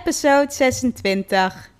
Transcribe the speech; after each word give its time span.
episode 0.00 0.52
26. 0.52 1.70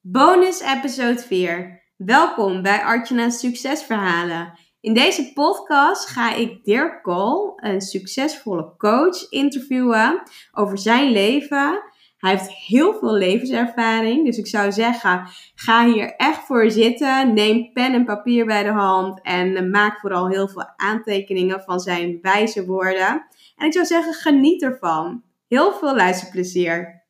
Bonus 0.00 0.60
episode 0.60 1.18
4. 1.18 1.82
Welkom 1.96 2.62
bij 2.62 2.82
Artjana's 2.82 3.38
Succesverhalen. 3.38 4.58
In 4.80 4.94
deze 4.94 5.32
podcast 5.32 6.08
ga 6.08 6.34
ik 6.34 6.64
Dirk 6.64 7.02
Kool, 7.02 7.52
een 7.56 7.80
succesvolle 7.80 8.74
coach, 8.76 9.30
interviewen 9.30 10.22
over 10.52 10.78
zijn 10.78 11.10
leven. 11.10 11.82
Hij 12.18 12.30
heeft 12.30 12.50
heel 12.50 12.94
veel 12.94 13.14
levenservaring, 13.14 14.24
dus 14.24 14.38
ik 14.38 14.46
zou 14.46 14.72
zeggen, 14.72 15.28
ga 15.54 15.86
hier 15.86 16.14
echt 16.16 16.46
voor 16.46 16.70
zitten. 16.70 17.34
Neem 17.34 17.72
pen 17.72 17.94
en 17.94 18.04
papier 18.04 18.46
bij 18.46 18.62
de 18.62 18.72
hand 18.72 19.22
en 19.22 19.70
maak 19.70 20.00
vooral 20.00 20.28
heel 20.28 20.48
veel 20.48 20.72
aantekeningen 20.76 21.60
van 21.60 21.80
zijn 21.80 22.18
wijze 22.22 22.64
woorden. 22.64 23.26
En 23.56 23.66
ik 23.66 23.72
zou 23.72 23.86
zeggen, 23.86 24.14
geniet 24.14 24.62
ervan. 24.62 25.26
Heel 25.48 25.72
veel 25.78 25.96
luisterplezier. 25.96 27.04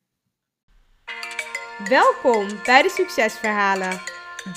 Welkom 1.89 2.47
bij 2.63 2.81
de 2.81 2.89
Succesverhalen. 2.89 4.01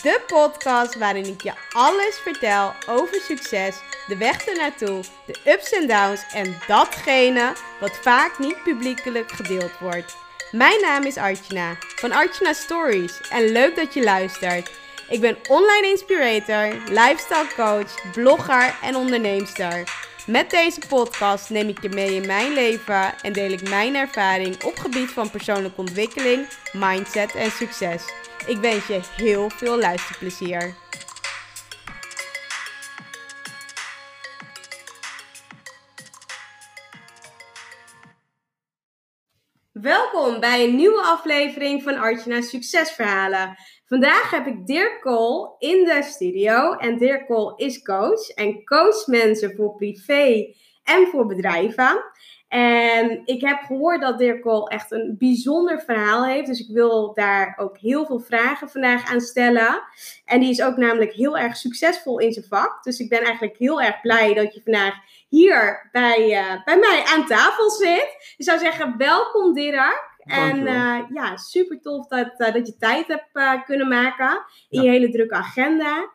De 0.02 0.20
podcast 0.26 0.98
waarin 0.98 1.26
ik 1.26 1.42
je 1.42 1.52
alles 1.72 2.18
vertel 2.22 2.72
over 2.88 3.20
succes, 3.20 3.76
de 4.06 4.16
weg 4.16 4.46
ernaartoe, 4.46 5.02
de 5.26 5.50
ups 5.52 5.72
en 5.72 5.86
downs 5.86 6.32
en 6.32 6.56
datgene 6.66 7.52
wat 7.80 7.96
vaak 7.96 8.38
niet 8.38 8.62
publiekelijk 8.62 9.30
gedeeld 9.30 9.78
wordt. 9.78 10.16
Mijn 10.50 10.80
naam 10.80 11.02
is 11.02 11.16
Archana 11.16 11.76
van 11.78 12.12
Archana 12.12 12.52
Stories 12.52 13.20
en 13.30 13.52
leuk 13.52 13.76
dat 13.76 13.94
je 13.94 14.02
luistert. 14.02 14.70
Ik 15.08 15.20
ben 15.20 15.36
online 15.48 15.86
inspirator, 15.86 16.74
lifestyle 16.88 17.54
coach, 17.56 18.12
blogger 18.12 18.74
en 18.82 18.96
onderneemster. 18.96 19.84
Met 20.26 20.50
deze 20.50 20.80
podcast 20.88 21.50
neem 21.50 21.68
ik 21.68 21.82
je 21.82 21.88
mee 21.88 22.14
in 22.14 22.26
mijn 22.26 22.52
leven 22.52 23.22
en 23.22 23.32
deel 23.32 23.50
ik 23.50 23.68
mijn 23.68 23.94
ervaring 23.94 24.64
op 24.64 24.76
gebied 24.76 25.10
van 25.10 25.30
persoonlijke 25.30 25.80
ontwikkeling, 25.80 26.46
mindset 26.72 27.34
en 27.34 27.50
succes. 27.50 28.04
Ik 28.46 28.56
wens 28.56 28.86
je 28.86 29.00
heel 29.16 29.50
veel 29.50 29.78
luisterplezier. 29.78 30.74
Welkom 39.72 40.40
bij 40.40 40.64
een 40.64 40.76
nieuwe 40.76 41.02
aflevering 41.02 41.82
van 41.82 41.96
Artjana 41.96 42.40
Succesverhalen. 42.40 43.56
Vandaag 43.92 44.30
heb 44.30 44.46
ik 44.46 44.66
Dirk 44.66 45.04
in 45.58 45.84
de 45.84 46.00
studio. 46.02 46.72
En 46.72 46.98
Dirk 46.98 47.26
Kool 47.26 47.54
is 47.56 47.82
coach 47.82 48.28
en 48.28 48.64
coach 48.64 49.06
mensen 49.06 49.54
voor 49.56 49.74
privé 49.74 50.54
en 50.84 51.06
voor 51.06 51.26
bedrijven. 51.26 52.04
En 52.48 53.22
ik 53.24 53.40
heb 53.40 53.62
gehoord 53.66 54.00
dat 54.00 54.18
Dirk 54.18 54.42
Kool 54.42 54.68
echt 54.68 54.90
een 54.90 55.16
bijzonder 55.18 55.80
verhaal 55.80 56.26
heeft. 56.26 56.46
Dus 56.46 56.60
ik 56.60 56.74
wil 56.74 57.14
daar 57.14 57.54
ook 57.60 57.78
heel 57.78 58.06
veel 58.06 58.20
vragen 58.20 58.68
vandaag 58.68 59.10
aan 59.10 59.20
stellen. 59.20 59.82
En 60.24 60.40
die 60.40 60.50
is 60.50 60.62
ook 60.62 60.76
namelijk 60.76 61.12
heel 61.12 61.38
erg 61.38 61.56
succesvol 61.56 62.18
in 62.18 62.32
zijn 62.32 62.46
vak. 62.48 62.82
Dus 62.82 62.98
ik 62.98 63.08
ben 63.08 63.22
eigenlijk 63.22 63.56
heel 63.58 63.80
erg 63.80 64.00
blij 64.00 64.34
dat 64.34 64.54
je 64.54 64.60
vandaag 64.62 64.94
hier 65.28 65.88
bij, 65.92 66.30
uh, 66.30 66.64
bij 66.64 66.78
mij 66.78 67.02
aan 67.04 67.26
tafel 67.26 67.70
zit. 67.70 68.34
Ik 68.36 68.44
zou 68.44 68.58
zeggen, 68.58 68.94
welkom 68.98 69.54
Dirk. 69.54 70.11
En 70.24 70.58
uh, 70.58 70.98
ja, 71.14 71.36
super 71.36 71.80
tof 71.80 72.06
dat, 72.06 72.34
uh, 72.38 72.52
dat 72.52 72.66
je 72.66 72.76
tijd 72.76 73.06
hebt 73.06 73.28
uh, 73.32 73.64
kunnen 73.64 73.88
maken 73.88 74.44
in 74.68 74.82
je 74.82 74.90
hele 74.90 75.10
drukke 75.10 75.34
agenda. 75.34 76.10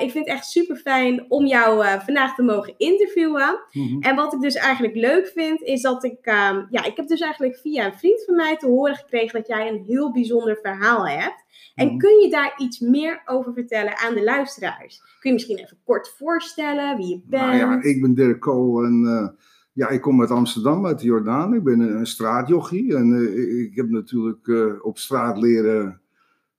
ik 0.00 0.10
vind 0.10 0.14
het 0.14 0.26
echt 0.26 0.46
super 0.46 0.76
fijn 0.76 1.24
om 1.28 1.46
jou 1.46 1.84
vandaag 2.04 2.34
te 2.34 2.42
mogen 2.42 2.74
interviewen. 2.76 3.60
Mm 3.72 3.86
-hmm. 3.86 4.00
En 4.00 4.16
wat 4.16 4.32
ik 4.32 4.40
dus 4.40 4.54
eigenlijk 4.54 4.94
leuk 4.94 5.26
vind, 5.26 5.62
is 5.62 5.82
dat 5.82 6.04
ik, 6.04 6.26
um, 6.26 6.66
ja, 6.70 6.84
ik 6.84 6.96
heb 6.96 7.06
dus 7.06 7.20
eigenlijk 7.20 7.56
via 7.56 7.86
een 7.86 7.98
vriend 7.98 8.24
van 8.24 8.34
mij 8.36 8.56
te 8.56 8.66
horen 8.66 8.96
gekregen 8.96 9.38
dat 9.38 9.48
jij 9.48 9.68
een 9.68 9.84
heel 9.86 10.12
bijzonder 10.12 10.58
verhaal 10.62 11.08
hebt. 11.08 11.44
En 11.74 11.84
mm 11.84 11.90
-hmm. 11.90 11.98
kun 11.98 12.20
je 12.20 12.30
daar 12.30 12.54
iets 12.56 12.78
meer 12.78 13.22
over 13.24 13.52
vertellen 13.52 13.96
aan 13.96 14.14
de 14.14 14.24
luisteraars? 14.24 14.98
Kun 14.98 15.30
je 15.30 15.32
misschien 15.32 15.58
even 15.58 15.78
kort 15.84 16.14
voorstellen 16.18 16.96
wie 16.96 17.08
je 17.08 17.22
bent? 17.26 17.42
Nou 17.42 17.56
ja, 17.56 17.82
ik 17.82 18.00
ben 18.00 18.14
Dirk 18.14 18.40
Kool 18.40 18.84
en 18.84 19.36
ja, 19.72 19.88
ik 19.88 20.00
kom 20.00 20.20
uit 20.20 20.30
Amsterdam, 20.30 20.86
uit 20.86 20.98
de 20.98 21.06
Jordaan. 21.06 21.54
Ik 21.54 21.62
ben 21.62 21.80
een, 21.80 22.06
straatjochie 22.06 22.96
en 22.96 23.08
uh, 23.08 23.60
ik 23.62 23.76
heb 23.76 23.88
natuurlijk 23.88 24.46
uh, 24.46 24.72
op 24.82 24.98
straat 24.98 25.38
leren 25.38 26.00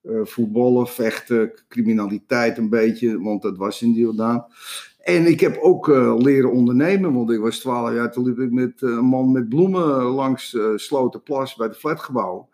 uh, 0.04 0.26
voetballen, 0.26 0.88
vechten, 0.88 1.52
criminaliteit 1.68 2.58
een 2.58 2.70
beetje, 2.70 3.22
want 3.22 3.42
dat 3.42 3.58
was 3.58 3.82
in 3.82 3.94
de 3.94 4.00
Jordaan. 4.00 4.46
En 5.00 5.26
ik 5.26 5.40
heb 5.40 5.58
ook 5.58 5.88
leren 6.18 6.52
ondernemen, 6.52 7.14
want 7.14 7.32
ik 7.32 7.40
was 7.40 7.60
12 7.60 7.94
jaar, 7.94 8.12
toen 8.12 8.26
liep 8.26 8.40
ik 8.40 8.52
met 8.52 8.82
een 8.82 9.06
man 9.06 9.32
met 9.32 9.50
bloemen 9.50 10.04
langs 10.04 10.58
Slotenplas 10.76 11.56
bij 11.56 11.68
de 11.68 11.74
flatgebouw. 11.74 12.50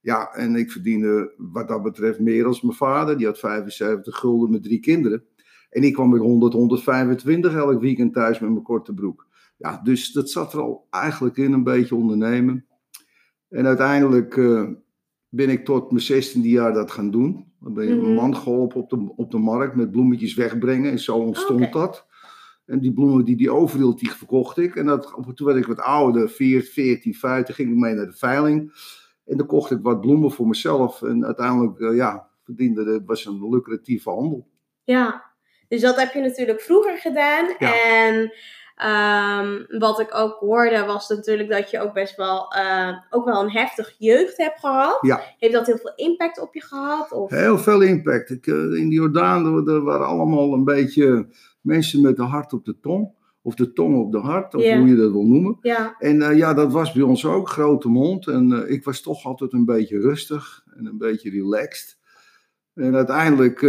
Ja, 0.00 0.32
en 0.32 0.56
ik 0.56 0.70
verdiende 0.70 1.32
wat 1.36 1.68
dat 1.68 1.82
betreft 1.82 2.20
meer 2.20 2.42
dan 2.42 2.58
mijn 2.62 2.74
vader. 2.74 3.16
Die 3.16 3.26
had 3.26 3.38
75 3.38 4.16
gulden 4.16 4.50
met 4.50 4.62
drie 4.62 4.80
kinderen. 4.80 5.24
En 5.70 5.82
ik 5.82 5.92
kwam 5.92 6.10
met 6.10 6.20
100, 6.20 6.52
125 6.52 7.54
elk 7.54 7.80
weekend 7.80 8.12
thuis 8.12 8.38
met 8.38 8.50
mijn 8.50 8.62
korte 8.62 8.94
broek. 8.94 9.26
Ja, 9.62 9.80
dus 9.82 10.12
dat 10.12 10.30
zat 10.30 10.52
er 10.52 10.60
al 10.60 10.86
eigenlijk 10.90 11.36
in, 11.36 11.52
een 11.52 11.64
beetje 11.64 11.94
ondernemen. 11.94 12.66
En 13.48 13.66
uiteindelijk 13.66 14.36
uh, 14.36 14.68
ben 15.28 15.48
ik 15.48 15.64
tot 15.64 15.90
mijn 15.90 16.02
zestiende 16.02 16.48
jaar 16.48 16.72
dat 16.72 16.90
gaan 16.90 17.10
doen. 17.10 17.52
Dan 17.60 17.74
ben 17.74 17.86
je 17.86 17.92
een 17.92 18.14
man 18.14 18.36
geholpen 18.36 18.80
op 18.80 18.90
de, 18.90 19.12
op 19.16 19.30
de 19.30 19.38
markt 19.38 19.74
met 19.74 19.90
bloemetjes 19.90 20.34
wegbrengen. 20.34 20.90
En 20.90 20.98
zo 20.98 21.16
ontstond 21.16 21.66
okay. 21.66 21.70
dat. 21.70 22.06
En 22.66 22.80
die 22.80 22.92
bloemen 22.92 23.24
die 23.24 23.36
die 23.36 23.50
overhield, 23.50 23.98
die 23.98 24.10
verkocht 24.10 24.58
ik. 24.58 24.76
En 24.76 24.86
dat, 24.86 25.14
toen 25.34 25.46
werd 25.46 25.58
ik 25.58 25.66
wat 25.66 25.80
ouder, 25.80 26.28
14, 26.28 27.14
15, 27.14 27.54
ging 27.54 27.70
ik 27.70 27.76
mee 27.76 27.94
naar 27.94 28.06
de 28.06 28.16
veiling. 28.16 28.72
En 29.24 29.36
dan 29.36 29.46
kocht 29.46 29.70
ik 29.70 29.78
wat 29.82 30.00
bloemen 30.00 30.30
voor 30.30 30.46
mezelf. 30.46 31.02
En 31.02 31.24
uiteindelijk, 31.24 31.78
uh, 31.78 31.96
ja, 31.96 32.28
verdiende 32.44 32.92
het 32.92 33.06
was 33.06 33.24
een 33.24 33.48
lucratieve 33.50 34.10
handel. 34.10 34.48
Ja, 34.84 35.24
dus 35.68 35.80
dat 35.80 35.96
heb 35.96 36.12
je 36.12 36.20
natuurlijk 36.20 36.60
vroeger 36.60 36.98
gedaan. 36.98 37.54
Ja. 37.58 37.84
En 37.84 38.32
Um, 38.84 39.66
wat 39.78 40.00
ik 40.00 40.14
ook 40.14 40.38
hoorde 40.38 40.84
was 40.84 41.08
natuurlijk 41.08 41.50
dat 41.50 41.70
je 41.70 41.80
ook 41.80 41.92
best 41.92 42.16
wel, 42.16 42.54
uh, 42.56 42.98
ook 43.10 43.24
wel 43.24 43.42
een 43.42 43.50
heftig 43.50 43.94
jeugd 43.98 44.36
hebt 44.36 44.58
gehad. 44.58 44.98
Ja. 45.00 45.20
Heeft 45.38 45.54
dat 45.54 45.66
heel 45.66 45.76
veel 45.76 45.92
impact 45.96 46.40
op 46.40 46.54
je 46.54 46.62
gehad? 46.62 47.12
Of? 47.12 47.30
Heel 47.30 47.58
veel 47.58 47.80
impact. 47.80 48.30
Ik, 48.30 48.46
uh, 48.46 48.78
in 48.80 48.88
de 48.88 48.94
Jordaan 48.94 49.68
er 49.68 49.82
waren 49.82 50.06
allemaal 50.06 50.52
een 50.52 50.64
beetje 50.64 51.26
mensen 51.60 52.00
met 52.00 52.16
de 52.16 52.22
hart 52.22 52.52
op 52.52 52.64
de 52.64 52.80
tong. 52.80 53.12
Of 53.42 53.54
de 53.54 53.72
tong 53.72 53.98
op 53.98 54.12
de 54.12 54.18
hart, 54.18 54.54
of 54.54 54.62
yeah. 54.62 54.78
hoe 54.78 54.88
je 54.88 54.96
dat 54.96 55.12
wil 55.12 55.26
noemen. 55.26 55.58
Ja. 55.60 55.96
En 55.98 56.16
uh, 56.16 56.36
ja, 56.36 56.54
dat 56.54 56.72
was 56.72 56.92
bij 56.92 57.02
ons 57.02 57.26
ook, 57.26 57.48
grote 57.48 57.88
mond. 57.88 58.26
En 58.26 58.70
ik 58.70 58.84
was 58.84 59.00
toch 59.00 59.24
altijd 59.24 59.52
een 59.52 59.64
beetje 59.64 60.00
rustig 60.00 60.64
en 60.76 60.86
een 60.86 60.98
beetje 60.98 61.30
relaxed. 61.30 61.98
En 62.74 62.94
uiteindelijk, 62.94 63.60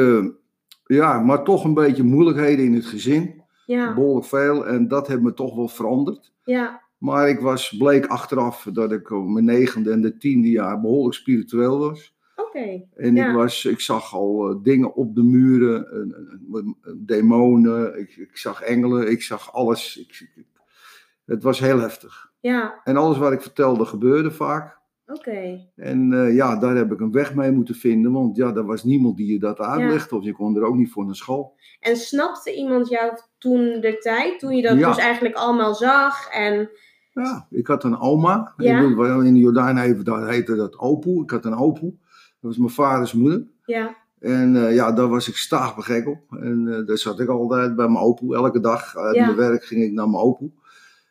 ja, 0.85 1.19
maar 1.19 1.43
toch 1.43 1.63
een 1.63 1.73
beetje 1.73 2.03
moeilijkheden 2.03 2.65
in 2.65 2.73
het 2.73 2.85
gezin. 2.85 3.42
Ja. 3.65 3.93
Behoorlijk 3.93 4.25
veel. 4.25 4.67
En 4.67 4.87
dat 4.87 5.07
heeft 5.07 5.21
me 5.21 5.33
toch 5.33 5.55
wel 5.55 5.67
veranderd. 5.67 6.33
Ja. 6.43 6.81
Maar 6.97 7.29
ik 7.29 7.39
was, 7.39 7.75
bleek 7.77 8.05
achteraf 8.05 8.67
dat 8.73 8.91
ik 8.91 9.11
op 9.11 9.27
mijn 9.27 9.45
negende 9.45 9.91
en 9.91 10.01
de 10.01 10.17
tiende 10.17 10.49
jaar 10.49 10.81
behoorlijk 10.81 11.15
spiritueel 11.15 11.79
was. 11.79 12.15
Oké. 12.35 12.47
Okay. 12.47 12.87
En 12.95 13.15
ja. 13.15 13.27
ik, 13.27 13.35
was, 13.35 13.65
ik 13.65 13.79
zag 13.79 14.13
al 14.13 14.51
uh, 14.51 14.63
dingen 14.63 14.93
op 14.93 15.15
de 15.15 15.23
muren, 15.23 15.87
uh, 16.51 16.63
demonen, 16.97 17.99
ik, 17.99 18.15
ik, 18.15 18.37
zag 18.37 18.61
engelen, 18.61 19.11
ik 19.11 19.21
zag 19.21 19.53
alles. 19.53 19.97
Ik, 19.97 20.31
ik, 20.35 20.45
het 21.25 21.43
was 21.43 21.59
heel 21.59 21.79
heftig. 21.79 22.31
Ja. 22.39 22.81
En 22.83 22.97
alles 22.97 23.17
wat 23.17 23.31
ik 23.31 23.41
vertelde 23.41 23.85
gebeurde 23.85 24.31
vaak. 24.31 24.81
Oké. 25.05 25.19
Okay. 25.19 25.71
En 25.75 26.11
uh, 26.11 26.35
ja, 26.35 26.55
daar 26.55 26.75
heb 26.75 26.91
ik 26.91 26.99
een 26.99 27.11
weg 27.11 27.35
mee 27.35 27.51
moeten 27.51 27.75
vinden, 27.75 28.11
want 28.11 28.35
ja, 28.35 28.53
er 28.53 28.65
was 28.65 28.83
niemand 28.83 29.17
die 29.17 29.31
je 29.31 29.39
dat 29.39 29.59
uitlegde, 29.59 30.07
ja. 30.11 30.17
of 30.17 30.23
je 30.23 30.33
kon 30.33 30.55
er 30.55 30.63
ook 30.63 30.75
niet 30.75 30.91
voor 30.91 31.05
naar 31.05 31.15
school. 31.15 31.55
En 31.79 31.95
snapte 31.95 32.55
iemand 32.55 32.89
jou 32.89 33.17
toen 33.37 33.81
de 33.81 33.97
tijd, 33.97 34.39
toen 34.39 34.55
je 34.55 34.61
dat 34.61 34.77
ja. 34.77 34.87
dus 34.87 34.97
eigenlijk 34.97 35.35
allemaal 35.35 35.75
zag? 35.75 36.29
En... 36.29 36.69
Ja, 37.11 37.47
ik 37.49 37.67
had 37.67 37.83
een 37.83 37.99
oma, 37.99 38.53
ja. 38.57 38.79
in 38.81 39.33
de 39.33 39.39
Jordaan 39.39 39.77
even, 39.77 40.05
daar 40.05 40.27
heette 40.27 40.55
dat 40.55 40.79
opoe. 40.79 41.23
Ik 41.23 41.29
had 41.29 41.45
een 41.45 41.57
opoe, 41.57 41.89
dat 41.89 42.39
was 42.39 42.57
mijn 42.57 42.69
vaders 42.69 43.13
moeder. 43.13 43.47
Ja. 43.65 43.95
En 44.19 44.55
uh, 44.55 44.75
ja, 44.75 44.91
daar 44.91 45.07
was 45.07 45.27
ik 45.27 45.35
staag 45.35 45.73
gek 45.77 46.07
op. 46.07 46.37
En 46.39 46.65
uh, 46.67 46.87
daar 46.87 46.97
zat 46.97 47.19
ik 47.19 47.27
altijd 47.27 47.75
bij 47.75 47.87
mijn 47.87 48.03
opoe, 48.03 48.35
elke 48.35 48.59
dag. 48.59 48.95
Uit 48.97 49.15
ja. 49.15 49.25
mijn 49.25 49.37
werk 49.37 49.63
ging 49.63 49.83
ik 49.83 49.91
naar 49.91 50.09
mijn 50.09 50.23
opoe. 50.23 50.49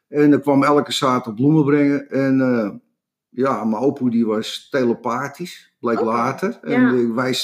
En 0.09 0.31
dan 0.31 0.41
kwam 0.41 0.63
elke 0.63 0.93
zaterdag 0.93 1.35
bloemen 1.35 1.65
brengen. 1.65 2.11
En 2.11 2.83
ja, 3.35 3.65
mijn 3.65 3.83
opoe 3.83 4.11
die 4.11 4.27
was 4.27 4.69
telepathisch, 4.71 5.75
bleek 5.81 6.01
okay. 6.01 6.15
later. 6.15 6.59
En 6.63 6.97
ja. 6.97 7.15
wij 7.15 7.37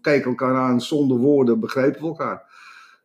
keken 0.00 0.30
elkaar 0.30 0.56
aan 0.56 0.80
zonder 0.80 1.16
woorden, 1.16 1.60
begrepen 1.60 2.00
we 2.00 2.06
elkaar. 2.06 2.50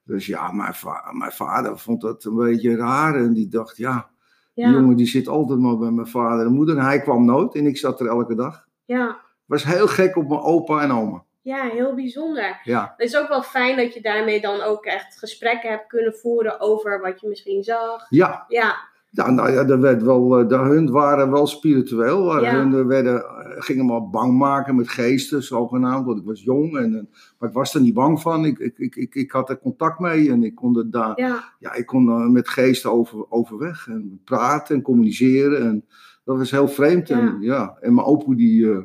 Dus 0.03 0.25
ja, 0.25 0.51
mijn, 0.51 0.73
va 0.73 1.11
mijn, 1.11 1.31
vader 1.31 1.79
vond 1.79 2.01
dat 2.01 2.23
een 2.23 2.35
beetje 2.35 2.75
raar. 2.75 3.15
En 3.15 3.33
die 3.33 3.47
dacht, 3.47 3.77
ja, 3.77 4.09
ja, 4.53 4.67
die 4.67 4.77
jongen 4.79 4.95
die 4.95 5.07
zit 5.07 5.27
altijd 5.27 5.59
maar 5.59 5.77
bij 5.77 5.91
mijn 5.91 6.07
vader 6.07 6.45
en 6.45 6.53
moeder. 6.53 6.77
En 6.77 6.83
hij 6.83 7.01
kwam 7.01 7.25
nooit 7.25 7.55
en 7.55 7.65
ik 7.65 7.77
zat 7.77 7.99
er 7.99 8.07
elke 8.07 8.35
dag. 8.35 8.67
Ja. 8.85 9.19
Was 9.45 9.63
heel 9.63 9.87
gek 9.87 10.15
op 10.15 10.27
mijn 10.27 10.41
opa 10.41 10.81
en 10.81 10.91
oma. 10.91 11.23
Ja, 11.41 11.63
heel 11.63 11.95
bijzonder. 11.95 12.59
Ja. 12.63 12.93
Het 12.97 13.07
is 13.07 13.17
ook 13.17 13.27
wel 13.27 13.41
fijn 13.41 13.77
dat 13.77 13.93
je 13.93 14.01
daarmee 14.01 14.41
dan 14.41 14.61
ook 14.61 14.85
echt 14.85 15.17
gesprekken 15.17 15.69
hebt 15.69 15.87
kunnen 15.87 16.13
voeren 16.13 16.59
over 16.59 17.01
wat 17.01 17.21
je 17.21 17.27
misschien 17.27 17.63
zag. 17.63 18.05
Ja. 18.09 18.45
Ja. 18.47 18.75
Ja, 19.17 19.31
nou 19.31 19.51
ja, 19.51 19.65
er 19.65 19.79
werd 19.79 20.03
wel, 20.03 20.39
eh, 20.39 20.47
de, 20.47 20.55
hun 20.55 20.91
waren 20.91 21.31
wel 21.31 21.47
spiritueel. 21.47 22.41
Ja. 22.41 22.55
Hun 22.55 22.87
werden, 22.87 23.23
eh, 23.23 23.61
gingen 23.61 23.85
me 23.85 24.01
bang 24.01 24.37
maken 24.37 24.75
met 24.75 24.89
geesten, 24.89 25.43
zogenaamd. 25.43 26.05
Want 26.05 26.19
ik 26.19 26.25
was 26.25 26.43
jong, 26.43 26.77
en, 26.77 27.09
maar 27.37 27.49
ik 27.49 27.55
was 27.55 27.73
er 27.73 27.81
niet 27.81 27.93
bang 27.93 28.21
van. 28.21 28.45
Ik, 28.45 28.59
ik, 28.59 28.77
ik, 28.77 28.95
ik, 28.95 29.15
ik 29.15 29.31
had 29.31 29.49
er 29.49 29.59
contact 29.59 29.99
mee 29.99 30.29
en 30.29 30.43
ik 30.43 30.55
kon 30.55 30.77
er 30.77 30.91
daar 30.91 31.19
Ja, 31.19 31.43
ja, 31.59 31.73
ik 31.73 31.85
kon 31.85 32.09
eh, 32.09 32.27
met 32.27 32.49
geesten 32.49 32.91
over, 32.91 33.31
overweg 33.31 33.87
en 33.87 34.21
praten 34.23 34.75
en 34.75 34.81
communiceren. 34.81 35.61
En 35.61 35.85
dat 36.23 36.37
was 36.37 36.51
heel 36.51 36.67
vreemd. 36.67 37.09
En, 37.09 37.37
ja. 37.39 37.77
en 37.81 37.93
mijn 37.93 38.07
opa 38.07 38.35
die, 38.35 38.71
eh, 38.71 38.83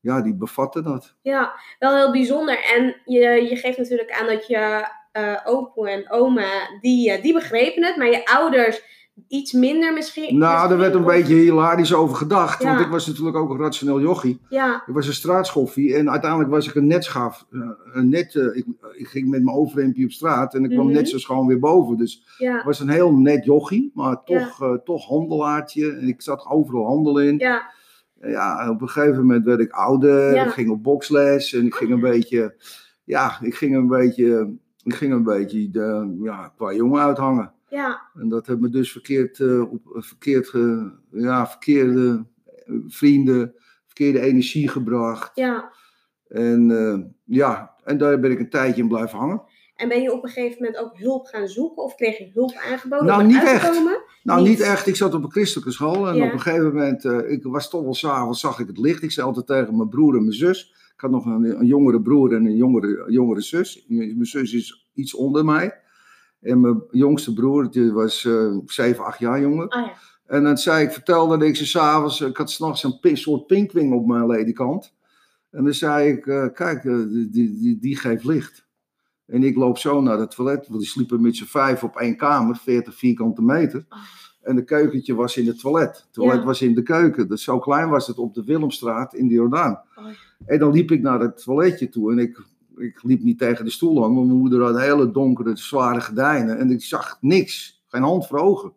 ja, 0.00 0.20
die 0.20 0.34
bevatte 0.34 0.82
dat. 0.82 1.14
ja, 1.22 1.52
wel 1.78 1.96
heel 1.96 2.12
bijzonder. 2.12 2.58
En 2.76 2.96
je, 3.04 3.46
je 3.48 3.56
geeft 3.56 3.78
natuurlijk 3.78 4.10
aan 4.10 4.26
dat 4.26 4.46
je 4.46 4.86
eh 5.12 5.40
opa 5.44 5.86
en 5.86 6.10
oma, 6.10 6.78
die, 6.80 7.12
eh, 7.12 7.22
die 7.22 7.32
begrepen 7.32 7.84
het, 7.84 7.96
maar 7.96 8.10
je 8.10 8.26
ouders 8.26 9.01
iets 9.28 9.52
minder 9.52 9.92
misschien. 9.92 10.38
Nou, 10.38 10.52
er 10.52 10.58
misschien, 10.60 10.78
werd 10.78 10.94
een 10.94 11.00
of- 11.00 11.06
beetje 11.06 11.34
hilarisch 11.34 11.94
over 11.94 12.16
gedacht. 12.16 12.62
Ja. 12.62 12.68
Want 12.68 12.80
ik 12.80 12.90
was 12.90 13.06
natuurlijk 13.06 13.36
ook 13.36 13.50
een 13.50 13.58
rationeel 13.58 14.00
jochie. 14.00 14.40
Ja, 14.48 14.82
Ik 14.86 14.94
was 14.94 15.06
een 15.06 15.12
straatschoffie 15.12 15.94
en 15.94 16.10
uiteindelijk 16.10 16.50
was 16.50 16.68
ik 16.68 16.74
een 16.74 16.86
netschaaf. 16.86 17.46
eh, 17.50 17.60
een 17.92 18.08
net, 18.08 18.34
eh, 18.34 18.44
ik, 18.56 18.64
ik 18.96 19.06
ging 19.08 19.28
met 19.28 19.42
mijn 19.44 19.56
overhemdje 19.56 20.04
op 20.04 20.10
straat 20.10 20.54
en 20.54 20.64
ik 20.64 20.70
kwam 20.70 20.84
Mhm. 20.86 20.94
net 20.94 21.08
zo 21.08 21.18
schoon 21.18 21.46
weer 21.46 21.58
boven. 21.58 21.96
Dus 21.96 22.34
ja, 22.38 22.58
ik 22.58 22.64
was 22.64 22.80
een 22.80 22.88
heel 22.88 23.12
net 23.16 23.44
jochie, 23.44 23.90
maar 23.94 24.24
toch, 24.24 24.62
eh, 24.62 24.72
toch 24.84 25.06
handelaartje. 25.08 25.92
En 25.92 26.08
ik 26.08 26.22
zat 26.22 26.46
overal 26.46 26.86
handel 26.86 27.18
in. 27.20 27.38
ja, 27.38 27.70
Ja, 28.20 28.70
op 28.70 28.80
een 28.80 28.88
gegeven 28.88 29.20
moment 29.20 29.44
werd 29.44 29.60
ik 29.60 29.70
ouder. 29.72 30.36
Ik 30.46 30.50
ging 30.52 30.70
op 30.70 30.82
boksles 30.82 31.52
en 31.52 31.66
ik 31.66 31.74
ging 31.74 31.90
een 31.90 32.00
beetje, 32.00 32.54
ja, 33.04 33.38
ik 33.40 33.54
ging 33.54 33.74
een 33.76 33.86
beetje, 33.86 34.52
ik 34.82 34.94
ging 34.94 35.12
een 35.12 35.22
beetje 35.22 35.70
de, 35.70 36.16
ja, 36.22 36.52
qua 36.56 36.72
jongen 36.74 37.00
uithangen. 37.02 37.52
Ja, 37.76 38.10
En 38.14 38.28
dat 38.28 38.46
heeft 38.46 38.60
me 38.60 38.68
dus 38.68 38.92
verkeerd, 38.92 39.40
eh, 39.40 39.72
op, 39.72 39.80
verkeerd 39.84 40.52
ja, 41.10 41.46
verkeerde 41.46 42.26
eh, 42.64 42.74
vrienden, 42.86 43.54
verkeerde 43.86 44.20
energie 44.20 44.68
gebracht. 44.68 45.30
ja. 45.34 45.72
En 46.28 46.70
eh, 46.70 46.98
ja, 47.24 47.74
en 47.84 47.98
daar 47.98 48.20
ben 48.20 48.30
ik 48.30 48.38
een 48.38 48.50
tijdje 48.50 48.82
in 48.82 48.88
blijven 48.88 49.18
hangen. 49.18 49.42
En 49.76 49.88
ben 49.88 50.02
je 50.02 50.12
op 50.12 50.24
een 50.24 50.30
gegeven 50.30 50.56
moment 50.62 50.82
ook 50.82 50.98
hulp 50.98 51.26
gaan 51.26 51.48
zoeken 51.48 51.82
of 51.82 51.94
kreeg 51.94 52.18
je 52.18 52.30
hulp 52.32 52.54
aangeboden 52.70 53.06
Nou, 53.06 53.24
niet 53.24 53.42
echt. 53.44 53.82
Nou, 54.22 54.40
Niet. 54.40 54.48
niet, 54.48 54.60
echt. 54.60 54.86
Ik 54.86 54.96
zat 54.96 55.14
op 55.14 55.24
een 55.24 55.30
christelijke 55.30 55.70
school 55.72 56.08
en 56.08 56.16
Ja. 56.16 56.26
op 56.26 56.32
een 56.32 56.40
gegeven 56.40 56.66
moment, 56.66 57.04
eh, 57.04 57.30
ik 57.30 57.42
was 57.42 57.70
toch 57.70 57.82
wel 57.82 57.94
s'avonds, 57.94 58.40
zag 58.40 58.58
ik 58.58 58.66
het 58.66 58.78
licht. 58.78 59.02
Ik 59.02 59.10
zei 59.10 59.26
altijd 59.26 59.46
tegen 59.46 59.76
mijn 59.76 59.88
broer 59.88 60.14
en 60.16 60.20
mijn 60.22 60.32
zus. 60.32 60.70
Ik 60.94 61.00
had 61.00 61.10
nog 61.10 61.26
een, 61.26 61.44
een 61.60 61.66
jongere 61.66 62.02
broer 62.02 62.32
en 62.34 62.44
een 62.46 62.56
jongere, 62.56 63.12
jongere 63.12 63.40
zus. 63.40 63.84
Mijn 63.88 64.26
zus 64.26 64.52
is 64.52 64.88
iets 64.94 65.14
onder 65.14 65.44
mij. 65.44 65.80
En 66.42 66.60
mijn 66.60 66.82
jongste 66.90 67.32
broer, 67.32 67.70
die 67.70 67.92
was 67.92 68.24
eh 68.24 68.56
7, 68.66 69.04
8 69.04 69.18
jaar 69.18 69.40
jonger. 69.40 69.66
Oh 69.66 69.80
ja, 69.80 69.92
En 70.26 70.44
dan 70.44 70.58
zei 70.58 70.84
ik, 70.84 70.92
vertelde 70.92 71.46
ik 71.46 71.56
ze 71.56 71.66
s'avonds, 71.66 72.20
ik 72.20 72.36
had 72.36 72.50
s'nachts 72.50 72.82
een 72.82 73.16
soort 73.16 73.46
pinkwing 73.46 73.92
op 73.92 74.06
mijn 74.06 74.26
ledikant. 74.26 74.94
En 75.50 75.64
dan 75.64 75.74
zei 75.74 76.08
ik, 76.08 76.26
eh, 76.26 76.46
kijk, 76.52 76.84
eh, 76.84 76.96
die, 77.08 77.30
die, 77.30 77.78
die, 77.80 77.96
geeft 77.96 78.24
licht. 78.24 78.66
En 79.26 79.42
ik 79.42 79.56
loop 79.56 79.78
zo 79.78 80.00
naar 80.00 80.18
het 80.18 80.30
toilet, 80.30 80.66
want 80.68 80.80
die 80.80 80.88
sliepen 80.88 81.20
met 81.20 81.36
z'n 81.36 81.44
vijf 81.44 81.82
op 81.84 81.96
één 81.96 82.16
kamer, 82.16 82.56
40 82.56 82.94
vierkante 82.94 83.42
meter. 83.42 83.84
Oh. 83.88 83.98
En 84.42 84.56
de 84.56 84.64
keukentje 84.64 85.14
was 85.14 85.36
in 85.36 85.46
het 85.46 85.58
toilet. 85.60 85.96
Het 85.96 86.12
toilet 86.12 86.38
Ja. 86.38 86.44
was 86.44 86.62
in 86.62 86.74
de 86.74 86.82
keuken. 86.82 87.28
Dus 87.28 87.44
zo 87.44 87.58
klein 87.58 87.88
was 87.88 88.06
het 88.06 88.18
op 88.18 88.34
de 88.34 88.44
Willemstraat 88.44 89.14
in 89.14 89.28
de 89.28 89.34
Jordaan. 89.34 89.80
Oh. 89.96 90.06
En 90.46 90.58
dan 90.58 90.72
liep 90.72 90.90
ik 90.90 91.00
naar 91.02 91.20
het 91.20 91.42
toiletje 91.42 91.88
toe 91.88 92.12
en 92.12 92.18
ik, 92.18 92.42
ik 92.82 93.02
liep 93.02 93.22
niet 93.22 93.38
tegen 93.38 93.64
de 93.64 93.70
stoel 93.70 94.04
aan, 94.04 94.14
want 94.14 94.26
mijn 94.26 94.38
moeder 94.38 94.62
had 94.62 94.80
hele 94.80 95.10
donkere, 95.10 95.56
zware 95.56 96.00
gordijnen. 96.00 96.58
En 96.58 96.70
ik 96.70 96.82
zag 96.82 97.18
niks, 97.20 97.82
geen 97.88 98.02
hand 98.02 98.26
voor 98.26 98.38
ogen. 98.38 98.72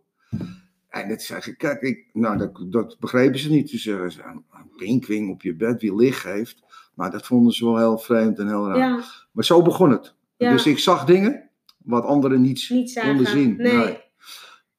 En 0.89 1.09
dat 1.09 1.21
zeg 1.21 1.47
ik, 1.47 1.57
kijk, 1.57 1.81
ik, 1.81 2.05
nou, 2.13 2.37
dat, 2.37 2.65
dat 2.65 2.97
begrepen 2.99 3.39
ze 3.39 3.49
niet. 3.49 3.69
Ze 3.69 3.77
zeggen, 3.77 4.11
ze, 4.11 4.21
een 4.23 4.69
pinkwing 4.77 5.29
op 5.29 5.41
je 5.41 5.55
bed 5.55 5.81
wie 5.81 5.95
licht 5.95 6.23
heeft. 6.23 6.63
Maar 6.93 7.11
dat 7.11 7.25
vonden 7.25 7.53
ze 7.53 7.65
wel 7.65 7.77
heel 7.77 7.97
vreemd 7.97 8.39
en 8.39 8.47
heel 8.47 8.67
raar. 8.67 8.77
ja, 8.77 9.03
Maar 9.31 9.43
zo 9.45 9.61
begon 9.61 9.91
het. 9.91 10.13
ja. 10.37 10.51
Dus 10.51 10.65
ik 10.65 10.79
zag 10.79 11.05
dingen 11.05 11.49
wat 11.77 12.03
anderen 12.05 12.41
niet, 12.41 12.67
konden 13.01 13.25
zien. 13.25 13.55
Nee. 13.57 13.75
Nee. 13.75 14.03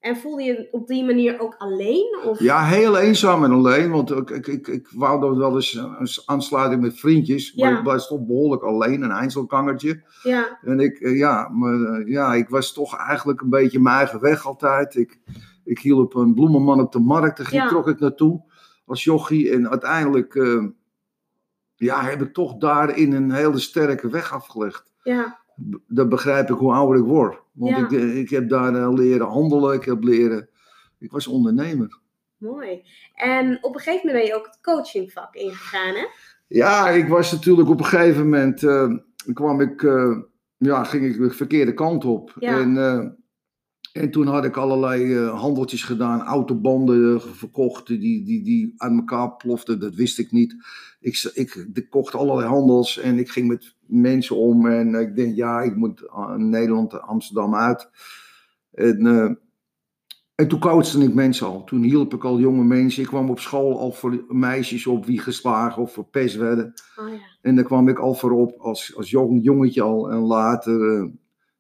En 0.07 0.17
voelde 0.17 0.43
je 0.43 0.69
op 0.71 0.87
die 0.87 1.05
manier 1.05 1.41
ook 1.41 1.55
alleen? 1.59 2.19
Of? 2.25 2.41
Ja, 2.41 2.65
heel 2.65 2.99
eenzaam 2.99 3.45
en 3.45 3.51
alleen. 3.51 3.91
Want 3.91 4.11
ik, 4.11 4.31
ik, 4.31 4.47
ik, 4.47 4.67
ik 4.69 4.89
wou 4.95 5.21
dat 5.21 5.37
wel 5.37 5.55
eens 5.55 5.75
een 5.75 6.09
aansluiting 6.27 6.83
met 6.83 6.99
vriendjes. 6.99 7.55
Maar 7.55 7.79
ik 7.79 7.85
was 7.85 8.09
toch 8.09 8.27
behoorlijk 8.27 8.63
alleen, 8.63 9.03
een 9.03 9.11
einzelkangertje. 9.11 10.03
Ja, 10.23 10.59
En 10.63 10.81
ik, 10.81 10.99
eh, 11.01 11.17
ja, 11.19 11.49
maar, 11.49 11.81
eh, 11.81 12.09
ja, 12.09 12.35
ik 12.35 12.49
was 12.49 12.73
toch 12.73 12.97
eigenlijk 12.97 13.41
een 13.41 13.51
beetje 13.51 13.81
mijn 13.81 13.97
eigen 13.97 14.21
weg 14.21 14.47
altijd. 14.47 14.95
Ik, 14.95 15.19
ik 15.65 15.79
hielp 15.79 16.15
een 16.15 16.35
bloemenman 16.35 16.81
op 16.81 16.93
de 16.93 17.01
markt, 17.01 17.37
daar 17.37 17.47
ging, 17.47 17.63
Ja. 17.63 17.69
trok 17.69 17.89
ik 17.89 18.01
naartoe 18.01 18.43
als 18.87 19.05
jochie. 19.05 19.51
En 19.53 19.71
uiteindelijk 19.71 20.35
eh, 20.35 20.65
ja, 21.75 22.03
heb 22.03 22.23
ik 22.23 22.33
toch 22.33 22.57
daarin 22.57 23.13
een 23.13 23.33
hele 23.33 23.59
sterke 23.59 24.09
weg 24.09 24.33
afgelegd. 24.33 24.93
ja, 25.03 25.45
Dan 25.89 26.09
begrijp 26.09 26.51
ik 26.51 26.57
hoe 26.57 26.73
ouder 26.73 27.01
ik 27.01 27.07
word. 27.07 27.39
Want 27.53 27.77
Ja. 27.77 27.85
ik, 27.85 27.93
eh, 27.93 28.17
ik 28.19 28.31
heb 28.31 28.49
daar 28.49 28.75
eh, 28.75 28.93
leren 28.93 29.27
handelen, 29.27 29.75
ik 29.75 29.85
heb 29.85 30.03
leren... 30.03 30.49
Ik 30.99 31.11
was 31.11 31.27
ondernemer. 31.27 31.99
mooi. 32.37 32.83
En 33.15 33.59
op 33.65 33.75
een 33.75 33.81
gegeven 33.81 34.07
moment 34.07 34.25
ben 34.25 34.33
je 34.33 34.39
ook 34.39 34.47
het 34.47 34.59
coachingvak 34.63 35.35
ingegaan, 35.35 35.95
hè? 35.95 36.07
Ja, 36.47 36.89
ik 36.89 37.09
was 37.09 37.33
natuurlijk 37.33 37.69
op 37.69 37.79
een 37.79 37.85
gegeven 37.85 38.23
moment... 38.25 38.63
eh, 38.63 38.93
kwam 39.33 39.61
ik, 39.61 39.83
ja, 40.57 40.85
ging 40.85 41.05
ik 41.05 41.19
de 41.19 41.31
verkeerde 41.31 41.75
kant 41.75 42.05
op. 42.05 42.35
Ja. 42.39 42.59
En, 42.61 42.77
en 43.93 44.11
toen 44.11 44.27
had 44.27 44.45
ik 44.45 44.57
allerlei 44.57 45.19
handeltjes 45.19 45.83
gedaan, 45.83 46.21
autobanden 46.21 47.21
verkocht 47.23 47.87
die, 47.87 48.25
die, 48.25 48.43
die 48.45 48.75
aan 48.77 48.97
elkaar 48.97 49.37
ploften. 49.37 49.81
Dat 49.81 49.95
wist 49.95 50.19
ik 50.19 50.31
niet. 50.33 50.55
Ik, 51.07 51.31
ik, 51.35 51.67
ik 51.73 51.91
kocht 51.91 52.15
allerlei 52.15 52.49
handels 52.49 52.99
en 52.99 53.19
ik 53.19 53.31
ging 53.31 53.49
met 53.49 53.75
mensen 53.81 54.37
om. 54.37 54.67
En 54.67 54.95
ik 54.95 55.17
denk, 55.17 55.37
ja, 55.37 55.61
ik 55.61 55.77
moet 55.77 56.03
Nederland, 56.37 57.01
Amsterdam 57.01 57.55
uit. 57.55 57.91
En, 58.73 59.07
eh, 59.07 59.31
en 60.35 60.49
toen 60.49 60.59
coachte 60.59 61.05
ik 61.05 61.15
mensen 61.15 61.47
al. 61.47 61.65
Toen 61.65 61.83
hielp 61.83 62.15
ik 62.15 62.25
al 62.25 62.39
jonge 62.39 62.65
mensen. 62.65 63.03
Ik 63.03 63.09
kwam 63.09 63.31
op 63.31 63.41
school 63.41 63.79
al 63.79 63.93
voor 63.93 64.25
meisjes 64.29 64.87
op 64.87 65.07
wie 65.07 65.21
geslagen 65.21 65.83
of 65.83 65.93
verpest 65.93 66.37
werden. 66.37 66.73
Oh 66.97 67.09
ja, 67.09 67.19
En 67.43 67.55
daar 67.55 67.65
kwam 67.65 67.89
ik 67.89 67.99
al 67.99 68.15
voor 68.15 68.33
op 68.33 68.59
als, 68.59 68.97
als 68.97 69.11
jong 69.11 69.45
jongetje 69.45 69.83
al. 69.83 70.11
En 70.11 70.19
later 70.19 70.93
eh, 70.93 71.09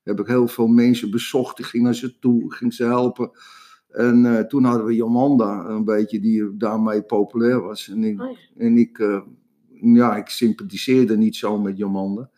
heb 0.02 0.20
ik 0.20 0.26
heel 0.26 0.48
veel 0.48 0.66
mensen 0.66 1.10
bezocht. 1.10 1.58
Ik 1.58 1.64
ging 1.64 1.82
naar 1.82 1.94
ze 1.94 2.18
toe, 2.18 2.54
ging 2.54 2.74
ze 2.74 2.84
helpen. 2.84 3.30
En 3.96 4.26
eh, 4.26 4.44
toen 4.44 4.64
hadden 4.64 4.86
we 4.86 4.94
Jomanda, 4.94 5.64
een 5.64 5.84
beetje, 5.84 6.20
die 6.20 6.56
daarmee 6.56 7.02
populair 7.02 7.60
was. 7.60 7.88
En 7.88 8.04
ik, 8.04 8.22
oh 8.22 8.30
ja. 8.30 8.36
en 8.64 8.76
ik, 8.76 8.98
eh, 8.98 9.20
ja, 9.80 10.16
ik 10.16 10.28
sympathiseerde 10.28 11.16
niet 11.16 11.36
zo 11.36 11.58
met 11.58 11.76
Jomanda. 11.76 12.30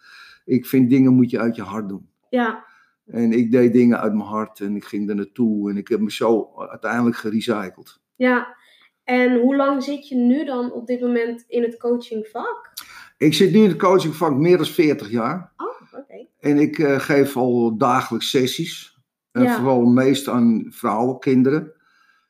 Ik 0.45 0.67
vind 0.67 0.91
dingen 0.91 1.15
moet 1.15 1.31
je 1.31 1.39
uit 1.39 1.57
je 1.57 1.63
hart 1.63 1.89
doen. 1.89 2.09
Ja, 2.31 2.65
En 3.07 3.33
ik 3.33 3.51
deed 3.51 3.73
dingen 3.73 4.01
uit 4.01 4.13
mijn 4.15 4.29
hart 4.29 4.61
en 4.61 4.77
ik 4.77 4.85
ging 4.85 5.09
er 5.09 5.15
naartoe. 5.15 5.71
En 5.71 5.77
ik 5.77 5.89
heb 5.89 6.01
me 6.01 6.13
zo 6.13 6.51
uiteindelijk 6.57 7.17
gerecycled. 7.17 8.01
ja. 8.17 8.57
En 9.05 9.41
hoe 9.41 9.57
lang 9.57 9.83
zit 9.83 10.09
je 10.09 10.15
nu 10.15 10.45
dan 10.45 10.73
op 10.73 10.87
dit 10.87 11.01
moment 11.01 11.45
in 11.47 11.63
het 11.63 11.77
coachingvak? 11.77 12.73
Ik 13.19 13.35
zit 13.35 13.53
nu 13.53 13.59
in 13.59 13.69
het 13.69 13.79
coachingvak 13.79 14.35
meer 14.35 14.57
dan 14.57 14.67
40 14.67 15.11
jaar. 15.11 15.53
Oh, 15.57 16.01
oké. 16.01 16.27
En 16.41 16.59
ik 16.59 16.79
eh, 16.79 17.01
geef 17.01 17.37
al 17.37 17.77
dagelijks 17.77 18.31
sessies. 18.31 18.98
En 19.33 19.43
Ja. 19.43 19.57
vooral 19.57 19.85
meest 19.85 20.29
aan 20.29 20.67
vrouwen, 20.69 21.19
kinderen. 21.19 21.73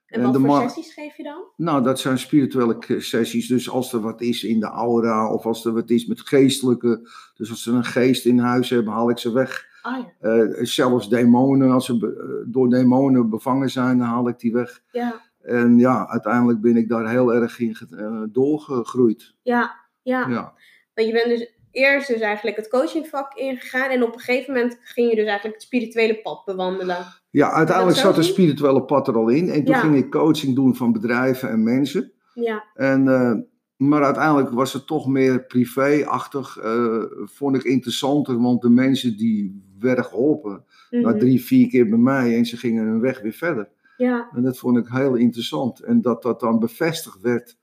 En 0.07 0.23
wat 0.23 0.37
voor 0.41 0.61
sessies 0.61 0.93
geef 0.95 1.17
je 1.17 1.23
dan? 1.23 1.43
Nou, 1.57 1.83
dat 1.83 2.01
zijn 2.01 2.19
spirituele 2.19 2.77
sessies. 2.99 3.47
Dus 3.47 3.71
als 3.71 3.93
er 3.93 4.01
wat 4.01 4.21
is 4.21 4.45
in 4.45 4.61
de 4.61 4.67
aura 4.67 5.33
of 5.33 5.47
als 5.47 5.65
er 5.65 5.73
wat 5.73 5.91
is 5.91 6.07
met 6.07 6.21
geestelijke. 6.21 7.09
Dus 7.35 7.51
als 7.51 7.63
ze 7.63 7.73
een 7.73 7.85
geest 7.85 8.25
in 8.27 8.39
huis 8.39 8.71
hebben, 8.71 8.93
haal 8.93 9.11
ik 9.11 9.19
ze 9.19 9.33
weg. 9.33 9.67
Oh 9.83 9.97
ja, 9.99 10.29
Eh, 10.31 10.65
zelfs 10.65 11.09
demonen, 11.09 11.71
als 11.71 11.87
ze 11.87 11.99
be- 11.99 12.43
eh, 12.47 12.53
door 12.53 12.69
demonen 12.71 13.31
bevangen 13.31 13.71
zijn, 13.71 13.99
dan 13.99 14.07
haal 14.07 14.29
ik 14.29 14.39
die 14.39 14.53
weg. 14.53 14.83
ja, 14.93 15.21
En 15.43 15.79
ja, 15.79 16.09
uiteindelijk 16.09 16.61
ben 16.61 16.77
ik 16.77 16.89
daar 16.89 17.09
heel 17.11 17.35
erg 17.35 17.59
in 17.61 17.75
ge- 17.75 17.97
eh, 17.97 18.23
doorgegroeid. 18.33 19.35
ja, 19.43 19.77
ja. 20.03 20.29
Ja. 20.29 20.53
Want 20.95 21.07
je 21.09 21.13
bent 21.13 21.39
dus 21.39 21.58
eerst 21.79 22.09
dus 22.09 22.21
eigenlijk 22.21 22.57
het 22.57 22.69
coachingvak 22.69 23.35
ingegaan 23.35 23.91
en 23.91 24.03
op 24.03 24.13
een 24.15 24.21
gegeven 24.21 24.55
moment 24.55 24.79
ging 24.83 25.11
je 25.11 25.17
dus 25.17 25.25
eigenlijk 25.27 25.55
het 25.55 25.65
spirituele 25.65 26.21
pad 26.21 26.45
bewandelen. 26.45 26.97
Ja, 27.31 27.51
uiteindelijk 27.51 27.97
zat 27.99 28.15
zien? 28.15 28.25
spirituele 28.25 28.83
pad 28.83 29.09
er 29.09 29.17
al 29.17 29.29
in. 29.29 29.51
En 29.51 29.65
toen 29.65 29.75
Ja. 29.75 29.81
ging 29.81 29.97
ik 29.97 30.11
coaching 30.11 30.55
doen 30.55 30.77
van 30.77 30.93
bedrijven 30.93 31.49
en 31.51 31.63
mensen. 31.63 32.13
Ja, 32.35 32.65
En, 32.75 33.09
eh, 33.09 33.35
maar 33.77 34.05
uiteindelijk 34.05 34.51
was 34.51 34.73
het 34.73 34.87
toch 34.87 35.07
meer 35.09 35.45
privé-achtig. 35.47 36.57
eh, 36.59 37.03
vond 37.25 37.57
ik 37.57 37.63
interessanter, 37.63 38.41
want 38.41 38.63
de 38.63 38.71
mensen 38.71 39.17
die 39.17 39.63
werden 39.79 40.05
geholpen, 40.05 40.65
na 40.91 41.15
drie, 41.17 41.45
vier 41.45 41.69
keer 41.69 41.89
bij 41.89 41.99
mij 41.99 42.37
en 42.37 42.45
ze 42.47 42.57
gingen 42.57 42.85
hun 42.85 43.01
weg 43.01 43.21
weer 43.21 43.33
verder. 43.33 43.69
ja, 43.97 44.29
En 44.35 44.43
dat 44.43 44.59
vond 44.59 44.77
ik 44.79 44.87
heel 44.89 45.15
interessant. 45.15 45.81
En 45.81 46.01
dat 46.01 46.23
dat 46.23 46.41
dan 46.41 46.59
bevestigd 46.59 47.21
werd, 47.21 47.57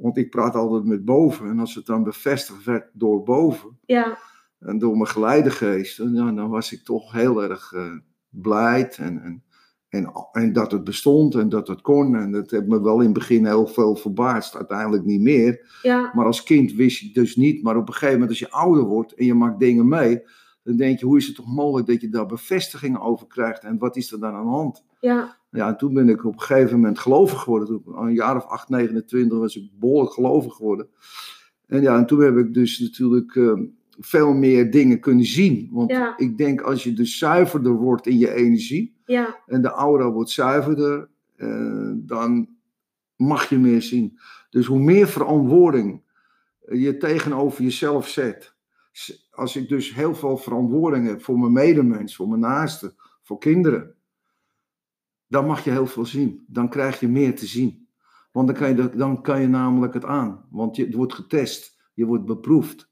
want 0.00 0.16
ik 0.16 0.30
praat 0.30 0.54
altijd 0.54 0.84
met 0.84 1.04
boven. 1.04 1.48
En 1.48 1.58
als 1.58 1.74
het 1.74 1.86
dan 1.86 2.02
bevestigd 2.02 2.64
werd 2.64 2.90
door 2.92 3.22
boven 3.22 3.78
ja, 3.84 4.18
en 4.58 4.78
door 4.78 4.96
mijn 4.96 5.08
geleidegeest, 5.08 5.96
dan, 5.96 6.14
ja, 6.14 6.32
dan 6.32 6.50
was 6.50 6.72
ik 6.72 6.84
toch 6.84 7.12
heel 7.12 7.42
erg 7.42 7.72
eh 7.72 7.92
blij 8.30 8.90
en, 8.90 9.22
en, 9.22 9.42
En, 9.88 10.12
en 10.32 10.52
dat 10.52 10.72
het 10.72 10.84
bestond 10.84 11.34
en 11.34 11.48
dat 11.48 11.68
het 11.68 11.80
kon. 11.80 12.16
En 12.16 12.32
dat 12.32 12.50
heeft 12.50 12.66
me 12.66 12.82
wel 12.82 12.98
in 12.98 13.04
het 13.04 13.12
begin 13.12 13.46
heel 13.46 13.66
veel 13.66 13.96
verbaasd. 13.96 14.56
Uiteindelijk 14.56 15.04
niet 15.04 15.20
meer. 15.20 15.78
Ja, 15.82 16.10
Maar 16.14 16.26
als 16.26 16.42
kind 16.42 16.72
wist 16.72 16.98
je 17.00 17.12
dus 17.12 17.36
niet. 17.36 17.62
Maar 17.62 17.76
op 17.76 17.86
een 17.86 17.92
gegeven 17.92 18.12
moment 18.12 18.30
als 18.30 18.38
je 18.38 18.50
ouder 18.50 18.84
wordt 18.84 19.12
en 19.12 19.24
je 19.24 19.34
maakt 19.34 19.58
dingen 19.58 19.88
mee. 19.88 20.22
Dan 20.62 20.76
denk 20.76 20.98
je, 20.98 21.06
hoe 21.06 21.16
is 21.16 21.26
het 21.26 21.36
toch 21.36 21.54
mogelijk 21.54 21.86
dat 21.88 22.00
je 22.00 22.08
daar 22.08 22.26
bevestigingen 22.26 23.00
over 23.00 23.26
krijgt? 23.26 23.62
En 23.62 23.78
wat 23.78 23.96
is 23.96 24.12
er 24.12 24.20
dan 24.20 24.34
aan 24.34 24.44
de 24.44 24.50
hand? 24.50 24.84
ja, 25.00 25.39
Ja, 25.50 25.68
en 25.68 25.76
toen 25.76 25.94
ben 25.94 26.08
ik 26.08 26.24
op 26.24 26.32
een 26.32 26.40
gegeven 26.40 26.74
moment 26.74 26.98
gelovig 26.98 27.40
geworden. 27.42 27.68
Toen, 27.68 27.98
een 27.98 28.14
jaar 28.14 28.36
of 28.36 28.44
8, 28.44 28.68
29 28.68 29.38
was 29.38 29.56
ik 29.56 29.70
behoorlijk 29.78 30.12
gelovig 30.12 30.54
geworden. 30.54 30.88
En 31.66 31.82
ja, 31.82 31.96
en 31.98 32.06
toen 32.06 32.20
heb 32.20 32.36
ik 32.36 32.54
dus 32.54 32.78
natuurlijk 32.78 33.36
eh, 33.36 33.52
veel 33.98 34.32
meer 34.32 34.70
dingen 34.70 35.00
kunnen 35.00 35.24
zien. 35.24 35.68
Want 35.72 35.90
Ja. 35.90 36.16
ik 36.18 36.38
denk 36.38 36.60
als 36.60 36.84
je 36.84 36.92
dus 36.92 37.18
zuiverder 37.18 37.72
wordt 37.72 38.06
in 38.06 38.18
je 38.18 38.34
energie 38.34 38.96
ja, 39.04 39.40
en 39.46 39.62
de 39.62 39.68
aura 39.68 40.10
wordt 40.10 40.30
zuiverder, 40.30 41.08
eh, 41.36 41.90
dan 41.94 42.48
mag 43.16 43.48
je 43.48 43.58
meer 43.58 43.82
zien. 43.82 44.18
Dus 44.50 44.66
hoe 44.66 44.78
meer 44.78 45.06
verantwoording 45.08 46.02
je 46.68 46.96
tegenover 46.96 47.62
jezelf 47.62 48.08
zet. 48.08 48.54
Als 49.30 49.56
ik 49.56 49.68
dus 49.68 49.94
heel 49.94 50.14
veel 50.14 50.36
verantwoording 50.36 51.06
heb 51.06 51.22
voor 51.22 51.38
mijn 51.38 51.52
medemens, 51.52 52.16
voor 52.16 52.28
mijn 52.28 52.40
naasten, 52.40 52.94
voor 53.22 53.38
kinderen, 53.38 53.94
dan 55.30 55.46
mag 55.46 55.64
je 55.64 55.70
heel 55.70 55.86
veel 55.86 56.06
zien. 56.06 56.44
Dan 56.46 56.68
krijg 56.68 57.00
je 57.00 57.08
meer 57.08 57.36
te 57.36 57.46
zien. 57.46 57.88
Want 58.32 58.46
dan 58.46 58.56
kan 58.56 58.68
je, 58.68 58.90
dan 58.96 59.22
kan 59.22 59.40
je 59.40 59.48
namelijk 59.48 59.94
het 59.94 60.04
aan. 60.04 60.44
Want 60.50 60.76
je 60.76 60.84
het 60.84 60.94
wordt 60.94 61.14
getest, 61.14 61.76
je 61.94 62.04
wordt 62.04 62.24
beproefd. 62.24 62.88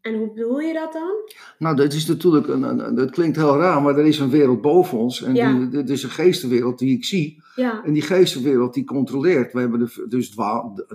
En 0.00 0.18
hoe 0.18 0.32
bedoel 0.32 0.60
je 0.60 0.72
dat 0.72 0.92
dan? 0.92 1.12
Nou, 1.58 1.76
dat 1.76 1.92
is 1.92 2.06
natuurlijk, 2.06 2.48
een, 2.48 2.94
dat 2.94 3.10
klinkt 3.10 3.36
heel 3.36 3.56
raar, 3.56 3.82
maar 3.82 3.98
er 3.98 4.04
is 4.06 4.18
een 4.18 4.30
wereld 4.30 4.60
boven 4.60 4.98
ons. 4.98 5.22
En 5.22 5.34
Ja. 5.34 5.52
die- 5.58 5.68
dit 5.68 5.90
is 5.90 6.02
een 6.02 6.10
geestenwereld 6.10 6.78
die 6.78 6.96
ik 6.96 7.04
zie. 7.04 7.42
Ja, 7.54 7.84
En 7.84 7.92
die 7.92 8.02
geestenwereld 8.02 8.74
die 8.74 8.84
controleert. 8.84 9.52
We 9.52 9.60
hebben 9.60 9.78
de, 9.78 10.06
dus 10.08 10.34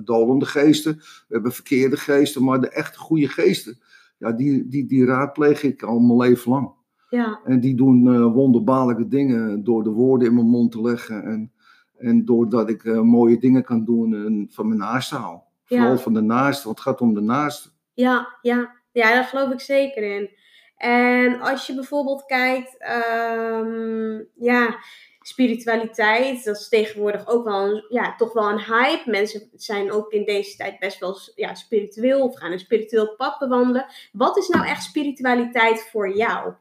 dolende 0.04 0.46
geesten, 0.46 0.96
we 0.98 1.34
hebben 1.34 1.52
verkeerde 1.52 1.98
geesten, 1.98 2.44
maar 2.44 2.62
de 2.62 2.70
echte 2.70 3.00
goede 3.00 3.28
geesten, 3.28 3.80
ja, 4.18 4.32
die, 4.32 4.68
die, 4.68 4.86
die 4.86 5.06
raadpleeg 5.06 5.64
ik 5.64 5.84
al 5.84 6.00
mijn 6.00 6.30
leven 6.30 6.52
lang. 6.52 6.72
Ja, 7.10 7.40
En 7.44 7.60
die 7.60 7.76
doen 7.76 8.14
eh, 8.14 8.34
wonderbaarlijke 8.34 9.08
dingen 9.08 9.64
door 9.64 9.84
de 9.84 9.90
woorden 9.90 10.28
in 10.28 10.34
mijn 10.34 10.50
mond 10.50 10.72
te 10.72 10.82
leggen. 10.82 11.24
En, 11.24 11.52
en 11.98 12.26
doordat 12.26 12.70
ik 12.70 12.84
eh, 12.84 13.02
mooie 13.02 13.38
dingen 13.38 13.64
kan 13.64 13.86
doen 13.86 14.14
en 14.14 14.48
van 14.52 14.68
mijn 14.68 14.80
naaste 14.80 15.16
haal. 15.16 15.48
Ja. 15.66 15.78
Vooral 15.78 15.98
van 15.98 16.14
de 16.14 16.22
naaste, 16.22 16.66
want 16.66 16.78
het 16.78 16.88
gaat 16.88 17.02
om 17.02 17.14
de 17.14 17.22
naaste. 17.22 17.70
ja, 17.94 18.38
ja. 18.42 18.78
Ja, 18.92 19.14
daar 19.14 19.24
geloof 19.24 19.52
ik 19.52 19.60
zeker 19.60 20.04
in. 20.04 20.30
En 20.78 21.42
als 21.42 21.68
je 21.68 21.76
bijvoorbeeld 21.76 22.26
kijkt, 22.26 22.78
ehm, 22.78 24.22
ja, 24.36 24.78
spiritualiteit, 25.22 26.44
dat 26.44 26.56
is 26.56 26.70
tegenwoordig 26.70 27.28
ook 27.28 27.44
wel 27.44 27.70
een, 27.70 27.86
ja, 27.90 28.16
toch 28.16 28.34
wel 28.34 28.50
een 28.50 28.64
hype. 28.64 29.10
Mensen 29.10 29.50
zijn 29.56 29.92
ook 29.92 30.12
in 30.12 30.26
deze 30.26 30.58
tijd 30.58 30.80
best 30.80 31.00
wel 31.00 31.18
ja, 31.36 31.56
spiritueel 31.56 32.22
of 32.22 32.38
gaan 32.38 32.52
een 32.52 32.60
spiritueel 32.60 33.16
pad 33.16 33.40
bewandelen. 33.40 33.86
Wat 34.12 34.38
is 34.38 34.48
nou 34.48 34.66
echt 34.66 34.84
spiritualiteit 34.84 35.88
voor 35.92 36.16
jou? 36.16 36.54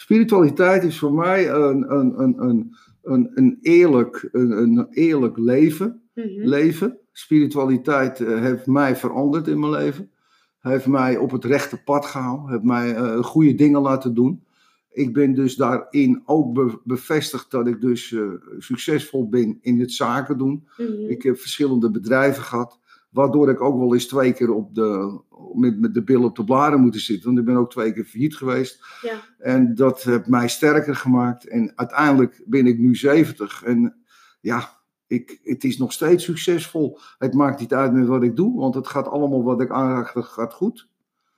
Spiritualiteit 0.00 0.84
is 0.84 0.98
voor 0.98 1.14
mij 1.14 1.50
een, 1.50 1.92
een, 1.92 2.20
een, 2.20 2.42
een, 2.42 2.76
een, 3.02 3.30
een, 3.34 3.58
eerlijk, 3.60 4.28
een, 4.32 4.50
een 4.50 4.86
eerlijk 4.90 5.38
leven. 5.38 6.02
Mhm. 6.14 6.26
leven. 6.48 6.98
Spiritualiteit 7.12 8.20
eh, 8.20 8.40
heeft 8.40 8.66
mij 8.66 8.96
veranderd 8.96 9.48
in 9.48 9.60
mijn 9.60 9.72
leven. 9.72 10.10
Heeft 10.58 10.86
mij 10.86 11.16
op 11.16 11.30
het 11.30 11.44
rechte 11.44 11.82
pad 11.82 12.06
gehaald. 12.06 12.48
Heeft 12.48 12.62
mij 12.62 12.94
eh, 12.94 13.22
goede 13.22 13.54
dingen 13.54 13.80
laten 13.80 14.14
doen. 14.14 14.44
Ik 14.90 15.12
ben 15.12 15.34
dus 15.34 15.56
daarin 15.56 16.22
ook 16.24 16.54
be- 16.54 16.80
bevestigd 16.84 17.50
dat 17.50 17.66
ik 17.66 17.80
dus 17.80 18.12
eh, 18.12 18.22
succesvol 18.58 19.28
ben 19.28 19.58
in 19.60 19.80
het 19.80 19.92
zaken 19.92 20.38
doen. 20.38 20.68
Mhm. 20.76 21.08
Ik 21.08 21.22
heb 21.22 21.38
verschillende 21.38 21.90
bedrijven 21.90 22.42
gehad. 22.42 22.79
Waardoor 23.10 23.50
ik 23.50 23.60
ook 23.60 23.78
wel 23.78 23.94
eens 23.94 24.06
twee 24.06 24.32
keer 24.32 24.50
op 24.52 24.74
de, 24.74 25.20
met, 25.54 25.80
met 25.80 25.94
de 25.94 26.02
billen 26.02 26.24
op 26.28 26.36
de 26.36 26.44
blaren 26.44 26.80
moeten 26.80 27.00
zitten. 27.00 27.26
Want 27.26 27.38
ik 27.38 27.44
ben 27.44 27.56
ook 27.56 27.70
twee 27.70 27.92
keer 27.92 28.04
failliet 28.04 28.36
geweest. 28.36 28.84
Ja, 29.02 29.14
En 29.38 29.74
dat 29.74 30.02
heeft 30.02 30.26
mij 30.26 30.48
sterker 30.48 30.96
gemaakt. 30.96 31.48
En 31.48 31.72
uiteindelijk 31.74 32.42
ben 32.46 32.66
ik 32.66 32.78
nu 32.78 32.96
70. 32.96 33.62
En 33.62 33.96
ja, 34.40 34.78
ik, 35.06 35.40
het 35.42 35.64
is 35.64 35.78
nog 35.78 35.92
steeds 35.92 36.24
succesvol. 36.24 36.98
Het 37.18 37.34
maakt 37.34 37.60
niet 37.60 37.74
uit 37.74 37.92
met 37.92 38.06
wat 38.06 38.22
ik 38.22 38.36
doe, 38.36 38.58
want 38.60 38.74
het 38.74 38.86
gaat 38.88 39.08
allemaal 39.08 39.42
wat 39.44 39.60
ik 39.60 39.70
aanraak, 39.70 40.14
dat 40.14 40.24
gaat 40.24 40.54
goed. 40.54 40.88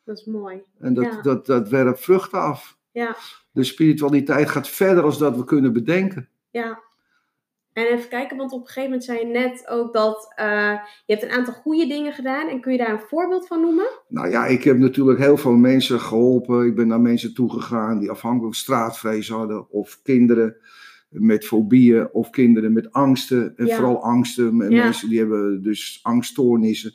dat 0.04 0.18
is 0.18 0.24
mooi. 0.24 0.62
En 0.78 0.94
dat, 0.94 1.04
Ja. 1.04 1.20
dat, 1.22 1.46
dat 1.46 1.68
werpt 1.68 2.00
vruchten 2.00 2.40
af. 2.40 2.78
Ja, 2.90 3.16
De 3.52 3.64
spiritualiteit 3.64 4.48
gaat 4.48 4.68
verder 4.68 5.04
als 5.04 5.18
dat 5.18 5.36
we 5.36 5.44
kunnen 5.44 5.72
bedenken. 5.72 6.28
ja. 6.50 6.78
En 7.72 7.86
even 7.86 8.08
kijken, 8.08 8.36
want 8.36 8.52
op 8.52 8.60
een 8.60 8.66
gegeven 8.66 8.90
moment 8.90 9.04
zei 9.04 9.18
je 9.18 9.26
net 9.26 9.68
ook 9.68 9.92
dat 9.92 10.32
eh, 10.36 10.78
je 11.06 11.12
hebt 11.14 11.22
een 11.22 11.30
aantal 11.38 11.54
goede 11.54 11.86
dingen 11.86 12.12
gedaan. 12.12 12.48
En 12.48 12.60
kun 12.60 12.72
je 12.72 12.78
daar 12.78 12.92
een 12.92 13.00
voorbeeld 13.08 13.46
van 13.46 13.60
noemen? 13.60 13.86
Nou 14.08 14.30
ja, 14.30 14.46
ik 14.46 14.64
heb 14.64 14.78
natuurlijk 14.78 15.18
heel 15.18 15.36
veel 15.36 15.52
mensen 15.56 16.00
geholpen. 16.00 16.66
Ik 16.66 16.74
ben 16.74 16.88
naar 16.88 17.00
mensen 17.00 17.34
toegegaan 17.34 17.98
die 17.98 18.10
afhankelijk 18.10 18.54
straatvrees 18.56 19.28
hadden. 19.28 19.70
Of 19.70 20.00
kinderen 20.02 20.56
met 21.08 21.46
fobieën. 21.46 22.08
Of 22.12 22.30
kinderen 22.30 22.72
met 22.72 22.92
angsten. 22.92 23.56
En 23.56 23.66
Ja. 23.66 23.76
vooral 23.76 24.02
angsten. 24.02 24.56
Ja. 24.56 24.82
Mensen 24.84 25.08
die 25.08 25.18
hebben 25.18 25.62
dus 25.62 26.00
angststoornissen. 26.02 26.94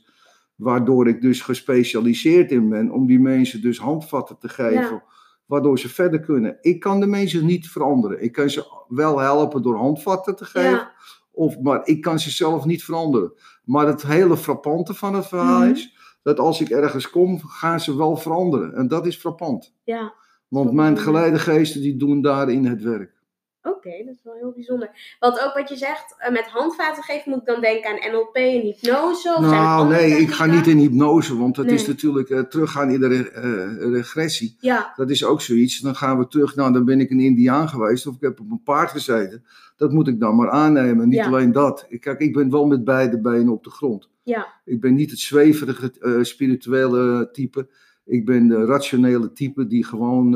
Waardoor 0.56 1.08
ik 1.08 1.22
dus 1.22 1.42
gespecialiseerd 1.42 2.52
in 2.52 2.70
ben. 2.70 2.92
Om 2.92 3.08
die 3.08 3.20
mensen 3.20 3.62
dus 3.62 3.80
handvatten 3.80 4.38
te 4.38 4.50
geven. 4.50 4.82
Ja. 4.82 5.04
Waardoor 5.48 5.80
ze 5.80 5.90
verder 5.90 6.20
kunnen. 6.20 6.58
Ik 6.62 6.80
kan 6.80 7.00
de 7.00 7.08
mensen 7.08 7.46
niet 7.46 7.68
veranderen. 7.70 8.24
Ik 8.24 8.32
kan 8.32 8.50
ze 8.50 8.84
wel 8.88 9.20
helpen 9.20 9.62
door 9.62 9.76
handvatten 9.78 10.36
te 10.36 10.46
geven. 10.46 10.70
Ja, 10.70 10.92
Of, 11.32 11.60
maar 11.60 11.82
ik 11.88 12.02
kan 12.02 12.20
ze 12.20 12.32
zelf 12.32 12.66
niet 12.66 12.84
veranderen. 12.84 13.34
Maar 13.64 13.88
het 13.88 14.02
hele 14.04 14.38
frappante 14.38 14.94
van 14.94 15.14
het 15.16 15.28
verhaal 15.28 15.60
Mhm. 15.62 15.70
is 15.72 15.96
dat 16.24 16.40
als 16.40 16.62
ik 16.62 16.70
ergens 16.70 17.10
kom, 17.10 17.40
gaan 17.40 17.80
ze 17.80 17.98
wel 17.98 18.16
veranderen. 18.18 18.74
En 18.76 18.88
dat 18.88 19.06
is 19.06 19.18
frappant. 19.18 19.74
ja. 19.84 20.14
Want 20.48 20.72
mijn 20.72 20.98
geleidegeesten 20.98 21.82
die 21.82 21.98
doen 21.98 22.22
daarin 22.22 22.66
het 22.66 22.82
werk. 22.84 23.16
Oké, 23.70 23.90
dat 24.06 24.14
is 24.16 24.24
wel 24.24 24.34
heel 24.34 24.52
bijzonder. 24.56 25.16
Want 25.20 25.40
ook 25.46 25.54
wat 25.54 25.70
je 25.70 25.76
zegt, 25.76 26.16
eh, 26.18 26.32
met 26.32 26.46
handvaten 26.46 27.04
geven 27.04 27.32
moet 27.32 27.40
ik 27.40 27.46
dan 27.46 27.62
denken 27.62 27.90
aan 27.90 28.12
NLP 28.12 28.36
en 28.36 28.62
hypnose. 28.62 29.36
Of 29.38 29.42
nou, 29.42 29.88
nee, 29.90 30.12
ik 30.12 30.32
ga 30.32 30.46
niet 30.46 30.68
in 30.68 30.78
hypnose, 30.78 31.38
want 31.38 31.56
dat 31.56 31.66
is 31.72 31.88
natuurlijk 31.88 32.30
eh, 32.30 32.40
teruggaan 32.40 32.90
in 32.90 33.00
de 33.00 33.08
re- 33.08 33.30
eh, 33.30 33.92
regressie. 33.92 34.56
Ja, 34.60 34.94
Dat 34.96 35.10
is 35.10 35.26
ook 35.26 35.42
zoiets. 35.42 35.80
Dan 35.80 35.96
gaan 35.96 36.18
we 36.18 36.28
terug, 36.28 36.56
nou, 36.56 36.74
dan 36.74 36.86
ben 36.86 37.00
ik 37.00 37.10
een 37.10 37.20
Indiaan 37.20 37.70
geweest 37.70 38.08
of 38.08 38.16
ik 38.16 38.22
heb 38.22 38.40
op 38.40 38.52
een 38.52 38.64
paard 38.64 38.92
gezeten. 38.92 39.44
Dat 39.78 39.92
moet 39.92 40.08
ik 40.08 40.20
dan 40.20 40.36
maar 40.36 40.50
aannemen. 40.50 41.08
Niet 41.08 41.18
Ja. 41.20 41.26
alleen 41.28 41.52
dat. 41.52 41.86
Ik, 41.90 42.02
kijk, 42.02 42.20
ik 42.20 42.34
ben 42.34 42.50
wel 42.52 42.66
met 42.66 42.84
beide 42.84 43.20
benen 43.22 43.50
op 43.54 43.64
de 43.64 43.70
grond. 43.70 44.10
ja, 44.24 44.48
Ik 44.66 44.82
ben 44.82 44.94
niet 44.96 45.10
het 45.12 45.20
zweverige 45.20 45.92
spirituele 46.22 47.30
type. 47.32 47.68
Ik 48.06 48.26
ben 48.26 48.48
de 48.48 48.66
rationele 48.66 49.32
type 49.34 49.68
die 49.68 49.86
gewoon 49.86 50.32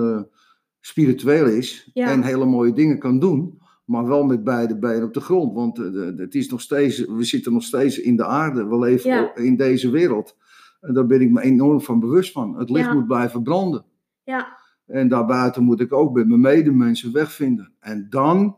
spiritueel 0.82 1.46
is 1.46 1.90
Ja. 1.94 2.08
en 2.12 2.24
hele 2.24 2.46
mooie 2.46 2.74
dingen 2.74 3.00
kan 3.00 3.20
doen, 3.20 3.60
maar 3.86 4.08
wel 4.08 4.24
met 4.24 4.44
beide 4.44 4.78
benen 4.80 5.04
op 5.04 5.14
de 5.14 5.20
grond. 5.20 5.54
Want 5.54 5.80
eh, 5.80 6.18
het 6.18 6.36
is 6.36 6.50
nog 6.50 6.62
steeds, 6.62 7.06
we 7.06 7.24
zitten 7.24 7.54
nog 7.54 7.64
steeds 7.64 8.00
in 8.00 8.16
de 8.16 8.26
aarde, 8.26 8.68
we 8.68 8.80
leven 8.80 9.10
Ja. 9.10 9.36
in 9.36 9.56
deze 9.56 9.90
wereld. 9.90 10.36
En 10.82 10.94
daar 10.94 11.06
ben 11.06 11.22
ik 11.22 11.32
me 11.32 11.42
enorm 11.42 11.82
van 11.82 12.00
bewust 12.00 12.32
van. 12.32 12.58
Het 12.60 12.70
licht 12.70 12.86
Ja. 12.86 12.94
moet 12.94 13.08
blijven 13.08 13.44
branden. 13.44 13.86
ja, 14.24 14.60
En 14.86 15.08
daarbuiten 15.08 15.64
moet 15.64 15.80
ik 15.80 15.94
ook 15.94 16.14
met 16.14 16.28
mijn 16.28 16.40
medemensen 16.42 17.12
wegvinden. 17.14 17.74
En 17.80 18.08
dan 18.10 18.58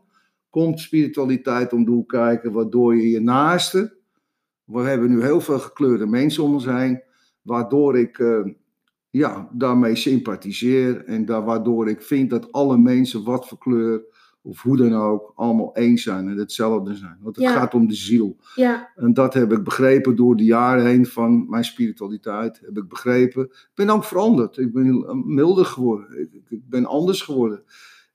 komt 0.50 0.80
spiritualiteit 0.80 1.72
om 1.72 1.84
de 1.84 1.90
hoek 1.90 2.08
kijken, 2.08 2.52
waardoor 2.52 2.96
je 2.96 3.10
je 3.10 3.20
naaste. 3.20 3.96
We 4.64 4.80
hebben 4.80 5.10
nu 5.10 5.22
heel 5.22 5.40
veel 5.40 5.58
gekleurde 5.58 6.06
mensen 6.06 6.42
om 6.42 6.52
ons 6.52 6.64
heen, 6.64 7.02
waardoor 7.42 7.98
ik 7.98 8.18
eh, 8.18 8.40
ja, 9.14 9.48
daarmee 9.52 9.96
sympathiseer. 9.96 11.04
En 11.04 11.24
daar, 11.24 11.44
waardoor 11.44 11.88
ik 11.88 12.02
vind 12.02 12.30
dat 12.30 12.52
alle 12.52 12.78
mensen, 12.78 13.24
wat 13.24 13.48
voor 13.48 13.58
kleur 13.58 14.02
of 14.42 14.62
hoe 14.62 14.76
dan 14.76 14.94
ook, 14.94 15.32
allemaal 15.34 15.76
eens 15.76 16.02
zijn 16.02 16.28
en 16.28 16.36
hetzelfde 16.36 16.94
zijn. 16.94 17.18
Want 17.20 17.36
het 17.36 17.44
Ja. 17.44 17.52
gaat 17.52 17.74
om 17.74 17.88
de 17.88 17.94
ziel. 17.94 18.36
ja, 18.54 18.90
En 18.96 19.12
dat 19.14 19.34
heb 19.34 19.52
ik 19.52 19.64
begrepen 19.64 20.16
door 20.16 20.36
de 20.36 20.44
jaren 20.44 20.86
heen 20.86 21.06
van 21.06 21.48
mijn 21.48 21.64
spiritualiteit. 21.64 22.60
Heb 22.64 22.76
ik 22.76 22.88
begrepen. 22.88 23.42
Ik 23.44 23.70
ben 23.74 23.90
ook 23.90 24.04
veranderd. 24.04 24.56
Ik 24.56 24.72
ben 24.72 24.86
eh, 24.86 25.14
milder 25.24 25.64
geworden. 25.64 26.28
Ik, 26.48 26.60
ben 26.68 26.86
anders 26.86 27.22
geworden. 27.22 27.62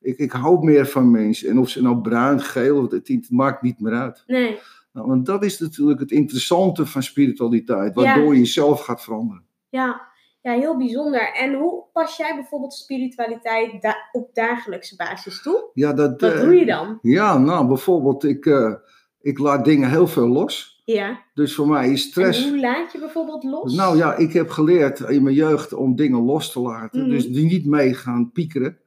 Ik, 0.02 0.18
ik 0.18 0.32
hou 0.32 0.64
meer 0.66 0.86
van 0.88 1.12
mensen. 1.12 1.50
En 1.50 1.58
of 1.60 1.70
ze 1.70 1.82
nou 1.82 2.02
bruin, 2.02 2.40
geel, 2.40 2.82
het, 2.82 3.08
het 3.08 3.30
maakt 3.32 3.62
niet 3.62 3.80
meer 3.80 3.94
uit. 3.94 4.24
nee, 4.28 4.58
Nou, 4.94 5.08
want 5.08 5.26
dat 5.26 5.44
is 5.44 5.60
natuurlijk 5.60 6.00
het 6.00 6.12
interessante 6.12 6.86
van 6.86 7.04
spiritualiteit. 7.04 7.94
Waardoor 7.96 8.34
je 8.34 8.40
jezelf 8.40 8.82
gaat 8.82 9.04
veranderen. 9.04 9.44
ja. 9.70 10.08
Ja, 10.42 10.52
heel 10.54 10.78
bijzonder. 10.78 11.34
En 11.34 11.54
hoe 11.54 11.84
pas 11.94 12.18
jij 12.18 12.36
bijvoorbeeld 12.36 12.74
spiritualiteit 12.74 13.82
da- 13.82 14.10
op 14.12 14.34
dagelijkse 14.34 14.96
basis 14.96 15.42
toe? 15.42 15.70
Ja, 15.74 15.94
dat, 15.94 16.22
Wat 16.22 16.32
eh, 16.34 16.40
doe 16.42 16.56
je 16.56 16.66
dan? 16.66 17.00
Ja, 17.02 17.38
nou 17.38 17.68
bijvoorbeeld, 17.68 18.24
ik, 18.24 18.46
eh, 18.46 18.74
ik 19.22 19.38
laat 19.40 19.66
dingen 19.66 19.90
heel 19.90 20.08
veel 20.08 20.28
los. 20.28 20.82
Ja. 20.86 21.20
Dus 21.34 21.56
voor 21.56 21.68
mij 21.68 21.92
is 21.92 22.02
stress. 22.02 22.44
En 22.44 22.50
hoe 22.50 22.60
laat 22.60 22.92
je 22.92 23.00
bijvoorbeeld 23.00 23.44
los? 23.44 23.76
Nou 23.76 23.98
ja, 23.98 24.16
ik 24.16 24.34
heb 24.34 24.50
geleerd 24.50 25.00
in 25.00 25.24
mijn 25.24 25.36
jeugd 25.36 25.74
om 25.74 25.96
dingen 25.96 26.22
los 26.24 26.52
te 26.52 26.60
laten. 26.60 27.02
Mhm. 27.02 27.10
Dus 27.10 27.28
die 27.28 27.46
niet 27.46 27.66
mee 27.66 27.94
gaan 27.94 28.32
piekeren. 28.32 28.78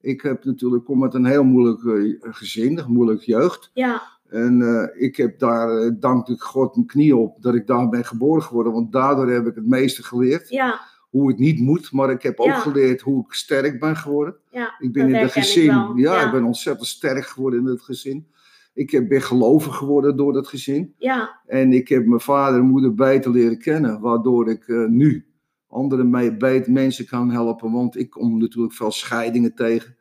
Ik 0.00 0.20
heb 0.20 0.44
natuurlijk, 0.44 0.84
kom 0.84 1.02
uit 1.02 1.14
een 1.14 1.24
heel 1.26 1.44
moeilijk 1.44 1.84
eh, 1.84 2.32
gezin, 2.32 2.78
een 2.78 2.92
moeilijk 2.92 3.22
jeugd. 3.22 3.70
Ja, 3.74 4.02
En 4.28 4.90
ik 4.98 5.16
heb 5.16 5.38
daar, 5.38 5.98
dank 6.00 6.28
ik 6.28 6.40
God 6.40 6.74
mijn 6.74 6.86
knie 6.86 7.16
op, 7.16 7.42
dat 7.42 7.54
ik 7.54 7.66
daar 7.66 7.88
ben 7.88 8.04
geboren 8.04 8.42
geworden. 8.42 8.72
Want 8.72 8.92
daardoor 8.92 9.30
heb 9.30 9.46
ik 9.46 9.54
het 9.54 9.66
meeste 9.66 10.02
geleerd. 10.02 10.48
ja, 10.48 10.80
Hoe 11.12 11.28
het 11.28 11.38
niet 11.38 11.60
moet, 11.60 11.92
maar 11.92 12.10
ik 12.10 12.22
heb 12.22 12.38
ook 12.40 12.46
Ja. 12.46 12.58
geleerd 12.58 13.00
hoe 13.00 13.24
ik 13.26 13.32
sterk 13.32 13.80
ben 13.80 13.96
geworden. 13.96 14.36
ja. 14.50 14.74
Ik 14.78 14.92
ben 14.92 15.08
in 15.08 15.14
het 15.14 15.32
gezin, 15.32 15.64
ja, 15.64 15.92
ja. 15.96 16.24
ik 16.26 16.32
ben 16.32 16.44
ontzettend 16.44 16.88
sterk 16.88 17.26
geworden 17.26 17.60
in 17.60 17.66
het 17.66 17.82
gezin. 17.82 18.26
Ik 18.74 18.90
heb, 18.90 19.08
ben 19.08 19.22
gelovig 19.22 19.76
geworden 19.76 20.16
door 20.16 20.32
dat 20.32 20.46
gezin. 20.48 20.94
Ja, 20.98 21.40
En 21.46 21.72
ik 21.72 21.88
heb 21.88 22.06
mijn 22.06 22.20
vader 22.20 22.60
en 22.60 22.66
moeder 22.66 22.94
beter 22.94 23.30
leren 23.30 23.58
kennen, 23.58 24.00
waardoor 24.00 24.50
ik 24.50 24.68
eh, 24.68 24.84
nu 24.86 25.26
andere 25.68 26.36
beter 26.36 26.72
mensen 26.72 27.06
kan 27.06 27.30
helpen. 27.30 27.72
Want 27.72 27.96
ik 27.98 28.10
kom 28.10 28.38
natuurlijk 28.38 28.74
veel 28.74 28.90
scheidingen 28.90 29.54
tegen. 29.54 29.96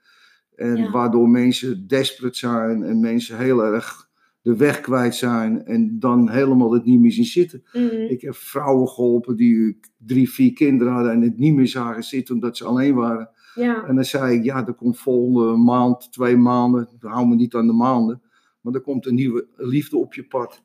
En 0.56 0.92
waardoor 0.92 1.30
mensen 1.30 1.88
desperate 1.88 2.38
zijn 2.38 2.84
en 2.84 3.00
mensen 3.00 3.38
heel 3.38 3.64
erg 3.64 4.10
de 4.42 4.56
weg 4.56 4.82
kwijt 4.82 5.16
zijn 5.16 5.66
en 5.66 6.00
dan 6.00 6.30
helemaal 6.30 6.74
het 6.74 6.86
niet 6.86 7.00
meer 7.00 7.12
zien 7.12 7.26
zitten. 7.26 7.64
mhm, 7.74 7.96
Ik 7.96 8.22
heb 8.22 8.36
vrouwen 8.36 8.88
geholpen 8.88 9.36
die 9.36 9.80
drie, 9.98 10.30
vier 10.32 10.54
kinderen 10.54 10.94
hadden 10.94 11.12
en 11.12 11.22
het 11.22 11.38
niet 11.38 11.56
meer 11.56 11.68
zagen 11.68 12.04
zitten 12.04 12.36
omdat 12.36 12.58
ze 12.58 12.66
alleen 12.66 12.96
waren. 12.96 13.30
ja, 13.56 13.84
En 13.84 13.96
dan 13.96 14.04
zei 14.06 14.38
ik, 14.38 14.44
ja, 14.44 14.68
er 14.68 14.74
komt 14.74 15.00
volgende 15.00 15.58
maand, 15.58 16.12
twee 16.12 16.38
maanden, 16.38 16.90
hou 17.00 17.28
me 17.28 17.36
niet 17.36 17.56
aan 17.56 17.68
de 17.68 17.74
maanden, 17.74 18.22
maar 18.62 18.74
er 18.74 18.82
komt 18.82 19.06
een 19.06 19.16
nieuwe 19.16 19.48
liefde 19.56 19.98
op 19.98 20.14
je 20.14 20.24
pad. 20.24 20.64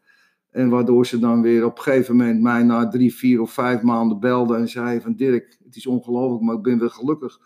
En 0.50 0.68
waardoor 0.68 1.06
ze 1.06 1.18
dan 1.18 1.42
weer 1.42 1.64
op 1.64 1.76
een 1.76 1.82
gegeven 1.82 2.16
moment 2.16 2.42
mij 2.42 2.62
na 2.62 2.88
drie, 2.88 3.14
vier 3.14 3.40
of 3.40 3.50
vijf 3.52 3.82
maanden 3.82 4.20
belden 4.20 4.58
en 4.58 4.68
zei 4.68 5.00
van 5.00 5.14
Dirk, 5.14 5.58
het 5.64 5.76
is 5.76 5.86
ongelooflijk, 5.86 6.42
maar 6.42 6.54
ik 6.54 6.62
ben 6.62 6.78
weer 6.78 6.90
gelukkig. 6.90 7.38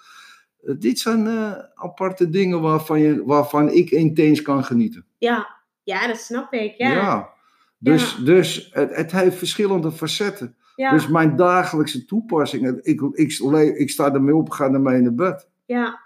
Eh, 0.62 0.74
dit 0.78 0.98
zijn 0.98 1.26
eh, 1.26 1.52
aparte 1.74 2.28
dingen 2.28 2.60
waarvan, 2.60 3.00
je, 3.00 3.24
waarvan 3.24 3.68
ik 3.70 3.90
intens 3.90 4.42
kan 4.42 4.64
genieten. 4.64 5.04
ja. 5.18 5.58
Ja, 5.82 6.06
dat 6.06 6.16
snap 6.18 6.52
ik, 6.52 6.74
ja. 6.76 6.90
Ja. 6.92 7.28
Dus, 7.78 8.16
dus 8.16 8.70
het, 8.72 8.96
het 8.96 9.12
heeft 9.12 9.36
verschillende 9.36 9.92
facetten. 9.92 10.54
Ja, 10.76 10.90
Dus 10.90 11.08
mijn 11.08 11.36
dagelijkse 11.36 12.04
toepassing, 12.04 12.80
ik, 12.82 13.00
ik, 13.12 13.30
ik, 13.78 13.90
sta 13.90 14.12
ermee 14.12 14.34
op, 14.34 14.50
ga 14.50 14.64
ermee 14.64 15.00
naar 15.00 15.14
bed. 15.14 15.48
ja. 15.66 16.00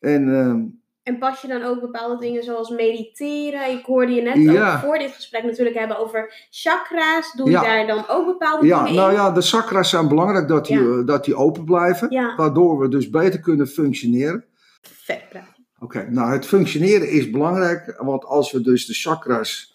En 0.00 0.34
ehm, 0.34 0.64
En 1.02 1.18
pas 1.18 1.40
je 1.42 1.48
dan 1.48 1.62
ook 1.62 1.80
bepaalde 1.80 2.20
dingen 2.20 2.42
zoals 2.42 2.70
mediteren? 2.70 3.70
Ik 3.70 3.84
hoorde 3.84 4.12
je 4.12 4.22
net 4.22 4.36
Ja. 4.36 4.74
ook 4.74 4.80
voor 4.80 4.98
dit 4.98 5.10
gesprek 5.12 5.42
natuurlijk 5.44 5.78
hebben 5.78 5.98
over 5.98 6.46
chakra's. 6.50 7.32
Doe 7.32 7.46
je 7.46 7.52
Ja. 7.52 7.62
daar 7.62 7.86
dan 7.86 8.04
ook 8.08 8.26
bepaalde 8.26 8.66
Ja, 8.66 8.78
dingen 8.82 8.94
nou 8.96 9.10
in? 9.10 9.16
ja, 9.16 9.30
de 9.30 9.40
chakras 9.42 9.90
zijn 9.90 10.08
belangrijk 10.08 10.48
dat 10.48 10.66
die, 10.66 10.78
eh, 10.78 11.06
dat 11.06 11.24
die 11.24 11.34
open 11.34 11.64
blijven. 11.64 12.34
Waardoor 12.36 12.78
we 12.78 12.88
dus 12.88 13.10
beter 13.10 13.40
kunnen 13.40 13.66
functioneren. 13.68 14.44
Vet 14.80 15.22
Oké, 15.80 16.10
nou 16.10 16.32
het 16.32 16.46
functioneren 16.46 17.10
is 17.10 17.30
belangrijk. 17.30 17.94
Want 17.98 18.24
als 18.24 18.52
we 18.52 18.60
dus 18.60 18.86
de 18.86 18.94
chakras, 18.94 19.74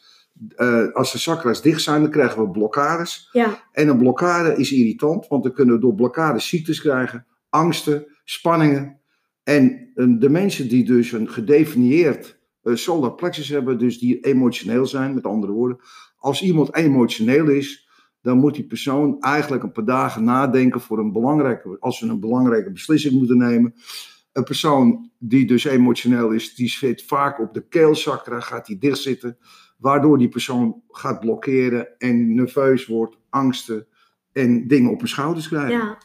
eh, 0.55 0.93
als 0.93 1.11
de 1.11 1.17
chakras 1.17 1.61
dicht 1.61 1.81
zijn, 1.81 2.01
dan 2.01 2.11
krijgen 2.11 2.41
we 2.41 2.49
blokkades. 2.49 3.29
Ja, 3.31 3.63
En 3.71 3.87
een 3.87 3.97
blokkade 3.97 4.55
is 4.55 4.71
irritant, 4.71 5.27
want 5.27 5.43
dan 5.43 5.53
kunnen 5.53 5.75
we 5.75 5.81
door 5.81 5.95
blokkade 5.95 6.39
ziektes 6.39 6.81
krijgen. 6.81 7.25
Angsten, 7.49 8.05
spanningen. 8.23 8.99
En 9.43 9.91
eh, 9.95 10.05
de 10.19 10.29
mensen 10.29 10.67
die 10.67 10.85
dus 10.85 11.11
een 11.11 11.29
gedefinieerd 11.29 12.39
eh, 12.63 12.75
solar 12.75 13.13
plexus 13.13 13.49
hebben, 13.49 13.77
dus 13.77 13.99
die 13.99 14.19
emotioneel 14.19 14.85
zijn, 14.85 15.13
met 15.13 15.25
andere 15.25 15.53
woorden. 15.53 15.77
Als 16.17 16.41
iemand 16.41 16.75
emotioneel 16.75 17.47
is, 17.47 17.89
dan 18.21 18.37
moet 18.37 18.55
die 18.55 18.67
persoon 18.67 19.19
eigenlijk 19.19 19.63
een 19.63 19.71
paar 19.71 19.85
dagen 19.85 20.23
nadenken 20.23 20.81
voor 20.81 20.99
een 20.99 21.11
belangrijke, 21.11 21.77
als 21.79 21.97
ze 21.97 22.07
een 22.07 22.19
belangrijke 22.19 22.71
beslissing 22.71 23.13
moeten 23.13 23.37
nemen. 23.37 23.73
Een 24.33 24.43
persoon 24.43 25.11
die 25.17 25.45
dus 25.45 25.63
emotioneel 25.63 26.31
is, 26.31 26.55
die 26.55 26.69
zit 26.69 27.03
vaak 27.03 27.39
op 27.39 27.53
de 27.53 27.67
keelchakra, 27.67 28.39
gaat 28.39 28.65
die 28.65 28.77
dicht 28.77 28.97
zitten, 28.97 29.37
waardoor 29.77 30.17
die 30.17 30.29
persoon 30.29 30.81
gaat 30.89 31.19
blokkeren 31.19 31.97
en 31.97 32.35
nerveus 32.35 32.87
wordt, 32.87 33.17
angsten 33.29 33.87
en 34.31 34.67
dingen 34.67 34.91
op 34.91 34.99
hun 34.99 35.07
schouders 35.07 35.47
krijgen. 35.47 35.77
ja. 35.77 35.97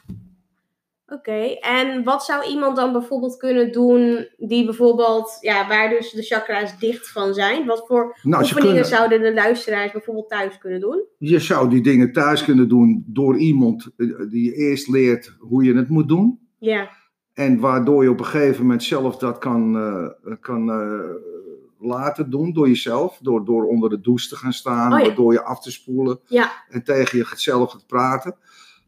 Oké, 1.11 1.57
en 1.61 2.03
wat 2.03 2.23
zou 2.23 2.49
iemand 2.49 2.75
dan 2.75 2.91
bijvoorbeeld 2.91 3.37
kunnen 3.37 3.71
doen 3.71 4.27
die 4.37 4.65
bijvoorbeeld, 4.65 5.37
ja, 5.41 5.67
waar 5.67 5.89
dus 5.89 6.11
de 6.11 6.23
chakra's 6.23 6.79
dicht 6.79 7.11
van 7.11 7.33
zijn? 7.33 7.65
Wat 7.65 7.83
voor 7.87 8.17
Nou, 8.23 8.41
oefeningen 8.43 8.69
kunnen, 8.69 8.85
zouden 8.85 9.21
de 9.21 9.33
luisteraars 9.33 9.91
bijvoorbeeld 9.91 10.29
thuis 10.29 10.57
kunnen 10.57 10.79
doen? 10.79 11.03
je 11.17 11.39
zou 11.39 11.69
die 11.69 11.81
dingen 11.81 12.11
thuis 12.11 12.43
kunnen 12.43 12.69
doen 12.69 13.03
door 13.07 13.37
iemand 13.37 13.89
eh, 13.97 14.07
die 14.29 14.43
je 14.43 14.53
eerst 14.53 14.87
leert 14.87 15.35
hoe 15.39 15.63
je 15.63 15.75
het 15.75 15.89
moet 15.89 16.07
doen. 16.07 16.39
Ja, 16.59 16.89
En 17.39 17.59
waardoor 17.59 18.03
je 18.03 18.09
op 18.09 18.19
een 18.19 18.25
gegeven 18.25 18.61
moment 18.61 18.83
zelf 18.83 19.17
dat 19.17 19.37
kan, 19.37 19.77
eh, 19.77 20.33
kan 20.39 20.71
eh, 20.71 20.99
laten 21.79 22.29
doen 22.29 22.53
door 22.53 22.67
jezelf. 22.67 23.19
Door, 23.21 23.45
door 23.45 23.65
onder 23.67 23.89
de 23.89 24.01
douche 24.01 24.27
te 24.29 24.35
gaan 24.35 24.53
staan, 24.53 24.93
Oh 24.93 24.99
ja. 24.99 25.05
waardoor 25.05 25.33
je 25.33 25.43
af 25.43 25.61
te 25.61 25.71
spoelen 25.71 26.19
ja, 26.27 26.51
en 26.69 26.83
tegen 26.83 27.17
jezelf 27.17 27.71
gaat 27.71 27.87
praten. 27.87 28.35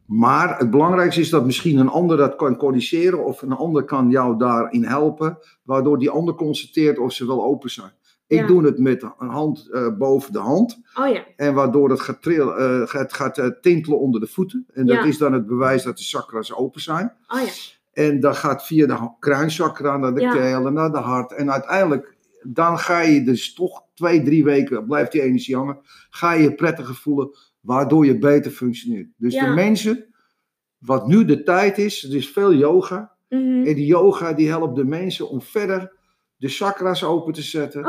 Maar 0.06 0.58
het 0.58 0.70
belangrijkste 0.70 1.20
is 1.20 1.30
dat 1.30 1.44
misschien 1.44 1.78
een 1.78 1.88
ander 1.88 2.16
dat 2.16 2.36
kan 2.36 2.56
corrigeren 2.56 3.24
of 3.24 3.42
een 3.42 3.52
ander 3.52 3.84
kan 3.84 4.10
jou 4.10 4.38
daarin 4.38 4.84
helpen, 4.84 5.38
waardoor 5.62 5.98
die 5.98 6.10
ander 6.10 6.34
constateert 6.34 6.98
of 6.98 7.12
ze 7.12 7.26
wel 7.26 7.44
open 7.44 7.70
zijn. 7.70 7.92
Ik 8.26 8.38
Ja. 8.38 8.46
doe 8.46 8.64
het 8.64 8.78
met 8.78 9.02
een 9.18 9.28
hand 9.28 9.68
eh, 9.72 9.88
boven 9.98 10.32
de 10.32 10.38
hand. 10.38 10.80
oh 10.94 11.08
ja, 11.08 11.24
En 11.36 11.54
waardoor 11.54 11.90
het 11.90 12.00
gaat, 12.00 12.22
tril- 12.22 12.56
eh, 12.56 12.82
gaat, 12.86 13.12
gaat 13.12 13.52
tintelen 13.60 13.98
onder 13.98 14.20
de 14.20 14.26
voeten. 14.26 14.66
En 14.72 14.86
dat 14.86 14.96
Ja. 14.96 15.04
is 15.04 15.18
dan 15.18 15.32
het 15.32 15.46
bewijs 15.46 15.82
dat 15.82 15.96
de 15.96 16.04
chakras 16.04 16.54
open 16.54 16.80
zijn. 16.80 17.12
oh 17.28 17.40
ja, 17.40 17.46
En 17.92 18.20
dat 18.20 18.36
gaat 18.36 18.66
via 18.66 18.86
de 18.86 18.92
ha- 18.92 19.16
kruinchakra 19.18 19.96
naar 19.96 20.14
de 20.14 20.20
Ja. 20.20 20.32
keel 20.32 20.66
en 20.66 20.72
naar 20.72 20.92
de 20.92 20.98
hart. 20.98 21.32
En 21.32 21.52
uiteindelijk, 21.52 22.16
dan 22.42 22.78
ga 22.78 23.00
je 23.00 23.24
dus 23.24 23.54
toch 23.54 23.82
twee, 23.94 24.22
drie 24.22 24.44
weken, 24.44 24.86
blijft 24.86 25.12
die 25.12 25.22
energie 25.22 25.56
hangen. 25.56 25.78
Ga 26.10 26.32
je 26.32 26.42
je 26.42 26.54
prettiger 26.54 26.94
voelen, 26.94 27.30
waardoor 27.60 28.06
je 28.06 28.18
beter 28.18 28.50
functioneert. 28.50 29.08
Dus 29.16 29.34
Ja. 29.34 29.46
de 29.48 29.54
mensen, 29.54 30.06
wat 30.78 31.06
nu 31.06 31.24
de 31.24 31.42
tijd 31.42 31.78
is, 31.78 32.04
er 32.04 32.16
is 32.16 32.28
veel 32.30 32.54
yoga. 32.54 33.10
mhm, 33.28 33.40
En 33.66 33.74
die 33.74 33.86
yoga 33.86 34.32
die 34.32 34.48
helpt 34.48 34.76
de 34.76 34.84
mensen 34.84 35.28
om 35.28 35.42
verder 35.42 35.96
de 36.36 36.48
chakras 36.48 37.04
open 37.04 37.32
te 37.32 37.42
zetten. 37.42 37.82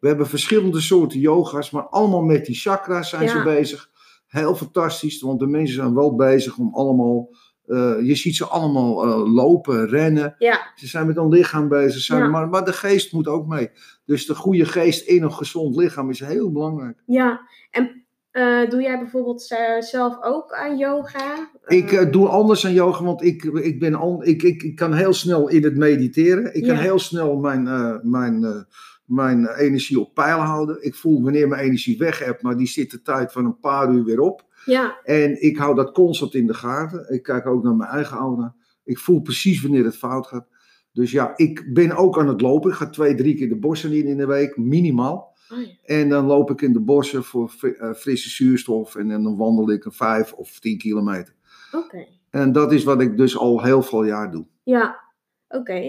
We 0.00 0.08
hebben 0.08 0.26
verschillende 0.26 0.80
soorten 0.80 1.20
yoga's, 1.20 1.70
maar 1.70 1.82
allemaal 1.88 2.22
met 2.22 2.46
die 2.46 2.54
chakras 2.54 3.08
zijn 3.10 3.22
Ja. 3.22 3.28
ze 3.28 3.42
bezig. 3.42 3.90
Heel 4.26 4.54
fantastisch, 4.54 5.20
want 5.22 5.38
de 5.40 5.46
mensen 5.46 5.74
zijn 5.74 5.94
wel 5.94 6.14
bezig 6.14 6.58
om 6.58 6.74
allemaal. 6.74 7.28
Eh, 7.66 7.94
je 8.02 8.14
ziet 8.14 8.36
ze 8.36 8.44
allemaal 8.46 9.04
eh, 9.06 9.32
lopen, 9.34 9.88
rennen. 9.88 10.34
ja, 10.38 10.72
Ze 10.74 10.86
zijn 10.86 11.06
met 11.06 11.16
hun 11.16 11.28
lichaam 11.28 11.68
bezig, 11.68 12.00
zijn, 12.02 12.22
Ja. 12.22 12.28
maar, 12.28 12.48
maar 12.48 12.64
de 12.64 12.72
geest 12.72 13.12
moet 13.12 13.28
ook 13.28 13.46
mee. 13.46 13.70
Dus 14.04 14.26
de 14.26 14.34
goede 14.34 14.64
geest 14.64 15.06
in 15.08 15.22
een 15.22 15.32
gezond 15.32 15.76
lichaam 15.76 16.10
is 16.10 16.20
heel 16.20 16.52
belangrijk. 16.52 17.02
ja. 17.06 17.40
En 17.70 18.04
eh, 18.30 18.70
doe 18.70 18.82
jij 18.82 18.98
bijvoorbeeld 18.98 19.42
zelf 19.78 20.16
ook 20.22 20.52
aan 20.52 20.78
yoga? 20.78 21.50
Ik 21.66 22.12
doe 22.12 22.28
anders 22.28 22.66
aan 22.66 22.72
yoga, 22.72 23.04
want 23.04 23.22
ik, 23.24 23.42
ik, 23.44 23.80
ben 23.80 23.94
al, 23.94 24.26
ik, 24.26 24.42
ik, 24.42 24.62
ik 24.62 24.76
kan 24.76 24.92
heel 24.94 25.12
snel 25.12 25.48
in 25.48 25.64
het 25.64 25.76
mediteren. 25.76 26.54
Ik 26.54 26.62
kan 26.62 26.76
heel 26.76 26.98
snel 26.98 27.36
mijn, 27.36 27.62
mijn, 28.02 28.66
mijn 29.04 29.48
energie 29.48 30.00
op 30.00 30.14
peil 30.14 30.38
houden. 30.38 30.84
Ik 30.84 30.94
voel 30.94 31.22
wanneer 31.22 31.48
mijn 31.48 31.62
energie 31.64 31.98
weg 31.98 32.18
heb, 32.18 32.42
maar 32.42 32.56
die 32.56 32.66
zit 32.66 32.90
de 32.90 33.02
tijd 33.02 33.32
van 33.32 33.44
een 33.44 33.58
paar 33.60 33.92
uur 33.92 34.04
weer 34.04 34.20
op. 34.20 34.48
Ja, 34.64 35.00
En 35.04 35.42
ik 35.42 35.56
hou 35.56 35.74
dat 35.74 35.92
constant 35.92 36.34
in 36.34 36.46
de 36.46 36.54
gaten. 36.54 37.12
Ik 37.14 37.22
kijk 37.22 37.46
ook 37.46 37.62
naar 37.62 37.74
mijn 37.74 37.90
eigen 37.90 38.16
aura. 38.16 38.54
Ik 38.84 38.98
voel 38.98 39.20
precies 39.20 39.62
wanneer 39.62 39.84
het 39.84 39.96
fout 39.96 40.26
gaat. 40.26 40.46
Dus 40.92 41.10
ja, 41.10 41.32
ik 41.36 41.70
ben 41.72 41.96
ook 41.96 42.18
aan 42.18 42.28
het 42.28 42.40
lopen. 42.40 42.70
Ik 42.70 42.76
ga 42.76 42.90
twee, 42.90 43.14
drie 43.14 43.34
keer 43.34 43.48
de 43.48 43.58
bossen 43.58 43.92
in 43.92 44.06
in 44.06 44.16
de 44.16 44.26
week, 44.26 44.56
minimaal. 44.56 45.36
oh 45.52 45.58
ja, 45.58 45.66
En 45.82 46.08
dan 46.08 46.26
loop 46.26 46.50
ik 46.50 46.60
in 46.60 46.72
de 46.72 46.80
bossen 46.80 47.24
voor 47.24 47.52
eh, 47.78 47.92
frisse 47.92 48.28
zuurstof. 48.28 48.96
En 48.96 49.08
dan 49.08 49.36
wandel 49.36 49.70
ik 49.70 49.84
een 49.84 49.92
vijf 49.92 50.32
of 50.32 50.58
tien 50.60 50.78
kilometer. 50.78 51.34
oké. 51.72 52.06
En 52.30 52.52
dat 52.52 52.72
is 52.72 52.84
wat 52.84 53.00
ik 53.00 53.16
dus 53.16 53.36
al 53.38 53.62
heel 53.62 53.82
veel 53.82 54.04
jaar 54.04 54.30
doe. 54.30 54.46
Ja, 54.62 55.00
oké. 55.48 55.80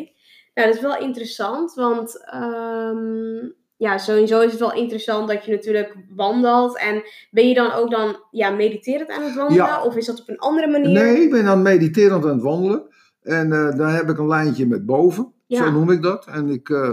Nou, 0.54 0.68
dat 0.68 0.76
is 0.76 0.82
wel 0.82 0.98
interessant, 0.98 1.74
want 1.74 2.26
ehm, 2.26 3.50
ja, 3.82 3.98
sowieso 3.98 4.40
is 4.42 4.52
het 4.52 4.60
wel 4.60 4.74
interessant 4.74 5.28
dat 5.28 5.46
je 5.46 5.52
natuurlijk 5.52 5.96
wandelt. 6.16 6.78
En 6.78 7.04
ben 7.32 7.48
je 7.48 7.54
dan 7.54 7.72
ook 7.72 7.92
dan 7.92 8.24
ja, 8.32 8.50
mediterend 8.50 9.10
aan 9.10 9.24
het 9.24 9.36
wandelen? 9.36 9.66
Ja. 9.66 9.84
Of 9.84 9.96
is 9.96 10.06
dat 10.06 10.20
op 10.20 10.30
een 10.30 10.40
andere 10.40 10.68
manier? 10.68 11.04
Nee, 11.04 11.22
ik 11.22 11.32
ben 11.32 11.46
dan 11.46 11.62
mediterend 11.62 12.26
aan 12.26 12.32
het 12.32 12.42
wandelen. 12.42 12.84
En 13.22 13.52
eh 13.52 13.78
daar 13.78 13.96
heb 13.96 14.10
ik 14.10 14.18
een 14.18 14.28
lijntje 14.28 14.68
met 14.68 14.86
boven. 14.86 15.34
Ja. 15.46 15.64
Zo 15.64 15.72
noem 15.72 15.92
ik 15.92 16.02
dat. 16.02 16.26
En 16.26 16.50
ik, 16.50 16.70
eh, 16.70 16.92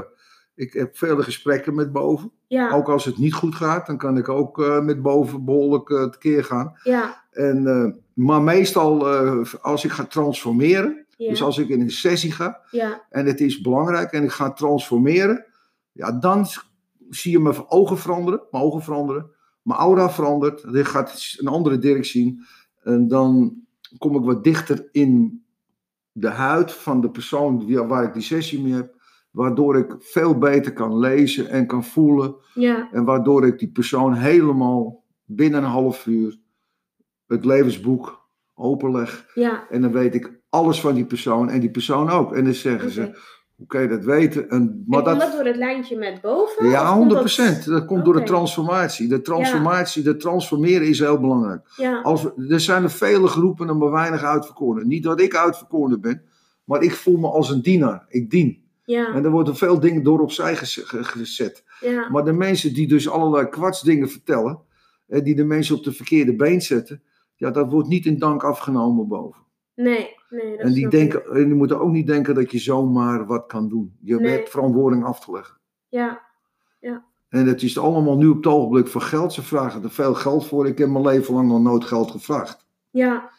ik 0.54 0.72
heb 0.72 0.96
vele 0.96 1.22
gesprekken 1.22 1.74
met 1.74 1.92
boven. 1.92 2.32
Ja, 2.46 2.70
Ook 2.72 2.88
als 2.88 3.04
het 3.04 3.18
niet 3.18 3.34
goed 3.34 3.54
gaat, 3.54 3.86
dan 3.86 3.96
kan 3.96 4.16
ik 4.16 4.28
ook 4.28 4.62
eh, 4.62 4.80
met 4.80 5.02
boven 5.02 5.44
behoorlijk 5.44 5.90
eh, 5.90 6.04
tekeer 6.04 6.44
gaan. 6.44 6.78
ja, 6.82 7.24
En, 7.30 8.02
maar 8.14 8.42
meestal 8.42 9.06
als 9.60 9.84
ik 9.84 9.90
ga 9.90 10.04
transformeren, 10.04 11.06
ja, 11.16 11.28
dus 11.28 11.42
als 11.42 11.58
ik 11.58 11.68
in 11.68 11.80
een 11.80 11.90
sessie 11.90 12.32
ga 12.32 12.60
ja, 12.70 13.04
en 13.10 13.26
het 13.26 13.40
is 13.40 13.60
belangrijk 13.60 14.12
en 14.12 14.24
ik 14.24 14.30
ga 14.30 14.52
transformeren, 14.52 15.46
ja, 15.92 16.12
dan 16.12 16.46
zie 17.10 17.32
je 17.32 17.38
mijn 17.38 17.70
ogen 17.70 17.98
veranderen, 17.98 18.42
mijn 18.50 18.64
ogen 18.64 18.82
veranderen, 18.82 19.30
mijn 19.62 19.80
aura 19.80 20.10
verandert, 20.10 20.72
dit 20.72 20.86
gaat 20.86 21.34
een 21.36 21.48
andere 21.48 21.78
directie 21.78 22.22
zien. 22.22 22.44
En 22.82 23.08
dan 23.08 23.56
kom 23.98 24.16
ik 24.16 24.24
wat 24.24 24.44
dichter 24.44 24.88
in 24.92 25.42
de 26.12 26.28
huid 26.28 26.72
van 26.72 27.00
de 27.00 27.10
persoon 27.10 27.58
die, 27.58 27.82
waar 27.82 28.04
ik 28.04 28.12
die 28.12 28.22
sessie 28.22 28.62
mee 28.62 28.72
heb. 28.72 28.96
Waardoor 29.30 29.76
ik 29.76 29.94
veel 29.98 30.38
beter 30.38 30.72
kan 30.72 30.98
lezen 30.98 31.48
en 31.48 31.66
kan 31.66 31.84
voelen. 31.84 32.34
Ja. 32.54 32.88
En 32.92 33.04
waardoor 33.04 33.46
ik 33.46 33.58
die 33.58 33.70
persoon 33.70 34.14
helemaal 34.14 35.04
binnen 35.24 35.62
een 35.62 35.70
half 35.70 36.06
uur 36.06 36.40
het 37.26 37.44
levensboek 37.44 38.28
openleg. 38.54 39.30
Ja. 39.34 39.68
En 39.68 39.82
dan 39.82 39.92
weet 39.92 40.14
ik 40.14 40.40
alles 40.48 40.80
van 40.80 40.94
die 40.94 41.06
persoon 41.06 41.48
en 41.48 41.60
die 41.60 41.70
persoon 41.70 42.10
ook. 42.10 42.34
En 42.34 42.44
dan 42.44 42.54
zeggen 42.54 42.90
ze. 42.90 43.36
Hoe 43.58 43.66
kan 43.66 43.82
je 43.82 43.88
dat 43.88 44.04
weten? 44.04 44.48
En, 44.50 44.84
maar 44.86 44.98
en 44.98 45.04
komt 45.04 45.20
dat, 45.20 45.28
dat 45.28 45.32
door 45.38 45.46
het 45.46 45.56
lijntje 45.56 45.96
met 45.98 46.20
boven? 46.20 46.68
ja, 46.68 46.78
komt 46.78 46.88
100 46.90 47.10
dat- 47.10 47.18
procent. 47.18 47.64
Dat 47.64 47.84
komt 47.84 48.04
door 48.04 48.12
de 48.14 48.18
Oké. 48.20 48.28
transformatie. 48.28 49.08
De 49.08 49.20
transformatie, 49.20 50.02
de 50.02 50.16
transformeren 50.16 50.86
is 50.88 50.98
heel 50.98 51.20
belangrijk. 51.20 51.60
Ja. 51.76 52.00
Als 52.00 52.22
we, 52.22 52.46
er 52.48 52.60
zijn 52.60 52.82
er 52.82 52.90
vele 52.90 53.28
geroepen 53.28 53.68
en 53.68 53.78
maar 53.78 53.90
weinig 53.90 54.22
uitverkoren. 54.22 54.88
Niet 54.88 55.02
dat 55.02 55.20
ik 55.20 55.34
uitverkoren 55.36 56.00
ben, 56.00 56.22
maar 56.64 56.82
ik 56.82 56.94
voel 56.94 57.16
me 57.16 57.28
als 57.28 57.50
een 57.50 57.62
dienaar. 57.62 58.06
Ik 58.08 58.30
dien. 58.30 58.66
Ja. 58.84 59.14
En 59.14 59.24
er 59.24 59.30
worden 59.30 59.56
veel 59.56 59.80
dingen 59.80 60.02
door 60.02 60.20
opzij 60.20 60.56
gez- 60.56 60.80
ge- 60.88 61.04
gezet. 61.04 61.64
Ja. 61.80 62.08
Maar 62.10 62.24
de 62.24 62.32
mensen 62.32 62.74
die 62.74 62.88
dus 62.88 63.08
allerlei 63.08 63.48
kwatsdingen 63.48 64.08
vertellen, 64.10 64.58
eh, 65.06 65.24
die 65.24 65.34
de 65.34 65.44
mensen 65.44 65.76
op 65.76 65.84
de 65.84 65.92
verkeerde 65.92 66.36
been 66.36 66.60
zetten, 66.62 67.02
ja, 67.36 67.50
dat 67.50 67.70
wordt 67.70 67.88
niet 67.88 68.06
in 68.06 68.18
dank 68.18 68.42
afgenomen 68.44 69.08
boven. 69.08 69.40
Nee. 69.82 70.16
Nee. 70.30 70.56
Dat 70.56 70.66
En 70.66 70.72
die, 70.72 70.88
denken, 70.88 71.22
en 71.26 71.44
die 71.44 71.54
moeten 71.54 71.80
ook 71.80 71.90
niet 71.90 72.06
denken 72.06 72.34
dat 72.34 72.50
je 72.50 72.58
zomaar 72.58 73.26
wat 73.26 73.46
kan 73.46 73.68
doen. 73.68 73.96
Je 74.00 74.16
Nee. 74.20 74.30
hebt 74.32 74.50
verantwoording 74.50 75.04
af 75.04 75.24
te 75.24 75.32
leggen. 75.32 75.56
Ja. 75.88 76.26
En 77.28 77.46
het 77.46 77.62
is 77.62 77.78
allemaal 77.78 78.16
nu 78.16 78.26
op 78.28 78.36
het 78.36 78.46
ogenblik 78.46 78.86
voor 78.86 79.00
geld. 79.00 79.32
Ze 79.32 79.42
vragen 79.42 79.82
er 79.82 79.90
veel 79.90 80.14
geld 80.14 80.46
voor. 80.46 80.66
Ik 80.66 80.78
heb 80.78 80.88
mijn 80.88 81.04
leven 81.04 81.34
lang 81.34 81.48
nog 81.48 81.62
nooit 81.62 81.84
geld 81.84 82.10
gevraagd. 82.10 82.66
Ja. 82.90 83.30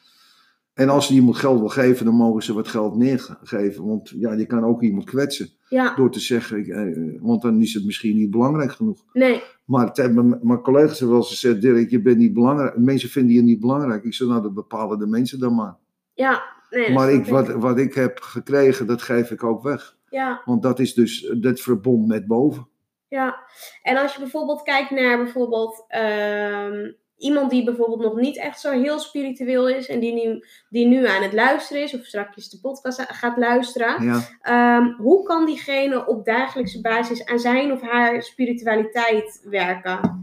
En 0.73 0.89
als 0.89 1.07
ze 1.07 1.13
iemand 1.13 1.35
geld 1.37 1.59
wil 1.59 1.67
geven, 1.69 2.05
dan 2.05 2.13
mogen 2.15 2.43
ze 2.43 2.53
wat 2.53 2.67
geld 2.67 2.95
neergeven. 2.95 3.87
Want 3.87 4.09
ja, 4.09 4.33
je 4.33 4.45
kan 4.45 4.63
ook 4.65 4.81
iemand 4.81 5.05
kwetsen 5.05 5.49
Ja. 5.69 5.95
door 5.95 6.11
te 6.11 6.19
zeggen, 6.19 6.65
eh, 6.65 7.21
want 7.21 7.41
dan 7.41 7.61
is 7.61 7.73
het 7.73 7.85
misschien 7.85 8.15
niet 8.17 8.31
belangrijk 8.31 8.71
genoeg. 8.71 9.03
Nee. 9.13 9.41
Maar 9.65 9.87
het 9.87 9.97
hebben 9.97 10.29
mijn, 10.29 10.39
mijn 10.43 10.61
collega's 10.61 10.99
hebben 10.99 11.17
wel 11.17 11.25
eens 11.27 11.39
gezegd, 11.39 11.61
Dirk, 11.61 11.89
je 11.89 12.01
bent 12.01 12.17
niet 12.17 12.33
belangrijk. 12.33 12.77
Mensen 12.77 13.09
vinden 13.09 13.35
je 13.35 13.41
niet 13.41 13.59
belangrijk. 13.59 14.03
Ik 14.03 14.13
zeg, 14.13 14.27
nou, 14.27 14.41
dat 14.41 14.53
bepalen 14.53 14.99
de 14.99 15.07
mensen 15.07 15.39
dan 15.39 15.55
maar. 15.55 15.75
Ja. 16.19 16.43
Nee. 16.69 16.91
Maar 16.91 17.11
ik, 17.11 17.25
wat, 17.25 17.47
wat 17.47 17.77
ik 17.77 17.93
heb 17.93 18.19
gekregen, 18.19 18.87
dat 18.87 19.01
geef 19.01 19.31
ik 19.31 19.43
ook 19.43 19.63
weg. 19.63 19.95
Ja. 20.09 20.41
Want 20.45 20.61
dat 20.63 20.79
is 20.79 20.93
dus 20.93 21.33
het 21.41 21.61
verbond 21.61 22.07
met 22.07 22.27
boven. 22.27 22.67
Ja, 23.07 23.39
en 23.83 23.97
als 23.97 24.13
je 24.13 24.19
bijvoorbeeld 24.19 24.61
kijkt 24.61 24.89
naar 24.89 25.17
bijvoorbeeld 25.23 25.85
ehm, 25.87 26.91
iemand 27.17 27.49
die 27.49 27.63
bijvoorbeeld 27.63 28.01
nog 28.01 28.15
niet 28.15 28.37
echt 28.37 28.59
zo 28.59 28.71
heel 28.71 28.99
spiritueel 28.99 29.69
is 29.69 29.87
en 29.87 29.99
die 29.99 30.13
nu, 30.13 30.43
die 30.69 30.87
nu 30.87 31.07
aan 31.07 31.21
het 31.23 31.33
luisteren 31.33 31.83
is 31.83 31.93
of 31.93 32.05
straks 32.05 32.49
de 32.49 32.59
podcast 32.59 33.01
gaat 33.07 33.37
luisteren, 33.37 34.03
Ja. 34.03 34.21
ehm, 34.41 34.91
hoe 34.97 35.23
kan 35.23 35.45
diegene 35.45 36.07
op 36.07 36.25
dagelijkse 36.25 36.81
basis 36.81 37.25
aan 37.25 37.39
zijn 37.39 37.71
of 37.71 37.81
haar 37.81 38.21
spiritualiteit 38.23 39.41
werken? 39.49 40.19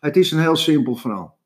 Het 0.00 0.16
is 0.16 0.30
een 0.30 0.40
heel 0.40 0.56
simpel 0.56 0.94
verhaal. 0.94 1.36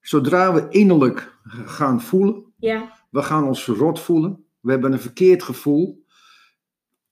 Zodra 0.00 0.52
we 0.54 0.66
innerlijk 0.68 1.32
gaan 1.64 2.00
voelen, 2.00 2.53
Ja, 2.64 2.92
we 3.10 3.22
gaan 3.22 3.44
ons 3.46 3.66
rot 3.66 4.00
voelen, 4.00 4.44
we 4.60 4.70
hebben 4.70 4.92
een 4.92 5.00
verkeerd 5.00 5.42
gevoel, 5.42 6.04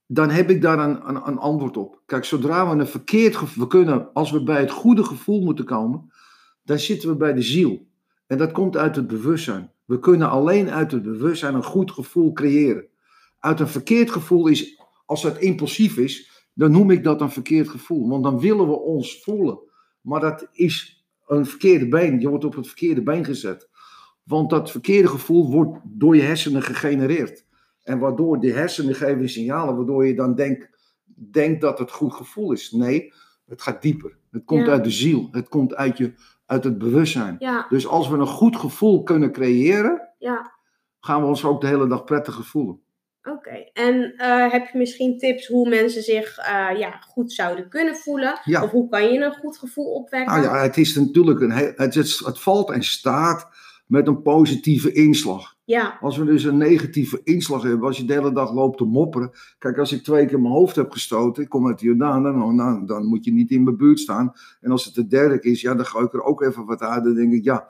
dan 0.05 0.29
heb 0.29 0.49
ik 0.49 0.61
daar 0.61 0.79
een, 0.79 1.09
een, 1.09 1.27
een 1.27 1.37
antwoord 1.37 1.77
op. 1.77 2.01
Kijk, 2.05 2.25
zodra 2.25 2.69
we 2.69 2.81
een 2.81 2.87
verkeerd 2.87 3.35
gevoel, 3.35 3.63
we 3.63 3.69
kunnen, 3.69 4.13
als 4.13 4.31
we 4.31 4.43
bij 4.43 4.59
het 4.59 4.71
goede 4.71 5.03
gevoel 5.03 5.41
moeten 5.41 5.65
komen, 5.65 6.11
dan 6.63 6.79
zitten 6.79 7.09
we 7.09 7.15
bij 7.15 7.33
de 7.33 7.41
ziel. 7.41 7.87
En 8.27 8.37
dat 8.37 8.51
komt 8.51 8.77
uit 8.77 8.95
het 8.95 9.07
bewustzijn. 9.07 9.71
We 9.85 9.99
kunnen 9.99 10.29
alleen 10.29 10.69
uit 10.69 10.91
het 10.91 11.03
bewustzijn 11.03 11.55
een 11.55 11.63
goed 11.63 11.91
gevoel 11.91 12.33
creëren. 12.33 12.87
Uit 13.39 13.59
een 13.59 13.67
verkeerd 13.67 14.11
gevoel 14.11 14.47
is, 14.47 14.81
als 15.05 15.23
het 15.23 15.37
impulsief 15.37 15.97
is, 15.97 16.45
dan 16.53 16.71
noem 16.71 16.91
ik 16.91 17.03
dat 17.03 17.21
een 17.21 17.31
verkeerd 17.31 17.69
gevoel. 17.69 18.09
Want 18.09 18.23
dan 18.23 18.39
willen 18.39 18.67
we 18.67 18.79
ons 18.79 19.23
voelen. 19.23 19.59
Maar 20.01 20.19
dat 20.19 20.47
is 20.51 21.05
een 21.27 21.45
verkeerde 21.45 21.87
been. 21.87 22.19
Je 22.19 22.29
wordt 22.29 22.45
op 22.45 22.55
het 22.55 22.67
verkeerde 22.67 23.03
been 23.03 23.25
gezet. 23.25 23.71
Want 24.23 24.49
dat 24.49 24.71
verkeerde 24.71 25.07
gevoel 25.07 25.51
wordt 25.51 25.79
door 25.83 26.15
je 26.15 26.21
hersenen 26.21 26.61
gegenereerd. 26.61 27.45
En 27.83 27.99
waardoor 27.99 28.39
die 28.39 28.53
hersenen 28.53 28.95
geven 28.95 29.29
signalen, 29.29 29.75
waardoor 29.75 30.07
je 30.07 30.15
dan 30.15 30.35
denkt, 30.35 30.69
denkt 31.31 31.61
dat 31.61 31.79
het 31.79 31.91
goed 31.91 32.13
gevoel 32.13 32.51
is. 32.51 32.71
Nee, 32.71 33.13
het 33.47 33.61
gaat 33.61 33.81
dieper. 33.81 34.17
Het 34.31 34.43
komt 34.45 34.65
Ja. 34.65 34.71
uit 34.71 34.83
de 34.83 34.91
ziel. 34.91 35.27
Het 35.31 35.49
komt 35.49 35.75
uit, 35.75 35.97
je, 35.97 36.13
uit 36.45 36.63
het 36.63 36.77
bewustzijn. 36.77 37.35
ja, 37.39 37.65
Dus 37.69 37.87
als 37.87 38.09
we 38.09 38.17
een 38.17 38.27
goed 38.27 38.55
gevoel 38.55 39.03
kunnen 39.03 39.31
creëren, 39.31 40.09
ja. 40.19 40.51
gaan 40.99 41.21
we 41.21 41.27
ons 41.27 41.45
ook 41.45 41.61
de 41.61 41.67
hele 41.67 41.87
dag 41.87 42.03
prettig 42.03 42.45
voelen. 42.47 42.81
Oké, 43.29 43.69
en 43.73 44.13
eh, 44.17 44.51
heb 44.51 44.67
je 44.71 44.77
misschien 44.77 45.17
tips 45.17 45.47
hoe 45.47 45.69
mensen 45.69 46.01
zich 46.03 46.37
eh, 46.37 46.77
ja, 46.77 46.91
goed 46.91 47.31
zouden 47.31 47.69
kunnen 47.69 47.95
voelen? 47.95 48.39
Ja. 48.43 48.63
Of 48.63 48.69
hoe 48.69 48.89
kan 48.89 49.13
je 49.13 49.19
een 49.19 49.33
goed 49.33 49.57
gevoel 49.57 49.85
opwekken? 49.93 50.33
Nou 50.33 50.45
ja, 50.45 50.61
het 50.61 50.77
is 50.77 50.95
natuurlijk 50.95 51.39
een 51.39 51.51
heel, 51.51 51.71
het, 51.75 51.93
het, 51.95 52.19
het 52.25 52.39
valt 52.39 52.71
en 52.71 52.83
staat 52.83 53.47
met 53.93 54.07
een 54.07 54.21
positieve 54.21 54.91
inslag. 54.91 55.55
ja, 55.63 55.97
Als 56.01 56.17
we 56.17 56.25
dus 56.25 56.43
een 56.43 56.57
negatieve 56.57 57.21
inslag 57.23 57.63
hebben, 57.63 57.87
als 57.87 57.97
je 57.97 58.05
de 58.05 58.13
hele 58.13 58.31
dag 58.33 58.53
loopt 58.53 58.77
te 58.77 58.83
mopperen. 58.83 59.31
Kijk, 59.59 59.77
als 59.77 59.91
ik 59.91 60.03
twee 60.03 60.25
keer 60.25 60.39
mijn 60.41 60.53
hoofd 60.53 60.75
heb 60.75 60.91
gestoten, 60.91 61.43
ik 61.43 61.49
kom 61.49 61.67
uit 61.67 61.81
Jordaan, 61.81 62.23
dan, 62.23 62.57
dan, 62.57 62.85
dan 62.85 63.05
moet 63.05 63.25
je 63.25 63.31
niet 63.33 63.51
in 63.51 63.63
mijn 63.63 63.77
buurt 63.77 63.99
staan. 63.99 64.33
En 64.61 64.71
als 64.71 64.85
het 64.85 64.93
de 64.95 65.07
derde 65.07 65.39
is, 65.39 65.61
ja, 65.61 65.75
dan 65.75 65.85
ga 65.85 65.99
ik 65.99 66.13
er 66.13 66.23
ook 66.23 66.41
even 66.41 66.65
wat 66.65 66.81
uit. 66.81 67.03
Dan 67.03 67.13
denk 67.15 67.33
ik, 67.33 67.43
ja, 67.43 67.67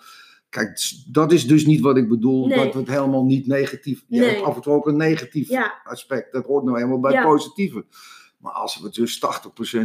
kijk, 0.50 0.80
dat 1.12 1.32
is 1.32 1.48
dus 1.48 1.66
niet 1.66 1.80
wat 1.82 1.98
ik 1.98 2.10
bedoel. 2.10 2.48
Nee. 2.48 2.58
Dat 2.58 2.74
we 2.74 2.80
het 2.80 2.90
helemaal 2.90 3.26
niet 3.26 3.48
negatief. 3.48 4.04
Je 4.08 4.20
Nee. 4.20 4.30
hebt 4.30 4.42
af 4.44 4.56
en 4.56 4.62
toe 4.62 4.74
ook 4.74 4.88
een 4.88 4.98
negatief 4.98 5.50
ja, 5.50 5.74
aspect. 5.84 6.32
Dat 6.34 6.46
hoort 6.46 6.64
nou 6.64 6.78
helemaal 6.78 7.00
bij 7.00 7.12
Ja. 7.12 7.18
het 7.20 7.28
positieve. 7.28 7.86
Maar 8.44 8.52
als 8.52 8.80
we 8.80 8.90
dus 8.90 9.22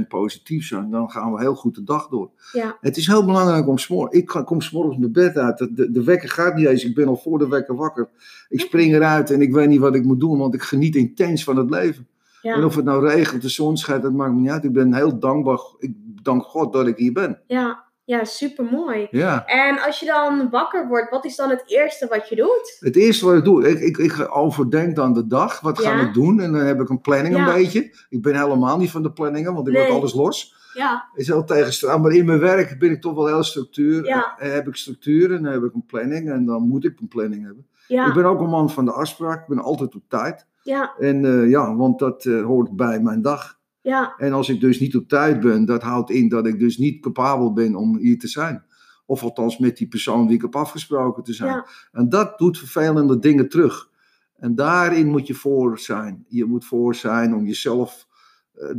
80% 0.03 0.09
positief 0.09 0.67
zijn, 0.67 0.91
dan 0.91 1.11
gaan 1.11 1.33
we 1.33 1.41
heel 1.41 1.55
goed 1.55 1.75
de 1.75 1.85
dag 1.85 2.09
door. 2.09 2.31
ja, 2.53 2.79
Het 2.81 2.97
is 2.97 3.07
heel 3.07 3.25
belangrijk 3.25 3.69
om 3.69 3.79
s'morgens. 3.79 4.19
Ik 4.19 4.27
kom 4.45 4.61
s'morgens 4.61 4.97
mijn 4.97 5.13
bed 5.13 5.37
uit. 5.37 5.69
De, 5.73 6.03
wekker 6.05 6.29
gaat 6.29 6.55
niet 6.55 6.67
eens. 6.67 6.85
Ik 6.85 6.95
ben 6.95 7.09
al 7.09 7.17
voor 7.17 7.39
de 7.39 7.49
wekker 7.49 7.75
wakker. 7.75 8.09
Ik 8.49 8.61
spring 8.61 8.95
eruit 8.95 9.31
en 9.31 9.41
ik 9.41 9.53
weet 9.53 9.69
niet 9.69 9.81
wat 9.81 9.95
ik 9.95 10.05
moet 10.05 10.21
doen, 10.21 10.39
want 10.39 10.55
ik 10.55 10.63
geniet 10.63 10.97
intens 10.97 11.45
van 11.45 11.57
het 11.57 11.71
leven. 11.71 12.07
En 12.43 12.65
of 12.65 12.77
het 12.77 12.85
nou 12.85 13.09
regent, 13.09 13.43
de 13.43 13.49
zon 13.49 13.77
schijnt, 13.77 14.03
dat 14.03 14.13
maakt 14.13 14.33
me 14.33 14.41
niet 14.41 14.51
uit. 14.51 14.65
Ik 14.65 14.73
ben 14.73 14.95
heel 14.95 15.19
dankbaar. 15.19 15.59
Ik 15.79 15.93
dank 16.23 16.43
God 16.45 16.73
dat 16.73 16.87
ik 16.87 16.97
hier 16.97 17.13
ben. 17.13 17.41
ja, 17.47 17.85
ja, 18.09 18.25
super 18.25 18.65
mooi. 18.65 19.09
Ja. 19.11 19.45
En 19.47 19.79
als 19.81 20.01
je 20.01 20.07
dan 20.07 20.51
wakker 20.51 20.89
wordt, 20.89 21.11
wat 21.11 21.25
is 21.25 21.37
dan 21.37 21.51
het 21.51 21.63
eerste 21.67 22.07
wat 22.07 22.29
je 22.29 22.37
doet? 22.37 22.77
Het 22.81 22.97
eerste 22.97 23.27
wat 23.27 23.35
ik 23.37 23.45
doe, 23.45 23.69
ik, 23.69 23.79
ik, 23.81 23.97
ik 23.99 24.37
overdenk 24.37 24.97
dan 24.97 25.13
de 25.13 25.27
dag. 25.27 25.61
Wat 25.61 25.79
ga 25.81 25.91
Ja. 25.97 26.07
ik 26.07 26.15
doen? 26.15 26.41
En 26.41 26.53
dan 26.53 26.61
heb 26.61 26.81
ik 26.81 26.89
een 26.89 27.01
planning 27.01 27.37
Ja. 27.37 27.47
een 27.49 27.55
beetje. 27.55 27.95
Ik 28.09 28.23
ben 28.23 28.35
helemaal 28.41 28.79
niet 28.79 28.91
van 28.91 29.03
de 29.03 29.13
planningen, 29.13 29.55
want 29.55 29.67
ik 29.69 29.73
Nee. 29.73 29.83
laat 29.89 29.97
alles 29.99 30.15
los. 30.15 30.57
Ja, 30.75 31.09
is 31.15 31.27
heel 31.27 31.45
tegenstrijdig. 31.45 32.03
Maar 32.03 32.13
in 32.13 32.25
mijn 32.27 32.39
werk 32.41 32.79
ben 32.79 32.91
ik 32.91 33.01
toch 33.01 33.15
wel 33.15 33.27
heel 33.27 33.43
structuur. 33.43 34.05
Ja. 34.07 34.35
En 34.39 34.53
heb 34.53 34.69
ik 34.69 34.77
structuur 34.77 35.35
en 35.35 35.43
dan 35.43 35.53
heb 35.53 35.63
ik 35.63 35.75
een 35.75 35.87
planning. 35.87 36.31
En 36.31 36.45
dan 36.47 36.63
moet 36.69 36.85
ik 36.85 37.01
een 37.01 37.09
planning 37.09 37.45
hebben. 37.45 37.67
Ik 37.89 37.95
ja, 37.97 38.13
ben 38.13 38.25
ook 38.25 38.41
een 38.41 38.49
man 38.49 38.71
van 38.71 38.85
de 38.85 38.93
afspraak. 38.93 39.41
Ik 39.41 39.47
ben 39.49 39.59
altijd 39.65 39.95
op 39.95 40.03
tijd. 40.09 40.47
ja, 40.63 40.95
En 40.99 41.25
eh, 41.25 41.51
ja, 41.51 41.75
want 41.77 41.99
dat 41.99 42.25
eh, 42.25 42.45
hoort 42.45 42.77
bij 42.77 43.01
mijn 43.01 43.23
dag. 43.23 43.58
Ja, 43.81 44.15
En 44.17 44.33
als 44.33 44.49
ik 44.49 44.61
dus 44.61 44.81
niet 44.81 44.97
op 44.97 45.09
tijd 45.09 45.41
ben, 45.41 45.65
dat 45.65 45.83
houdt 45.83 46.11
in 46.11 46.29
dat 46.29 46.47
ik 46.47 46.59
dus 46.59 46.79
niet 46.79 47.01
capabel 47.01 47.53
ben 47.53 47.75
om 47.75 47.97
hier 47.97 48.19
te 48.19 48.29
zijn. 48.29 48.65
Of 49.07 49.23
althans 49.23 49.59
met 49.59 49.77
die 49.77 49.89
persoon 49.89 50.27
die 50.27 50.37
ik 50.37 50.43
heb 50.43 50.57
afgesproken 50.57 51.23
te 51.23 51.33
zijn. 51.33 51.55
Ja. 51.55 51.67
En 51.93 52.09
dat 52.09 52.39
doet 52.39 52.59
vervelende 52.59 53.19
dingen 53.19 53.49
terug. 53.49 53.91
En 54.37 54.55
daarin 54.55 55.09
moet 55.09 55.27
je 55.27 55.35
voor 55.35 55.79
zijn. 55.79 56.25
Je 56.29 56.45
moet 56.45 56.65
voor 56.65 56.95
zijn 56.95 57.35
om 57.35 57.47
jezelf 57.47 58.07
eh, 58.55 58.71
eh, 58.71 58.77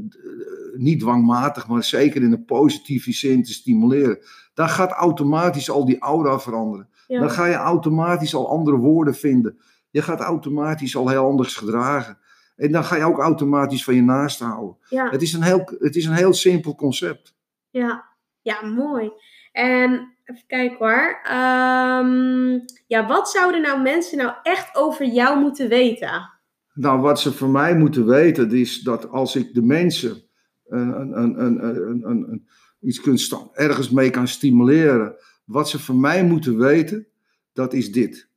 niet 0.75 0.99
dwangmatig, 0.99 1.67
maar 1.67 1.83
zeker 1.83 2.21
in 2.21 2.31
een 2.31 2.45
positieve 2.45 3.11
zin 3.11 3.43
te 3.43 3.53
stimuleren. 3.53 4.19
Dan 4.53 4.69
gaat 4.69 4.91
automatisch 4.91 5.69
al 5.69 5.85
die 5.85 5.99
aura 5.99 6.39
veranderen. 6.39 6.89
Dan 7.07 7.31
ga 7.31 7.45
je 7.45 7.53
automatisch 7.53 8.35
al 8.35 8.49
andere 8.49 8.77
woorden 8.77 9.15
vinden. 9.15 9.59
Je 9.89 10.01
gaat 10.01 10.19
automatisch 10.19 10.95
al 10.95 11.09
heel 11.09 11.25
anders 11.25 11.55
gedragen. 11.55 12.17
En 12.59 12.71
dan 12.71 12.83
ga 12.83 12.95
je 12.95 13.03
ook 13.03 13.19
automatisch 13.19 13.83
van 13.83 13.95
je 13.95 14.01
naasten 14.01 14.47
houden. 14.47 14.77
ja, 14.89 15.09
Het 15.09 15.21
is 15.21 15.33
een 15.33 15.41
heel, 15.43 15.71
het 15.79 15.95
is 15.95 16.05
een 16.05 16.13
heel 16.13 16.33
simpel 16.33 16.75
concept. 16.75 17.35
ja, 17.69 18.07
ja, 18.41 18.65
mooi. 18.65 19.11
En 19.51 20.15
even 20.25 20.43
kijken 20.47 20.77
hoor. 20.77 21.19
Ehm, 21.23 22.59
ja, 22.87 23.07
wat 23.07 23.29
zouden 23.29 23.61
nou 23.61 23.81
mensen 23.81 24.17
nou 24.17 24.33
echt 24.43 24.75
over 24.75 25.05
jou 25.05 25.39
moeten 25.39 25.69
weten? 25.69 26.29
Nou, 26.73 27.01
wat 27.01 27.19
ze 27.19 27.33
van 27.33 27.51
mij 27.51 27.75
moeten 27.77 28.05
weten, 28.05 28.51
is 28.51 28.79
dat 28.79 29.09
als 29.09 29.35
ik 29.35 29.53
de 29.53 29.61
mensen 29.61 30.23
een, 30.67 31.17
een, 31.17 31.41
een, 31.43 31.65
een, 31.65 32.09
een, 32.09 32.47
iets 32.81 33.01
kunt 33.01 33.49
ergens 33.53 33.89
mee 33.89 34.09
kan 34.09 34.27
stimuleren, 34.27 35.15
wat 35.45 35.69
ze 35.69 35.79
van 35.79 35.99
mij 35.99 36.23
moeten 36.23 36.57
weten, 36.57 37.07
dat 37.53 37.73
is 37.73 37.91
dit. 37.91 38.29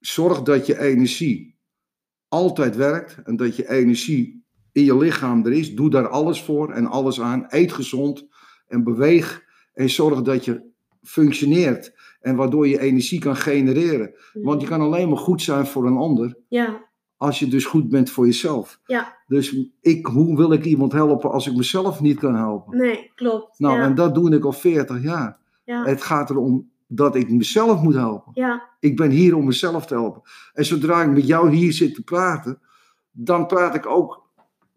Zorg 0.00 0.42
dat 0.42 0.66
je 0.66 0.80
energie 0.80 1.53
altijd 2.34 2.76
werkt 2.76 3.18
en 3.24 3.36
dat 3.36 3.56
je 3.56 3.70
energie 3.70 4.44
in 4.72 4.84
je 4.84 4.96
lichaam 4.96 5.46
er 5.46 5.52
is. 5.52 5.74
Doe 5.74 5.90
daar 5.90 6.08
alles 6.08 6.42
voor 6.42 6.70
en 6.70 6.86
alles 6.86 7.20
aan. 7.20 7.46
Eet 7.48 7.72
gezond 7.72 8.26
en 8.66 8.84
beweeg 8.84 9.42
en 9.74 9.90
zorg 9.90 10.22
dat 10.22 10.44
je 10.44 10.72
functioneert 11.02 11.92
en 12.20 12.36
waardoor 12.36 12.68
je 12.68 12.80
energie 12.80 13.20
kan 13.20 13.36
genereren. 13.36 14.14
Want 14.32 14.60
je 14.60 14.66
kan 14.66 14.80
alleen 14.80 15.08
maar 15.08 15.18
goed 15.18 15.42
zijn 15.42 15.66
voor 15.66 15.86
een 15.86 15.96
ander 15.96 16.38
Ja, 16.48 16.88
Als 17.16 17.38
je 17.38 17.48
dus 17.48 17.64
goed 17.64 17.88
bent 17.88 18.10
voor 18.10 18.26
jezelf. 18.26 18.80
Ja. 18.86 19.16
Dus 19.26 19.56
ik, 19.80 20.06
hoe 20.06 20.36
wil 20.36 20.52
ik 20.52 20.64
iemand 20.64 20.92
helpen 20.92 21.30
als 21.30 21.46
ik 21.46 21.56
mezelf 21.56 22.00
niet 22.00 22.18
kan 22.18 22.34
helpen? 22.36 22.76
Nee, 22.76 23.10
klopt. 23.14 23.58
Nou, 23.58 23.76
ja. 23.78 23.84
en 23.84 23.94
dat 23.94 24.14
doe 24.14 24.34
ik 24.34 24.44
al 24.44 24.52
40 24.52 25.02
jaar. 25.02 25.38
ja. 25.64 25.84
Het 25.84 26.02
gaat 26.02 26.30
erom 26.30 26.70
dat 26.86 27.14
ik 27.14 27.30
mezelf 27.30 27.82
moet 27.82 27.94
helpen. 27.94 28.32
ja, 28.34 28.68
Ik 28.80 28.96
ben 28.96 29.10
hier 29.10 29.36
om 29.36 29.44
mezelf 29.44 29.86
te 29.86 29.94
helpen. 29.94 30.22
En 30.52 30.64
zodra 30.64 31.02
ik 31.02 31.10
met 31.10 31.26
jou 31.26 31.54
hier 31.54 31.72
zit 31.72 31.94
te 31.94 32.02
praten, 32.02 32.58
dan 33.10 33.46
praat 33.46 33.74
ik 33.74 33.86
ook, 33.86 34.22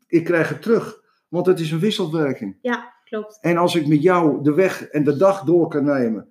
ik 0.07 0.23
krijg 0.23 0.49
het 0.49 0.61
terug. 0.61 1.01
Want 1.27 1.45
het 1.45 1.59
is 1.59 1.71
een 1.71 1.79
wisselwerking. 1.79 2.57
ja, 2.61 2.93
klopt. 3.03 3.37
En 3.41 3.57
als 3.57 3.75
ik 3.75 3.87
met 3.87 4.01
jou 4.01 4.43
de 4.43 4.53
weg 4.53 4.81
en 4.83 5.03
de 5.03 5.17
dag 5.17 5.43
door 5.43 5.67
kan 5.67 5.83
nemen, 5.83 6.27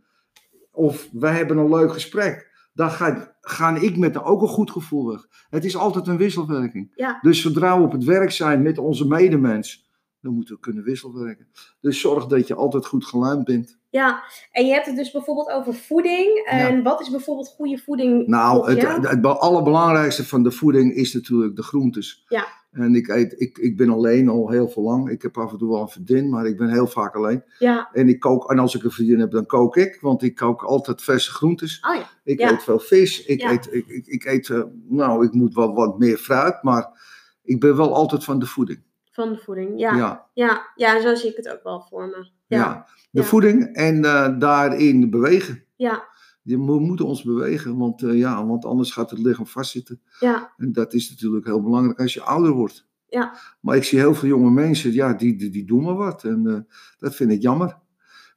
of 0.71 1.09
wij 1.13 1.35
hebben 1.35 1.57
een 1.57 1.69
leuk 1.69 1.93
gesprek, 1.93 2.55
dan 2.73 2.91
ga, 2.91 3.37
ga 3.41 3.77
ik 3.77 3.97
met 3.97 4.23
ook 4.23 4.43
een 4.43 4.49
goed 4.49 4.71
gevoel 4.71 5.07
weg. 5.11 5.27
Het 5.51 5.65
is 5.65 5.77
altijd 5.77 6.07
een 6.07 6.17
wisselwerking. 6.17 6.93
Ja. 6.95 7.19
Dus 7.23 7.41
zodra 7.41 7.79
we 7.79 7.85
op 7.85 7.93
het 7.93 8.05
werk 8.05 8.31
zijn 8.31 8.63
met 8.63 8.79
onze 8.79 9.07
medemens, 9.07 9.89
dan 10.21 10.35
moeten 10.35 10.55
we 10.55 10.61
kunnen 10.61 10.85
wisselwerken. 10.85 11.49
Dus 11.81 12.01
zorg 12.01 12.27
dat 12.27 12.47
je 12.47 12.55
altijd 12.55 12.87
goed 12.87 13.05
geluimd 13.05 13.45
bent. 13.45 13.79
Ja, 13.97 14.23
en 14.53 14.67
je 14.67 14.73
hebt 14.73 14.87
het 14.87 14.97
dus 14.97 15.11
bijvoorbeeld 15.11 15.51
over 15.51 15.75
voeding. 15.75 16.43
En 16.45 16.83
wat 16.83 17.01
is 17.01 17.11
bijvoorbeeld 17.11 17.49
goede 17.57 17.79
voeding? 17.79 18.27
Nou, 18.27 18.71
het, 18.71 18.83
het, 18.89 19.09
het 19.09 19.27
allerbelangrijkste 19.27 20.25
van 20.27 20.43
de 20.43 20.51
voeding 20.51 20.95
is 20.95 21.15
natuurlijk 21.15 21.57
de 21.57 21.63
groentes. 21.63 22.25
Ja. 22.29 22.47
En 22.71 22.95
ik, 22.95 23.09
eet, 23.09 23.35
ik, 23.41 23.59
ik 23.59 23.77
ben 23.77 23.91
alleen 23.91 24.29
al 24.29 24.51
heel 24.51 24.69
veel 24.69 24.83
lang. 24.83 25.11
Ik 25.11 25.23
heb 25.23 25.39
af 25.39 25.53
en 25.53 25.59
toe 25.59 25.69
wel 25.71 25.81
een 25.81 25.89
vriendin, 25.89 26.29
maar 26.31 26.47
ik 26.47 26.57
ben 26.57 26.69
heel 26.69 26.87
vaak 26.87 27.15
alleen. 27.15 27.43
Ja, 27.59 27.89
En, 27.93 28.09
ik 28.09 28.21
kook, 28.21 28.51
en 28.51 28.59
als 28.59 28.75
ik 28.75 28.83
een 28.83 28.91
vriendin 28.91 29.19
heb, 29.21 29.31
dan 29.31 29.47
kook 29.47 29.77
ik. 29.77 29.99
Want 30.01 30.23
ik 30.23 30.35
kook 30.35 30.63
altijd 30.63 31.03
verse 31.03 31.31
groentes. 31.31 31.81
oh 31.89 31.95
ja. 31.95 32.09
Ik 32.25 32.41
Ja. 32.41 32.53
eet 32.53 32.63
veel 32.63 32.79
vis. 32.79 33.25
Ik 33.25 33.41
Ja. 33.41 33.51
eet, 33.51 33.69
ik, 33.73 33.87
ik, 33.87 34.07
ik 34.07 34.25
eet 34.25 34.51
eh, 34.51 34.63
nou, 34.89 35.25
ik 35.25 35.33
moet 35.33 35.55
wel 35.55 35.75
wat 35.75 35.99
meer 35.99 36.17
fruit. 36.17 36.63
Maar 36.63 37.01
ik 37.43 37.61
ben 37.61 37.77
wel 37.77 37.95
altijd 37.95 38.25
van 38.25 38.39
de 38.39 38.47
voeding. 38.47 38.83
Van 39.17 39.33
de 39.33 39.39
voeding. 39.39 39.79
Ja. 39.81 40.27
Ja. 40.35 40.71
ja. 40.75 41.01
Zo 41.01 41.15
zie 41.15 41.31
ik 41.31 41.37
het 41.37 41.49
ook 41.49 41.63
wel 41.63 41.81
voor 41.89 42.07
me. 42.07 42.31
ja. 42.47 42.59
Ja. 42.59 42.87
De 43.11 43.21
Ja. 43.21 43.27
voeding 43.27 43.75
en 43.75 44.05
eh, 44.05 44.39
daarin 44.39 45.11
bewegen. 45.11 45.65
Ja, 45.77 46.05
We 46.43 46.57
moeten 46.57 47.07
ons 47.07 47.23
bewegen, 47.23 47.77
want, 47.77 48.03
eh, 48.03 48.19
ja, 48.19 48.47
want 48.47 48.65
anders 48.65 48.93
gaat 48.93 49.11
het 49.11 49.19
lichaam 49.19 49.47
vastzitten. 49.47 50.01
ja, 50.21 50.53
En 50.57 50.73
dat 50.73 50.93
is 50.95 51.11
natuurlijk 51.11 51.47
heel 51.47 51.63
belangrijk 51.63 52.01
als 52.01 52.15
je 52.15 52.23
ouder 52.23 52.53
wordt. 52.53 52.87
Ja. 53.09 53.35
Maar 53.61 53.77
ik 53.77 53.85
zie 53.85 53.99
heel 53.99 54.15
veel 54.15 54.29
jonge 54.29 54.51
mensen, 54.51 54.93
ja, 54.93 55.13
die, 55.13 55.37
die, 55.37 55.51
die 55.51 55.65
doen 55.67 55.83
maar 55.83 55.95
wat. 55.95 56.25
En 56.25 56.47
eh, 56.47 56.75
dat 56.99 57.15
vind 57.15 57.31
ik 57.31 57.43
jammer. 57.43 57.79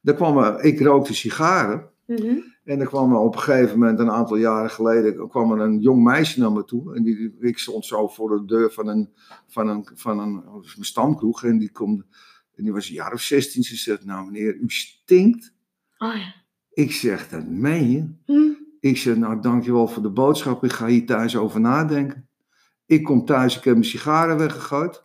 Er 0.02 0.14
kwam, 0.14 0.58
ik 0.60 0.80
rookte 0.80 1.14
sigaren. 1.14 1.89
Mhm. 2.18 2.38
En 2.64 2.80
er 2.80 2.86
kwam 2.86 3.12
er 3.12 3.18
op 3.18 3.34
een 3.34 3.40
gegeven 3.40 3.78
moment, 3.78 3.98
een 3.98 4.10
aantal 4.10 4.36
jaren 4.36 4.70
geleden, 4.70 5.28
kwam 5.28 5.52
er 5.52 5.60
een 5.60 5.78
jong 5.78 6.02
meisje 6.02 6.40
naar 6.40 6.52
me 6.52 6.64
toe. 6.64 6.96
En 6.96 7.02
die, 7.02 7.36
ik 7.40 7.58
stond 7.58 7.86
zo 7.86 8.08
voor 8.08 8.38
de 8.38 8.44
deur 8.44 8.72
van 8.72 8.86
een, 8.88 9.10
van 9.46 9.68
een, 9.68 9.88
van 9.94 10.18
een, 10.18 10.42
een 10.76 10.84
stamkroeg. 10.84 11.44
En 11.44 11.58
die, 11.58 11.70
komt, 11.70 12.02
en 12.54 12.64
die 12.64 12.72
was 12.72 12.88
een 12.88 12.94
jaar 12.94 13.12
of 13.12 13.20
16. 13.20 13.62
Ze 13.62 13.76
zegt, 13.76 14.04
nou 14.04 14.26
meneer, 14.26 14.54
u 14.54 14.70
stinkt. 14.70 15.54
Oh 15.98 16.14
ja. 16.14 16.34
Ik 16.72 16.92
zeg, 16.92 17.28
dat 17.28 17.46
meen 17.46 17.90
je? 17.90 18.14
Hm. 18.24 18.52
Ik 18.80 18.96
zeg, 18.96 19.16
nou 19.16 19.40
dankjewel 19.40 19.88
voor 19.88 20.02
de 20.02 20.10
boodschap. 20.10 20.64
Ik 20.64 20.72
ga 20.72 20.86
hier 20.86 21.06
thuis 21.06 21.36
over 21.36 21.60
nadenken. 21.60 22.28
Ik 22.86 23.04
kom 23.04 23.24
thuis, 23.24 23.56
ik 23.56 23.64
heb 23.64 23.74
mijn 23.74 23.86
sigaren 23.86 24.38
weggegooid. 24.38 25.04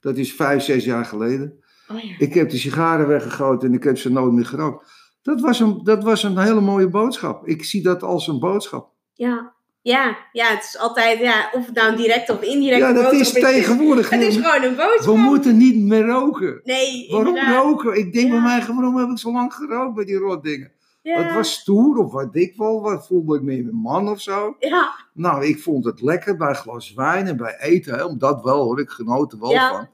Dat 0.00 0.16
is 0.16 0.34
vijf, 0.34 0.62
zes 0.62 0.84
jaar 0.84 1.04
geleden. 1.04 1.64
Oh 1.88 2.00
ja. 2.00 2.14
Ik 2.18 2.34
heb 2.34 2.50
de 2.50 2.56
sigaren 2.56 3.06
weggegooid 3.06 3.62
en 3.62 3.74
ik 3.74 3.82
heb 3.82 3.98
ze 3.98 4.12
nooit 4.12 4.32
meer 4.32 4.46
gerookt. 4.46 4.95
Dat 5.26 5.40
was, 5.40 5.60
een, 5.60 5.80
dat 5.84 6.02
was 6.04 6.22
een 6.22 6.38
hele 6.38 6.60
mooie 6.60 6.88
boodschap. 6.88 7.46
Ik 7.46 7.64
zie 7.64 7.82
dat 7.82 8.02
als 8.02 8.26
een 8.28 8.38
boodschap. 8.38 8.88
Ja. 9.14 9.54
Ja, 9.82 10.16
ja, 10.32 10.46
het 10.48 10.62
is 10.64 10.78
altijd, 10.78 11.18
ja, 11.18 11.50
of 11.52 11.66
het 11.66 11.74
nou 11.74 11.90
een 11.90 11.96
directe 11.96 12.32
of 12.32 12.42
indirecte 12.42 12.84
Ja, 12.86 12.92
dat 12.92 13.12
is 13.12 13.32
tegenwoordig. 13.32 14.10
Het 14.10 14.20
is 14.20 14.36
gewoon 14.36 14.62
een 14.62 14.76
boodschap. 14.76 15.14
We 15.14 15.20
moeten 15.20 15.56
niet 15.56 15.76
meer 15.76 16.06
roken. 16.06 16.60
Nee, 16.64 17.06
Waarom 17.10 17.26
inderdaad. 17.28 17.64
roken? 17.64 17.98
Ik 17.98 18.12
denk 18.12 18.26
Ja. 18.26 18.32
bij 18.32 18.40
mij, 18.40 18.66
waarom 18.74 18.96
heb 18.96 19.08
ik 19.08 19.18
zo 19.18 19.32
lang 19.32 19.54
gerookt 19.54 19.96
met 19.96 20.06
die 20.06 20.16
rotdingen? 20.16 20.72
Ja. 21.02 21.22
Het 21.22 21.34
was 21.34 21.52
stoer 21.52 21.96
of 21.96 22.12
wat 22.12 22.28
ik 22.32 22.54
wel, 22.56 22.80
wat 22.80 23.06
voelde 23.06 23.36
ik 23.36 23.42
me 23.42 23.52
een 23.58 23.70
man 23.74 24.08
of 24.08 24.20
zo. 24.20 24.56
Ja, 24.58 24.94
Nou, 25.12 25.44
ik 25.46 25.58
vond 25.62 25.84
het 25.84 26.00
lekker 26.00 26.36
bij 26.36 26.48
een 26.48 26.54
glas 26.54 26.92
wijn 26.94 27.26
en 27.26 27.36
bij 27.36 27.56
eten. 27.60 27.94
Hè, 27.98 28.16
dat 28.16 28.42
wel 28.42 28.64
hoor, 28.64 28.80
ik 28.80 28.90
genoot 28.90 29.32
er 29.32 29.38
wel 29.40 29.50
Ja. 29.50 29.68
van. 29.70 29.88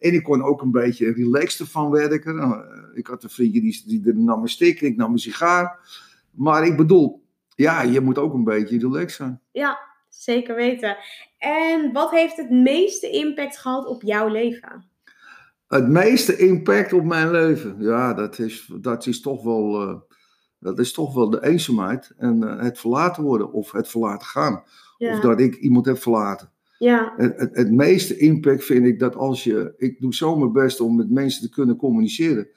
En 0.00 0.14
ik 0.14 0.22
kon 0.22 0.42
ook 0.42 0.62
een 0.62 0.70
beetje 0.70 1.12
relaxed 1.12 1.60
ervan 1.60 1.90
werken. 1.90 2.36
Nou, 2.36 2.52
eh, 2.52 2.98
ik 2.98 3.06
had 3.06 3.22
een 3.22 3.30
vriendje 3.30 3.60
die, 3.60 3.82
die, 4.02 4.14
nam 4.14 4.42
een 4.42 4.48
stik 4.48 4.80
ik 4.80 4.96
nam 4.96 5.12
een 5.12 5.18
sigaar. 5.18 5.78
Maar 6.30 6.66
ik 6.66 6.76
bedoel, 6.76 7.22
ja, 7.54 7.82
je 7.82 8.00
moet 8.00 8.18
ook 8.18 8.34
een 8.34 8.44
beetje 8.44 8.78
relaxed 8.78 9.12
zijn. 9.12 9.40
ja, 9.52 9.78
zeker 10.08 10.54
weten. 10.54 10.96
En 11.38 11.92
wat 11.92 12.10
heeft 12.10 12.36
het 12.36 12.50
meeste 12.50 13.10
impact 13.10 13.58
gehad 13.58 13.86
op 13.86 14.02
jouw 14.02 14.28
leven? 14.28 14.84
Het 15.66 15.88
meeste 15.88 16.36
impact 16.36 16.92
op 16.92 17.04
mijn 17.04 17.30
leven, 17.30 17.76
ja, 17.78 18.14
dat 18.14 18.38
is, 18.38 18.72
dat 18.80 19.06
is, 19.06 19.20
toch, 19.20 19.42
wel, 19.42 19.80
eh, 19.80 19.96
dat 20.58 20.78
is 20.78 20.92
toch 20.92 21.14
wel 21.14 21.30
de 21.30 21.44
eenzaamheid. 21.44 22.12
En 22.16 22.42
eh, 22.42 22.62
het 22.62 22.78
verlaten 22.78 23.22
worden 23.22 23.52
of 23.52 23.72
het 23.72 23.88
verlaten 23.88 24.26
gaan. 24.26 24.62
Ja, 24.98 25.14
Of 25.14 25.20
dat 25.20 25.40
ik 25.40 25.54
iemand 25.54 25.86
heb 25.86 25.98
verlaten. 25.98 26.50
Ja, 26.80 27.12
Het, 27.16 27.38
het, 27.38 27.56
het 27.56 27.70
meeste 27.72 28.16
impact 28.16 28.64
vind 28.64 28.86
ik 28.86 28.98
dat 28.98 29.16
als 29.16 29.44
je. 29.44 29.74
Ik 29.76 30.00
doe 30.00 30.14
zo 30.14 30.36
mijn 30.36 30.52
best 30.52 30.80
om 30.80 30.96
met 30.96 31.10
mensen 31.10 31.42
te 31.42 31.48
kunnen 31.48 31.76
communiceren. 31.76 32.48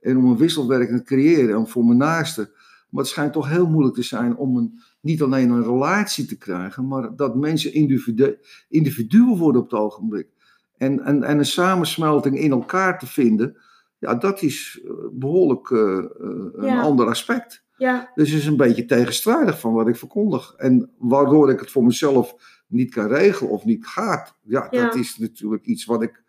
En 0.00 0.16
om 0.16 0.24
een 0.24 0.36
wisselwerking 0.36 0.98
te 0.98 1.04
creëren. 1.04 1.56
En 1.56 1.68
voor 1.68 1.84
mijn 1.84 1.98
naasten. 1.98 2.50
Maar 2.90 3.02
het 3.02 3.12
schijnt 3.12 3.32
toch 3.32 3.48
heel 3.48 3.68
moeilijk 3.68 3.94
te 3.94 4.02
zijn 4.02 4.36
om 4.36 4.56
een, 4.56 4.80
niet 5.00 5.22
alleen 5.22 5.50
een 5.50 5.62
relatie 5.64 6.26
te 6.26 6.38
krijgen. 6.38 6.88
Maar 6.88 7.16
dat 7.16 7.36
mensen 7.36 7.72
individu, 7.74 8.38
individuen 8.68 9.36
worden 9.36 9.60
op 9.62 9.70
het 9.70 9.80
ogenblik. 9.80 10.28
En, 10.76 11.00
en, 11.04 11.22
en 11.22 11.38
een 11.38 11.44
samensmelting 11.46 12.38
in 12.38 12.50
elkaar 12.50 12.98
te 12.98 13.06
vinden. 13.06 13.56
Ja, 13.98 14.14
dat 14.14 14.42
is 14.42 14.80
eh, 14.84 14.90
behoorlijk 15.12 15.70
eh, 15.70 15.98
eh, 15.98 16.04
een 16.52 16.66
Ja. 16.66 16.80
ander 16.80 17.06
aspect. 17.06 17.64
ja, 17.76 18.10
Dus 18.14 18.30
het 18.30 18.38
is 18.40 18.46
een 18.46 18.56
beetje 18.56 18.84
tegenstrijdig 18.84 19.60
van 19.60 19.72
wat 19.72 19.88
ik 19.88 19.96
verkondig. 19.96 20.54
En 20.56 20.90
waardoor 20.98 21.50
ik 21.50 21.60
het 21.60 21.70
voor 21.70 21.84
mezelf 21.84 22.34
niet 22.68 22.90
kan 22.94 23.06
regelen 23.06 23.50
of 23.52 23.64
niet 23.64 23.86
gaat. 23.86 24.38
Ja, 24.42 24.66
Ja. 24.70 24.82
dat 24.82 24.94
is 24.94 25.16
natuurlijk 25.18 25.64
iets 25.66 25.84
wat 25.84 26.02
ik 26.02 26.22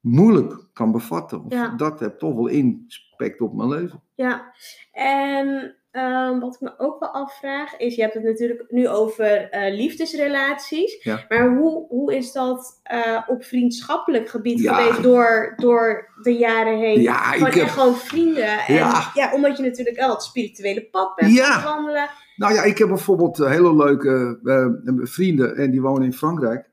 moeilijk 0.00 0.66
kan 0.72 0.92
bevatten. 0.92 1.44
Ja. 1.48 1.68
Dat 1.76 2.00
heeft 2.00 2.18
toch 2.18 2.34
wel 2.34 2.46
impact 2.46 3.40
op 3.40 3.54
mijn 3.54 3.68
leven. 3.68 4.02
ja. 4.14 4.54
En 4.92 5.76
ehm, 5.90 6.38
wat 6.38 6.54
ik 6.54 6.60
me 6.60 6.74
ook 6.78 7.00
wel 7.00 7.08
afvraag 7.08 7.76
is, 7.76 7.94
je 7.94 8.02
hebt 8.02 8.14
het 8.14 8.22
natuurlijk 8.22 8.64
nu 8.68 8.88
over 8.88 9.50
eh, 9.50 9.74
liefdesrelaties. 9.74 11.02
Ja. 11.04 11.24
Maar 11.28 11.56
hoe, 11.56 11.86
hoe 11.88 12.14
is 12.16 12.32
dat 12.32 12.80
eh, 12.82 13.22
op 13.26 13.44
vriendschappelijk 13.44 14.28
gebied 14.28 14.60
Ja. 14.60 14.74
geweest 14.74 15.02
door, 15.02 15.52
door 15.56 16.08
de 16.22 16.32
jaren 16.36 16.78
heen? 16.78 17.00
Ja, 17.00 17.14
gewoon 17.14 17.48
ik 17.48 17.54
heb- 17.54 17.68
gewoon 17.68 17.96
vrienden. 17.96 18.58
En, 18.66 18.74
Ja. 18.74 19.10
ja. 19.14 19.32
omdat 19.34 19.56
je 19.56 19.62
natuurlijk 19.62 19.96
wel 19.96 20.10
het 20.10 20.22
spirituele 20.22 20.88
pad 20.90 21.14
bent 21.14 21.32
Ja. 21.34 21.62
wandelen. 21.64 22.08
Nou 22.36 22.54
ja, 22.54 22.62
ik 22.62 22.78
heb 22.78 22.88
bijvoorbeeld 22.88 23.40
eh, 23.40 23.50
hele 23.50 23.76
leuke 23.76 24.38
vrienden 25.02 25.56
en 25.56 25.70
die 25.70 25.80
wonen 25.80 26.02
in 26.04 26.12
Frankrijk. 26.12 26.68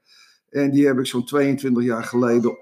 En 0.50 0.72
die 0.72 0.88
heb 0.88 0.98
ik 1.00 1.06
zo'n 1.06 1.26
22 1.26 1.84
jaar 1.84 2.04
geleden. 2.04 2.58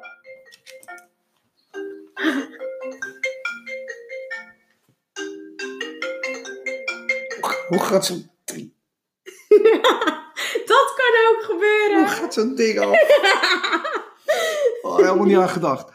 Hoe 7.75 7.83
gaat 7.83 8.05
zo'n 8.05 8.29
dat 10.71 10.93
kan 10.95 11.13
ook 11.29 11.43
gebeuren. 11.43 11.97
Hoe 11.97 12.07
gaat 12.07 12.33
zo'n 12.33 12.55
ding 12.55 12.79
af? 12.79 12.97
Oh, 14.81 14.95
helemaal 14.95 15.25
niet 15.25 15.37
aan 15.37 15.49
gedacht. 15.49 15.91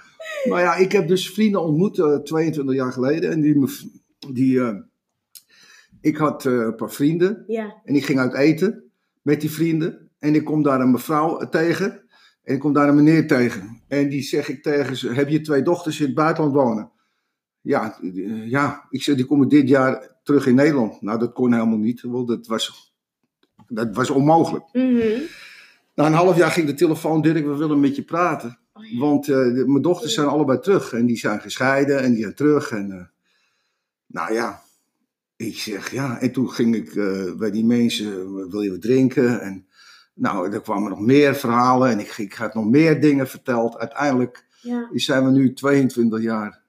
Maar 0.49 0.61
ja, 0.61 0.75
ik 0.75 0.93
heb 0.93 1.09
dus 1.09 1.31
vrienden 1.31 1.62
ontmoet 1.62 1.99
eh, 1.99 2.16
22 2.16 2.75
jaar 2.75 2.93
geleden. 2.93 3.31
En 3.31 3.40
die, 3.40 3.64
die, 4.33 4.61
eh, 4.61 4.77
ik 6.01 6.16
had 6.16 6.47
eh, 6.47 6.53
een 6.53 6.75
paar 6.75 6.90
vrienden. 6.90 7.45
Ja, 7.47 7.81
En 7.85 7.95
ik 7.95 8.05
ging 8.05 8.19
uit 8.19 8.35
eten 8.35 8.90
met 9.23 9.40
die 9.40 9.51
vrienden. 9.51 10.11
En 10.19 10.35
ik 10.35 10.45
kom 10.45 10.62
daar 10.62 10.81
een 10.81 10.90
mevrouw 10.90 11.49
tegen. 11.49 11.90
En 12.43 12.55
ik 12.55 12.61
kom 12.61 12.73
daar 12.73 12.88
een 12.88 12.95
meneer 12.95 13.27
tegen. 13.27 13.83
En 13.88 14.09
die 14.09 14.23
zeg 14.23 14.49
ik 14.49 14.62
tegen 14.62 14.97
ze, 14.97 15.12
heb 15.12 15.29
je 15.29 15.40
twee 15.40 15.62
dochters 15.62 16.01
in 16.01 16.07
het 16.07 16.14
buitenland 16.14 16.55
wonen? 16.55 16.90
Ja, 17.61 17.99
ja. 18.45 18.87
ik 18.90 19.03
zeg, 19.03 19.16
die 19.16 19.27
komen 19.27 19.49
dit 19.49 19.69
jaar 19.69 20.19
terug 20.31 20.47
in 20.47 20.55
Nederland. 20.55 21.03
Nou, 21.03 21.19
dat 21.19 21.33
kon 21.33 21.53
helemaal 21.53 21.79
niet. 21.79 22.03
Want 22.03 22.29
dat 22.29 22.47
was, 22.47 22.95
dat 23.69 23.95
was 23.95 24.11
onmogelijk. 24.11 24.64
Mhm. 24.73 25.21
Na 25.95 26.07
een 26.07 26.12
half 26.12 26.37
jaar 26.37 26.51
ging 26.51 26.66
de 26.66 26.75
telefoon, 26.75 27.23
Dirk, 27.23 27.45
we 27.45 27.57
willen 27.57 27.81
met 27.81 27.97
je 27.97 28.03
praten. 28.03 28.59
Oh 28.73 28.85
ja. 28.85 28.99
Want 28.99 29.29
eh, 29.29 29.35
de- 29.37 29.64
mijn 29.66 29.83
dochters 29.83 30.14
zijn 30.14 30.27
allebei 30.27 30.61
terug. 30.61 30.93
En 30.93 31.07
die 31.07 31.16
zijn 31.16 31.40
gescheiden 31.40 32.03
en 32.03 32.12
die 32.12 32.23
zijn 32.23 32.35
terug. 32.35 32.71
En, 32.71 32.90
eh, 32.93 33.05
nou 34.07 34.33
ja, 34.33 34.61
ik 35.37 35.57
zeg 35.57 35.90
ja. 35.93 36.21
En 36.21 36.33
toen 36.33 36.51
ging 36.51 36.75
ik 36.75 36.95
eh, 36.95 37.33
bij 37.38 37.51
die 37.51 37.64
mensen, 37.64 38.35
wil 38.51 38.61
je 38.61 38.71
wat 38.71 38.81
drinken? 38.83 39.40
En 39.40 39.66
nou, 40.14 40.53
er 40.53 40.61
kwamen 40.61 40.90
nog 40.90 41.01
meer 41.01 41.35
verhalen. 41.35 41.90
En 41.90 41.99
ik, 41.99 42.19
ik 42.19 42.33
had 42.33 42.55
nog 42.55 42.64
meer 42.64 43.01
dingen 43.01 43.29
verteld. 43.29 43.79
Uiteindelijk 43.79 44.45
ja, 44.61 44.88
zijn 44.93 45.25
we 45.25 45.31
nu 45.31 45.53
22 45.53 46.23
jaar 46.23 46.62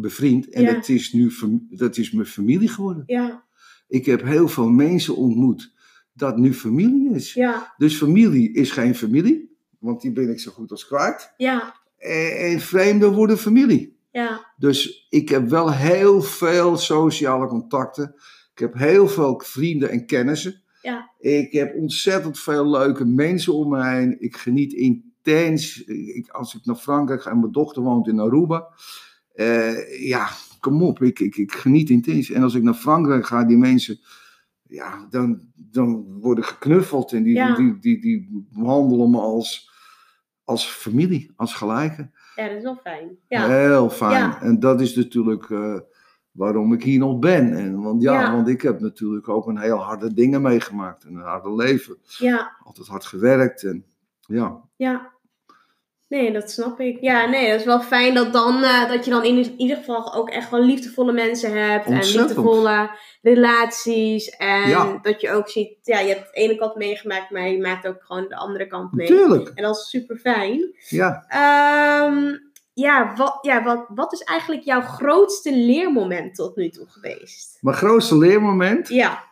bevriend. 0.00 0.48
En 0.48 0.62
Ja. 0.62 0.72
dat, 0.72 0.88
is 0.88 1.12
nu, 1.12 1.32
dat 1.70 1.96
is 1.96 2.10
mijn 2.10 2.26
familie 2.26 2.68
geworden. 2.68 3.02
ja, 3.06 3.44
Ik 3.88 4.06
heb 4.06 4.22
heel 4.22 4.48
veel 4.48 4.68
mensen 4.68 5.16
ontmoet 5.16 5.74
dat 6.12 6.36
nu 6.36 6.54
familie 6.54 7.14
is. 7.14 7.32
Ja, 7.34 7.74
Dus 7.76 7.96
familie 7.96 8.52
is 8.52 8.70
geen 8.70 8.94
familie, 8.94 9.56
want 9.78 10.00
die 10.00 10.12
ben 10.12 10.30
ik 10.30 10.40
zo 10.40 10.50
goed 10.50 10.70
als 10.70 10.86
kwijt. 10.86 11.34
ja, 11.36 11.74
En, 11.98 12.36
en 12.38 12.60
vreemden 12.60 13.12
worden 13.12 13.38
familie. 13.38 13.96
ja, 14.10 14.52
Dus 14.56 15.06
ik 15.10 15.28
heb 15.28 15.48
wel 15.48 15.72
heel 15.72 16.22
veel 16.22 16.76
sociale 16.76 17.46
contacten. 17.46 18.14
Ik 18.52 18.58
heb 18.58 18.74
heel 18.74 19.08
veel 19.08 19.40
vrienden 19.44 19.90
en 19.90 20.06
kennissen. 20.06 20.62
Ja. 20.82 21.10
Ik 21.18 21.52
heb 21.52 21.74
ontzettend 21.74 22.38
veel 22.38 22.70
leuke 22.70 23.04
mensen 23.04 23.54
om 23.54 23.68
me 23.70 23.84
heen. 23.86 24.16
Ik 24.20 24.36
geniet 24.36 24.72
intens. 24.72 25.84
Ik, 25.84 26.28
als 26.28 26.54
ik 26.54 26.64
naar 26.64 26.76
Frankrijk 26.76 27.22
ga 27.22 27.30
en 27.30 27.40
mijn 27.40 27.52
dochter 27.52 27.82
woont 27.82 28.06
in 28.08 28.18
Aruba. 28.20 28.68
Eh, 29.40 30.06
ja, 30.08 30.28
kom 30.60 30.82
op. 30.82 31.02
Ik, 31.02 31.18
ik, 31.20 31.36
ik 31.36 31.52
geniet 31.52 31.90
intens. 31.90 32.30
En 32.30 32.42
als 32.42 32.54
ik 32.54 32.62
naar 32.62 32.74
Frankrijk 32.74 33.26
ga, 33.26 33.44
die 33.44 33.56
mensen. 33.56 33.98
Ja, 34.62 35.06
dan, 35.10 35.40
dan 35.54 36.18
worden 36.20 36.44
geknuffeld. 36.44 37.12
En 37.12 37.22
die, 37.22 37.34
Ja. 37.34 37.54
die, 37.56 37.78
die, 37.78 38.00
die 38.00 38.46
behandelen 38.52 39.10
me 39.10 39.18
als, 39.18 39.70
als 40.44 40.66
familie, 40.66 41.32
als 41.36 41.54
gelijke. 41.54 42.10
ja, 42.36 42.46
dat 42.48 42.56
is 42.56 42.62
wel 42.62 42.76
fijn. 42.76 43.08
Ja, 43.28 43.48
Heel 43.48 43.90
fijn. 43.90 44.12
Ja. 44.28 44.42
En 44.42 44.60
dat 44.60 44.80
is 44.80 44.94
natuurlijk 44.96 45.50
eh, 45.50 45.78
waarom 46.30 46.72
ik 46.72 46.82
hier 46.82 46.98
nog 46.98 47.18
ben. 47.18 47.52
En, 47.56 47.80
want 47.80 48.02
ja, 48.02 48.20
Ja. 48.20 48.32
want 48.32 48.48
ik 48.48 48.62
heb 48.62 48.80
natuurlijk 48.80 49.28
ook 49.28 49.46
een 49.46 49.58
heel 49.58 49.78
harde 49.78 50.14
dingen 50.14 50.42
meegemaakt. 50.42 51.04
En 51.04 51.14
een 51.14 51.20
harde 51.22 51.54
leven. 51.54 51.96
ja, 52.18 52.56
Altijd 52.64 52.86
hard 52.86 53.04
gewerkt. 53.04 53.62
En 53.62 53.84
ja, 54.20 54.60
ja. 54.76 55.12
Nee, 56.10 56.32
dat 56.32 56.50
snap 56.50 56.80
ik. 56.80 57.00
Ja, 57.00 57.26
nee, 57.26 57.50
dat 57.50 57.58
is 57.60 57.64
wel 57.66 57.80
fijn 57.80 58.14
dat, 58.14 58.32
dan, 58.32 58.62
eh, 58.62 58.88
dat 58.88 59.04
je 59.04 59.10
dan 59.10 59.24
in 59.24 59.54
ieder 59.56 59.76
geval 59.76 60.14
ook 60.14 60.30
echt 60.30 60.50
wel 60.50 60.60
liefdevolle 60.64 61.12
mensen 61.12 61.62
hebt. 61.68 61.86
En 61.86 61.94
liefdevolle 61.96 62.90
relaties. 63.22 64.28
En 64.30 64.68
Ja. 64.68 64.98
dat 65.02 65.20
je 65.20 65.30
ook 65.32 65.48
ziet, 65.48 65.76
ja, 65.82 65.98
je 66.00 66.08
hebt 66.14 66.26
de 66.34 66.40
ene 66.40 66.56
kant 66.56 66.74
meegemaakt, 66.76 67.30
maar 67.30 67.48
je 67.48 67.60
maakt 67.60 67.86
ook 67.86 67.96
gewoon 68.04 68.28
de 68.28 68.36
andere 68.36 68.66
kant 68.66 68.92
mee. 68.92 69.10
natuurlijk. 69.10 69.48
En 69.54 69.62
dat 69.62 69.76
is 69.76 69.88
super 69.88 70.16
fijn. 70.16 70.74
Ja. 70.88 71.24
Ehm, 71.28 72.36
ja, 72.72 73.12
wat, 73.16 73.38
ja 73.40 73.62
wat, 73.62 73.84
wat 73.88 74.12
is 74.12 74.20
eigenlijk 74.22 74.62
jouw 74.62 74.80
grootste 74.82 75.56
leermoment 75.56 76.34
tot 76.34 76.56
nu 76.56 76.68
toe 76.70 76.86
geweest? 76.88 77.58
Mijn 77.60 77.76
grootste 77.76 78.18
leermoment. 78.18 78.88
Ja, 78.88 79.24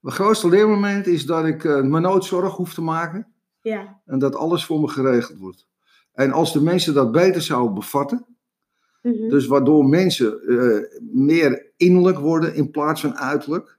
Mijn 0.00 0.14
grootste 0.14 0.48
leermoment 0.48 1.06
is 1.06 1.24
dat 1.26 1.44
ik 1.44 1.64
eh, 1.64 1.80
me 1.80 2.00
nooit 2.00 2.24
zorg 2.24 2.54
hoef 2.54 2.74
te 2.74 2.82
maken. 2.82 3.32
ja, 3.60 4.00
En 4.06 4.18
dat 4.18 4.36
alles 4.36 4.64
voor 4.64 4.80
me 4.80 4.88
geregeld 4.88 5.38
wordt. 5.38 5.66
En 6.18 6.32
als 6.32 6.52
de 6.52 6.62
mensen 6.62 6.94
dat 6.94 7.12
beter 7.12 7.42
zouden 7.42 7.74
bevatten. 7.74 8.26
mhm, 9.02 9.28
Dus 9.28 9.46
waardoor 9.46 9.84
mensen 9.84 10.40
eh, 10.42 10.98
meer 11.12 11.72
innerlijk 11.76 12.18
worden 12.18 12.54
in 12.54 12.70
plaats 12.70 13.00
van 13.00 13.16
uiterlijk, 13.16 13.78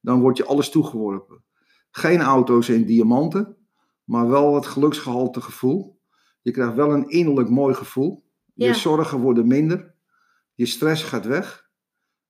dan 0.00 0.20
wordt 0.20 0.38
je 0.38 0.44
alles 0.44 0.70
toegeworpen. 0.70 1.42
Geen 1.90 2.20
auto's 2.20 2.68
en 2.68 2.84
diamanten, 2.84 3.56
maar 4.04 4.28
wel 4.28 4.54
het 4.54 4.66
geluksgehalte 4.66 5.40
gevoel. 5.40 5.98
Je 6.42 6.50
krijgt 6.50 6.74
wel 6.74 6.92
een 6.92 7.08
innerlijk 7.08 7.48
mooi 7.48 7.74
gevoel. 7.74 8.24
Je 8.54 8.64
Ja. 8.64 8.72
zorgen 8.74 9.18
worden 9.18 9.46
minder. 9.46 9.94
Je 10.54 10.66
stress 10.66 11.02
gaat 11.02 11.26
weg. 11.26 11.68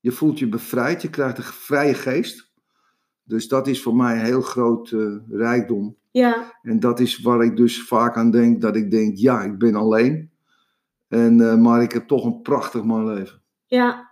Je 0.01 0.11
voelt 0.13 0.39
je 0.39 0.49
bevrijd. 0.49 1.03
Je 1.03 1.11
krijgt 1.11 1.39
een 1.39 1.45
vrije 1.45 1.95
geest. 1.95 2.50
Dus 3.31 3.49
dat 3.49 3.66
is 3.66 3.83
voor 3.83 3.97
mij 3.97 4.12
een 4.12 4.25
heel 4.25 4.40
groot 4.40 4.90
eh, 4.90 5.16
rijkdom. 5.31 5.97
ja, 6.11 6.55
En 6.62 6.81
dat 6.81 7.01
is 7.01 7.21
waar 7.21 7.43
ik 7.43 7.57
dus 7.57 7.83
vaak 7.83 8.16
aan 8.16 8.31
denk. 8.31 8.61
Dat 8.61 8.77
ik 8.77 8.90
denk, 8.90 9.16
ja, 9.16 9.43
ik 9.43 9.59
ben 9.59 9.75
alleen. 9.75 10.31
En, 11.09 11.40
eh, 11.40 11.57
maar 11.57 11.83
ik 11.83 11.93
heb 11.93 12.07
toch 12.07 12.25
een 12.25 12.43
prachtig 12.43 12.83
mooi 12.83 13.05
leven. 13.05 13.43
ja, 13.66 14.11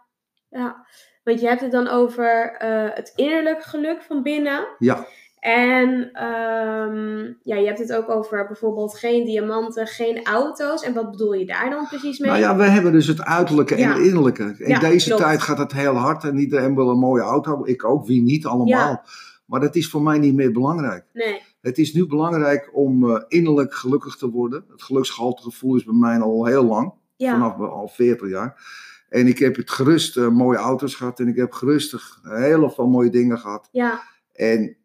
ja. 0.49 0.87
Want 1.25 1.41
je 1.41 1.47
hebt 1.47 1.61
het 1.61 1.71
dan 1.71 1.89
over 1.89 2.53
eh, 2.53 2.95
het 2.95 3.13
innerlijk 3.17 3.63
geluk 3.63 4.03
van 4.03 4.23
binnen. 4.23 4.69
Ja, 4.79 5.07
En 5.41 6.11
ehm, 6.13 7.33
ja, 7.43 7.57
je 7.57 7.67
hebt 7.67 7.79
het 7.79 7.93
ook 7.93 8.09
over 8.11 8.47
bijvoorbeeld 8.47 8.99
geen 8.99 9.25
diamanten, 9.25 9.87
geen 9.87 10.25
auto's. 10.25 10.83
En 10.83 10.95
wat 10.95 11.11
bedoel 11.11 11.33
je 11.33 11.47
daar 11.47 11.71
dan 11.71 11.87
precies 11.89 12.19
mee? 12.19 12.31
nou 12.31 12.43
ja, 12.43 12.57
we 12.57 12.65
hebben 12.65 12.93
dus 12.93 13.07
het 13.07 13.23
uiterlijke 13.25 13.75
en 13.75 13.81
Ja. 13.81 13.95
het 13.95 14.07
innerlijke. 14.07 14.55
In 14.59 14.69
Ja, 14.69 14.79
deze 14.79 15.07
klopt. 15.09 15.23
tijd 15.23 15.41
gaat 15.43 15.59
het 15.59 15.73
heel 15.73 15.95
hard 15.95 16.25
en 16.25 16.39
iedereen 16.39 16.75
wil 16.75 16.89
een 16.91 16.99
mooie 16.99 17.23
auto. 17.23 17.65
Ik 17.67 17.85
ook, 17.85 18.07
wie 18.07 18.23
niet, 18.23 18.47
allemaal. 18.47 19.03
Maar 19.47 19.61
dat 19.61 19.75
is 19.77 19.89
voor 19.91 20.03
mij 20.03 20.19
niet 20.19 20.35
meer 20.35 20.53
belangrijk. 20.53 21.05
Nee, 21.13 21.43
Het 21.61 21.79
is 21.79 21.95
nu 21.95 22.07
belangrijk 22.07 22.71
om 22.73 23.11
eh, 23.11 23.23
innerlijk 23.29 23.75
gelukkig 23.75 24.17
te 24.17 24.31
worden. 24.31 24.65
Het 24.71 24.83
geluksgehalte 24.83 25.43
gevoel 25.43 25.77
is 25.77 25.85
bij 25.85 25.95
mij 25.95 26.21
al 26.21 26.45
heel 26.47 26.65
lang. 26.65 26.93
ja, 27.17 27.33
vanaf 27.33 27.59
al 27.71 27.89
40 27.89 28.29
jaar. 28.29 28.77
En 29.09 29.27
ik 29.27 29.39
heb 29.39 29.57
het 29.57 29.71
gerust 29.71 30.17
eh, 30.17 30.29
mooie 30.29 30.59
auto's 30.59 30.95
gehad 30.95 31.21
en 31.21 31.29
ik 31.29 31.37
heb 31.37 31.53
gerustig 31.53 32.21
heel 32.23 32.71
veel 32.71 32.87
mooie 32.87 33.11
dingen 33.11 33.39
gehad. 33.39 33.69
ja, 33.73 34.01
En 34.33 34.77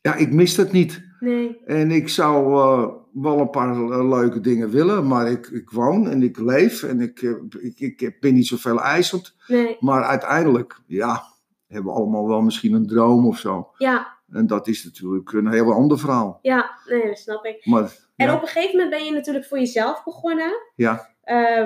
ja, 0.00 0.14
ik 0.14 0.32
mis 0.32 0.56
het 0.56 0.72
niet. 0.72 1.02
nee, 1.20 1.60
En 1.64 1.90
ik 1.90 2.08
zou 2.08 2.52
eh, 2.54 2.94
wel 3.12 3.38
een 3.40 3.50
paar 3.50 3.70
eh, 3.70 4.08
leuke 4.08 4.40
dingen 4.40 4.70
willen, 4.70 5.06
maar 5.06 5.30
ik, 5.30 5.46
ik 5.46 5.70
woon 5.70 6.08
en 6.08 6.22
ik 6.22 6.38
leef 6.38 6.82
en 6.82 7.00
ik, 7.00 7.22
eh, 7.22 7.30
ik, 7.60 7.80
ik, 7.80 8.00
ik 8.00 8.20
ben 8.20 8.34
niet 8.34 8.46
zoveel 8.46 8.80
eisend. 8.80 9.34
nee, 9.46 9.76
Maar 9.80 10.02
uiteindelijk, 10.04 10.80
ja, 10.86 11.22
hebben 11.66 11.92
we 11.92 11.98
allemaal 11.98 12.28
wel 12.28 12.40
misschien 12.40 12.72
een 12.74 12.86
droom 12.86 13.26
of 13.26 13.38
zo. 13.38 13.70
ja, 13.78 14.18
En 14.32 14.46
dat 14.46 14.68
is 14.68 14.84
natuurlijk 14.84 15.32
een 15.32 15.52
heel 15.52 15.72
ander 15.72 15.98
verhaal. 15.98 16.38
ja, 16.42 16.70
nee, 16.86 17.06
dat 17.06 17.18
snap 17.18 17.44
ik. 17.44 17.66
Maar 17.66 17.96
En 18.16 18.26
ja, 18.26 18.34
op 18.34 18.42
een 18.42 18.48
gegeven 18.48 18.70
moment 18.78 18.90
ben 18.90 19.04
je 19.04 19.12
natuurlijk 19.12 19.46
voor 19.46 19.58
jezelf 19.58 20.04
begonnen. 20.04 20.52
ja. 20.74 21.08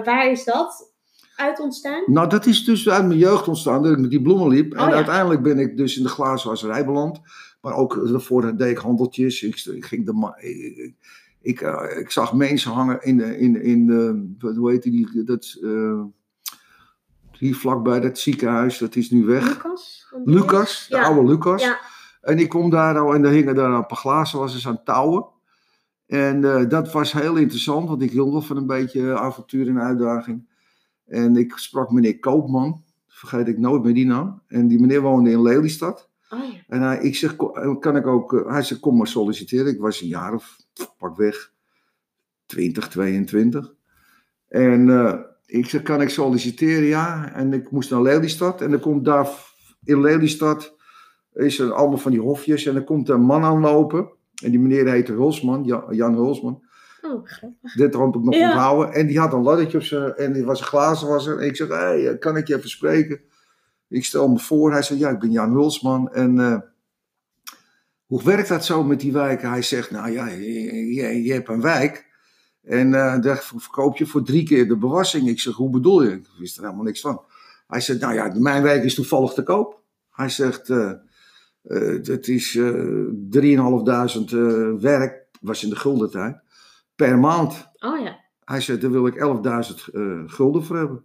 Waar 0.05 0.31
is 0.31 0.45
dat 0.45 0.93
uit 1.37 1.61
ontstaan? 1.61 2.03
Nou, 2.07 2.29
dat 2.29 2.47
is 2.47 2.65
dus 2.65 2.89
uit 2.89 3.07
mijn 3.07 3.19
jeugd 3.19 3.49
ontstaan, 3.49 3.83
dat 3.83 3.93
ik 3.93 3.99
met 3.99 4.11
die 4.11 4.23
bloemen 4.23 4.49
liep. 4.49 4.73
En 4.75 4.81
Oh, 4.83 4.89
ja. 4.89 4.95
uiteindelijk 4.95 5.43
ben 5.43 5.59
ik 5.59 5.77
dus 5.77 5.97
in 5.97 6.03
de 6.03 6.09
glazenwasserij 6.09 6.85
beland. 6.85 7.21
Maar 7.65 7.75
ook 7.75 8.09
daarvoor 8.09 8.57
deed 8.57 8.71
ik 8.71 8.79
handeltjes. 8.79 9.43
Ik, 9.43 9.65
ik 9.65 9.85
ging 9.85 10.07
de, 10.07 10.37
ik, 10.41 10.95
ik, 11.41 11.61
eh, 11.61 11.99
ik 11.99 12.11
zag 12.11 12.33
mensen 12.33 12.71
hangen 12.71 13.03
in 13.03 13.17
de, 13.17 13.39
in, 13.39 13.63
in 13.63 13.87
de, 13.87 14.53
hoe 14.57 14.71
heet 14.71 14.83
die, 14.83 15.25
dat, 15.25 15.59
eh, 15.63 16.03
hier 17.39 17.55
vlakbij 17.55 18.01
dat 18.01 18.19
ziekenhuis, 18.19 18.79
dat 18.79 18.97
is 18.97 19.11
nu 19.11 19.25
weg. 19.25 19.47
Lucas? 19.49 20.13
Lucas, 20.25 20.87
de 20.91 20.97
Ja. 20.97 21.03
oude 21.05 21.31
Lucas. 21.31 21.63
Ja. 21.63 21.79
En 22.21 22.39
ik 22.39 22.49
kom 22.49 22.71
daar 22.71 22.95
nou 22.95 23.15
en 23.15 23.23
daar 23.23 23.33
hingen 23.33 23.55
daar 23.55 23.71
een 23.71 23.87
paar 23.87 23.97
glazenwassers 23.97 24.67
aan 24.69 24.83
touwen. 24.85 25.27
En 26.07 26.45
eh, 26.45 26.69
dat 26.69 26.93
was 26.93 27.13
heel 27.13 27.37
interessant, 27.37 27.89
want 27.89 28.03
ik 28.03 28.11
hield 28.11 28.33
wel 28.33 28.43
van 28.43 28.57
een 28.57 28.67
beetje 28.67 29.19
avontuur 29.19 29.69
en 29.69 29.81
uitdaging. 29.81 30.47
En 31.07 31.37
ik 31.37 31.53
sprak 31.57 31.91
meneer 31.91 32.19
Koopman, 32.19 32.83
vergeet 33.09 33.49
ik 33.49 33.59
nooit 33.59 33.83
meer 33.83 33.95
die 33.95 34.07
naam. 34.07 34.43
En 34.47 34.69
die 34.69 34.81
meneer 34.81 35.01
woonde 35.01 35.31
in 35.31 35.43
Lelystad. 35.43 36.13
Oh 36.31 36.39
ja. 36.53 36.59
En 36.69 36.83
hij, 36.83 36.99
ik 36.99 37.17
zeg, 37.17 37.37
kan 37.81 37.97
ik 37.97 38.07
ook, 38.07 38.35
eh, 38.35 38.53
hij 38.53 38.63
zegt, 38.63 38.81
kom 38.81 38.97
maar 38.97 39.07
solliciteren. 39.07 39.73
Ik 39.73 39.81
was 39.81 40.01
een 40.01 40.09
jaar 40.09 40.35
of, 40.35 40.57
pak 40.99 41.17
weg, 41.17 41.53
20, 42.47 42.89
22. 42.89 43.75
En 44.49 44.91
eh, 44.91 45.21
ik 45.47 45.67
zeg, 45.67 45.83
kan 45.83 46.01
ik 46.01 46.09
solliciteren? 46.09 46.85
Ja. 46.85 47.33
En 47.35 47.53
ik 47.53 47.71
moest 47.71 47.91
naar 47.91 48.03
Lelystad. 48.03 48.61
En 48.61 48.71
dan 48.71 48.81
komt 48.81 49.05
daar 49.05 49.29
in 49.85 50.01
Lelystad, 50.01 50.77
is 51.33 51.59
er 51.59 51.73
allemaal 51.73 51.99
van 51.99 52.11
die 52.11 52.21
hofjes. 52.21 52.67
En 52.67 52.75
dan 52.75 52.85
komt 52.85 53.09
er 53.09 53.15
een 53.15 53.21
man 53.21 53.43
aanlopen. 53.45 54.09
En 54.43 54.51
die 54.51 54.61
meneer 54.61 54.89
heette 54.89 55.13
Hulsman, 55.13 55.65
Ja- 55.65 55.87
Jan 55.91 56.15
Hulsman. 56.15 56.63
Oh, 57.03 57.25
grappig. 57.27 57.73
Dit 57.75 57.95
heb 57.95 58.03
ik 58.15 58.23
nog 58.23 58.35
Ja. 58.35 58.47
onthouden. 58.51 58.95
En 58.95 59.07
die 59.07 59.19
had 59.19 59.33
een 59.33 59.43
laddertje 59.43 59.79
op 59.79 59.85
zijn, 59.85 60.15
en 60.15 60.33
die 60.33 60.45
was 60.45 60.61
een 60.61 60.67
glazenwasser. 60.67 61.39
En 61.39 61.47
ik 61.47 61.57
zeg, 61.57 61.69
hey, 61.69 62.09
eh, 62.09 62.19
kan 62.19 62.37
ik 62.37 62.47
je 62.47 62.57
even 62.57 62.69
spreken? 62.69 63.21
Ik 63.95 64.05
stel 64.05 64.29
me 64.29 64.39
voor. 64.39 64.73
Hij 64.73 64.83
zei, 64.83 64.99
ja, 64.99 65.11
ik 65.11 65.19
ben 65.19 65.31
Jan 65.31 65.51
Hulsman. 65.53 66.13
En 66.13 66.41
eh, 66.41 66.59
hoe 68.07 68.23
werkt 68.23 68.49
dat 68.49 68.65
zo 68.65 68.85
met 68.85 69.01
die 69.01 69.13
wijken? 69.13 69.49
Hij 69.49 69.63
zegt, 69.63 69.91
nou 69.91 70.11
ja, 70.11 70.27
je, 70.27 70.95
je, 70.95 71.23
je 71.23 71.33
hebt 71.33 71.49
een 71.49 71.61
wijk. 71.61 72.13
En 72.63 72.95
eh 72.95 73.21
daar 73.21 73.51
verkoop 73.57 73.97
je 73.97 74.07
voor 74.07 74.23
drie 74.23 74.45
keer 74.45 74.69
de 74.69 74.77
bewassing. 74.77 75.29
Ik 75.29 75.41
zeg, 75.41 75.55
hoe 75.55 75.71
bedoel 75.71 76.03
je? 76.03 76.11
Ik 76.11 76.27
wist 76.39 76.57
er 76.57 76.63
helemaal 76.63 76.85
niks 76.85 77.01
van. 77.01 77.25
Hij 77.67 77.81
zegt, 77.81 78.01
nou 78.01 78.15
ja, 78.15 78.35
mijn 78.39 78.63
wijk 78.63 78.85
is 78.85 78.95
toevallig 78.95 79.33
te 79.33 79.43
koop. 79.43 79.83
Hij 80.11 80.29
zegt, 80.29 80.71
eh, 80.71 80.93
het 82.03 82.29
is 82.29 82.57
eh 82.57 83.07
3.500 83.31 84.33
eh, 84.33 84.73
werk, 84.81 85.27
was 85.41 85.63
in 85.65 85.71
de 85.71 85.77
guldentijd, 85.77 86.37
per 86.95 87.19
maand. 87.19 87.69
Oh 87.79 88.01
ja. 88.01 88.21
Hij 88.45 88.61
zegt, 88.61 88.81
daar 88.81 88.91
wil 88.91 89.07
ik 89.07 89.15
11.000 89.15 89.95
eh, 89.95 90.23
gulden 90.27 90.65
voor 90.65 90.77
hebben. 90.77 91.05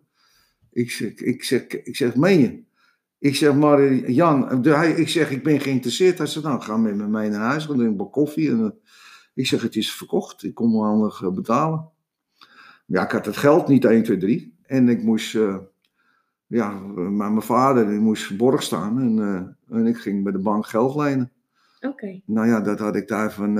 Ik 0.71 0.91
zeg, 0.91 1.13
ik, 1.13 1.43
zeg, 1.43 1.67
ik 1.67 1.95
zeg, 1.95 2.15
meen 2.15 2.39
je? 2.39 2.67
Ik 3.19 3.35
zeg, 3.35 3.55
maar 3.55 3.79
eh, 3.79 4.07
Jan, 4.07 4.63
hij, 4.63 4.91
ik 4.91 5.09
zeg, 5.09 5.31
ik 5.31 5.43
ben 5.43 5.59
geïnteresseerd. 5.59 6.17
Hij 6.17 6.27
zegt, 6.27 6.45
nou, 6.45 6.61
ga 6.61 6.77
met 6.77 6.95
me 6.95 7.07
mee 7.07 7.29
naar 7.29 7.39
huis, 7.39 7.65
dan 7.65 7.75
drink 7.75 7.91
ik 7.93 7.99
een 7.99 8.03
bak 8.03 8.13
koffie. 8.13 8.49
En, 8.49 8.63
eh, 8.63 8.69
ik 9.33 9.47
zeg, 9.47 9.61
het 9.61 9.75
is 9.75 9.91
verkocht, 9.91 10.43
ik 10.43 10.55
kom 10.55 10.71
nog 10.71 11.23
eh, 11.23 11.31
betalen. 11.31 11.89
Ja, 12.85 13.03
ik 13.03 13.11
had 13.11 13.25
het 13.25 13.37
geld 13.37 13.67
niet 13.67 13.85
1, 13.85 14.03
2, 14.03 14.17
3. 14.17 14.57
En 14.65 14.89
ik 14.89 15.03
moest, 15.03 15.37
ja, 16.47 16.69
maar 16.69 17.31
mijn 17.31 17.41
vader 17.41 17.87
die 17.87 17.99
moest 17.99 18.37
borg 18.37 18.63
staan. 18.63 18.99
En, 18.99 19.57
en 19.69 19.85
ik 19.85 19.97
ging 19.97 20.23
bij 20.23 20.31
de 20.31 20.39
bank 20.39 20.65
geld 20.65 20.95
lenen. 20.95 21.31
Oké. 21.79 22.21
Nou 22.25 22.47
ja, 22.47 22.61
dat 22.61 22.79
had 22.79 22.95
ik 22.95 23.07
daar 23.07 23.31
van 23.31 23.55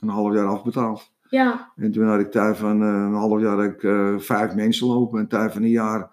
een 0.00 0.08
half 0.08 0.34
jaar 0.34 0.46
afbetaald. 0.46 1.12
Ja. 1.28 1.72
En 1.76 1.92
toen 1.92 2.06
had 2.06 2.20
ik 2.20 2.32
daar 2.32 2.56
van 2.56 2.80
een 2.80 3.14
half 3.14 3.40
jaar 3.40 3.64
ik, 3.64 3.80
vijf 4.22 4.54
mensen 4.54 4.86
lopen. 4.86 5.20
En 5.20 5.28
daar 5.28 5.52
van 5.52 5.62
een 5.62 5.68
jaar 5.68 6.10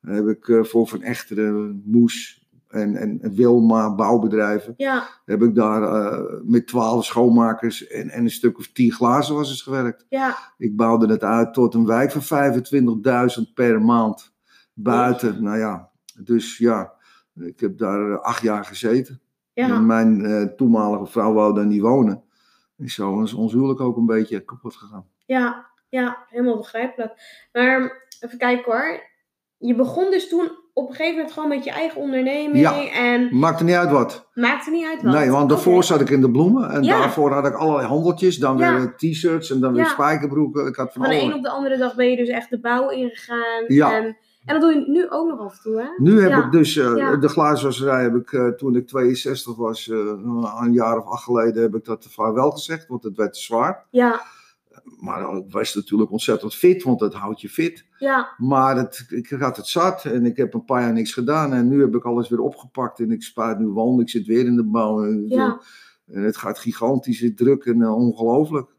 heb 0.00 0.26
ik 0.26 0.48
eh, 0.48 0.64
voor 0.64 0.88
Van 0.88 1.02
Echteren, 1.02 1.82
Moes, 1.84 2.40
en, 2.68 2.96
en 2.96 3.34
Wilma 3.34 3.94
bouwbedrijven. 3.94 4.74
Ja, 4.76 5.08
Heb 5.24 5.42
ik 5.42 5.54
daar 5.54 5.82
eh, 5.82 6.40
met 6.42 6.66
twaalf 6.66 7.04
schoonmakers 7.04 7.86
en, 7.86 8.08
en 8.10 8.22
een 8.22 8.30
stuk 8.30 8.58
of 8.58 8.68
tien 8.72 8.92
glazenwassers 8.92 9.62
gewerkt. 9.62 10.06
ja, 10.08 10.36
Ik 10.58 10.76
bouwde 10.76 11.06
het 11.06 11.24
uit 11.24 11.54
tot 11.54 11.74
een 11.74 11.86
wijk 11.86 12.12
van 12.12 12.52
25.000 13.46 13.52
per 13.54 13.82
maand 13.82 14.32
buiten. 14.74 15.42
Nou 15.42 15.58
ja, 15.58 15.90
dus 16.20 16.58
ja, 16.58 16.92
ik 17.34 17.60
heb 17.60 17.78
daar 17.78 18.10
eh, 18.10 18.18
acht 18.20 18.42
jaar 18.42 18.64
gezeten. 18.64 19.20
En 19.54 19.86
mijn 19.86 20.52
toenmalige 20.56 21.06
vrouw 21.06 21.32
wou 21.32 21.54
daar 21.54 21.66
niet 21.66 21.80
wonen. 21.80 22.22
En 22.76 22.88
zo 22.88 23.22
is 23.22 23.32
ons 23.32 23.52
huwelijk 23.52 23.80
ook 23.80 23.96
een 23.96 24.06
beetje 24.06 24.40
kapot 24.40 24.76
gegaan. 24.76 25.06
Ja, 25.26 25.66
ja, 25.88 26.24
helemaal 26.28 26.56
begrijpelijk. 26.56 27.46
Maar 27.52 28.06
even 28.20 28.38
kijken 28.38 28.72
hoor. 28.72 29.09
Je 29.62 29.74
begon 29.74 30.10
dus 30.10 30.28
toen 30.28 30.50
op 30.74 30.88
een 30.88 30.94
gegeven 30.94 31.14
moment 31.16 31.32
gewoon 31.34 31.48
met 31.48 31.64
je 31.64 31.70
eigen 31.70 32.00
onderneming. 32.00 32.58
Ja. 32.58 32.90
En 32.92 33.38
Maakt 33.38 33.58
er 33.58 33.64
niet 33.66 33.74
uit 33.74 33.90
wat. 33.90 34.28
maakte 34.34 34.70
niet 34.70 34.86
uit 34.86 35.02
wat. 35.02 35.12
Nee, 35.12 35.30
want 35.30 35.48
daarvoor 35.48 35.84
zat 35.84 36.00
ik 36.00 36.10
in 36.10 36.20
de 36.20 36.30
bloemen. 36.30 36.70
En 36.70 36.82
Ja. 36.82 36.98
daarvoor 36.98 37.32
had 37.32 37.46
ik 37.46 37.54
allerlei 37.54 37.86
handeltjes. 37.86 38.36
Dan 38.36 38.58
Ja. 38.58 38.74
weer 38.76 38.94
t-shirts 38.96 39.50
en 39.50 39.60
dan 39.60 39.72
weer 39.74 39.86
spijkerbroeken. 39.86 40.66
Ik 40.66 40.76
had 40.76 40.92
van 40.92 41.02
Van 41.04 41.10
de 41.14 41.20
een 41.22 41.34
op 41.34 41.42
de 41.42 41.48
andere 41.50 41.76
dag 41.78 41.94
ben 41.94 42.10
je 42.10 42.16
dus 42.16 42.28
echt 42.28 42.50
de 42.50 42.60
bouw 42.60 42.88
ingegaan. 42.88 43.64
Ja. 43.66 43.92
En, 43.96 44.04
en 44.44 44.60
dat 44.60 44.60
doe 44.60 44.72
je 44.74 44.84
nu 44.90 45.10
ook 45.10 45.28
nog 45.28 45.40
af 45.40 45.52
en 45.56 45.62
toe, 45.62 45.80
hè? 45.80 45.86
Nu 45.96 46.20
heb 46.22 46.44
ik 46.44 46.50
dus, 46.52 46.74
Ja. 46.74 47.16
de 47.16 47.28
glazenwasserij 47.28 48.02
heb 48.02 48.14
ik 48.14 48.32
eh, 48.32 48.46
toen 48.48 48.76
ik 48.76 48.86
62 48.86 49.56
was, 49.56 49.88
eh, 49.88 49.96
een 50.60 50.72
jaar 50.72 50.98
of 50.98 51.06
acht 51.06 51.22
geleden, 51.24 51.62
heb 51.62 51.74
ik 51.74 51.84
dat 51.84 52.06
vaarwel 52.10 52.50
gezegd, 52.50 52.86
want 52.88 53.02
het 53.02 53.16
werd 53.16 53.32
te 53.32 53.40
zwaar. 53.40 53.84
Ja, 53.90 54.20
Maar 55.00 55.36
ik 55.36 55.44
was 55.48 55.74
natuurlijk 55.74 56.10
ontzettend 56.10 56.54
fit, 56.54 56.82
want 56.82 56.98
dat 56.98 57.14
houdt 57.14 57.40
je 57.40 57.48
fit. 57.48 57.84
ja, 57.98 58.34
Maar 58.36 58.76
het, 58.76 59.06
ik 59.08 59.28
had 59.28 59.56
het 59.56 59.66
zat 59.66 60.04
en 60.04 60.24
ik 60.26 60.36
heb 60.36 60.54
een 60.54 60.64
paar 60.64 60.80
jaar 60.82 60.92
niks 60.92 61.12
gedaan. 61.12 61.52
En 61.52 61.68
nu 61.68 61.80
heb 61.80 61.94
ik 61.94 62.04
alles 62.04 62.28
weer 62.28 62.40
opgepakt 62.40 62.98
en 63.00 63.10
ik 63.10 63.22
spaar 63.22 63.58
nu 63.60 63.68
wand. 63.68 64.00
Ik 64.00 64.08
zit 64.10 64.26
weer 64.26 64.46
in 64.46 64.56
de 64.56 64.64
bouw. 64.64 65.02
En, 65.04 65.24
ja. 65.28 65.60
en 66.06 66.22
het 66.22 66.36
gaat 66.36 66.58
gigantisch 66.58 67.30
druk 67.34 67.64
en 67.64 67.82
eh, 67.82 67.96
ongelooflijk. 67.96 68.70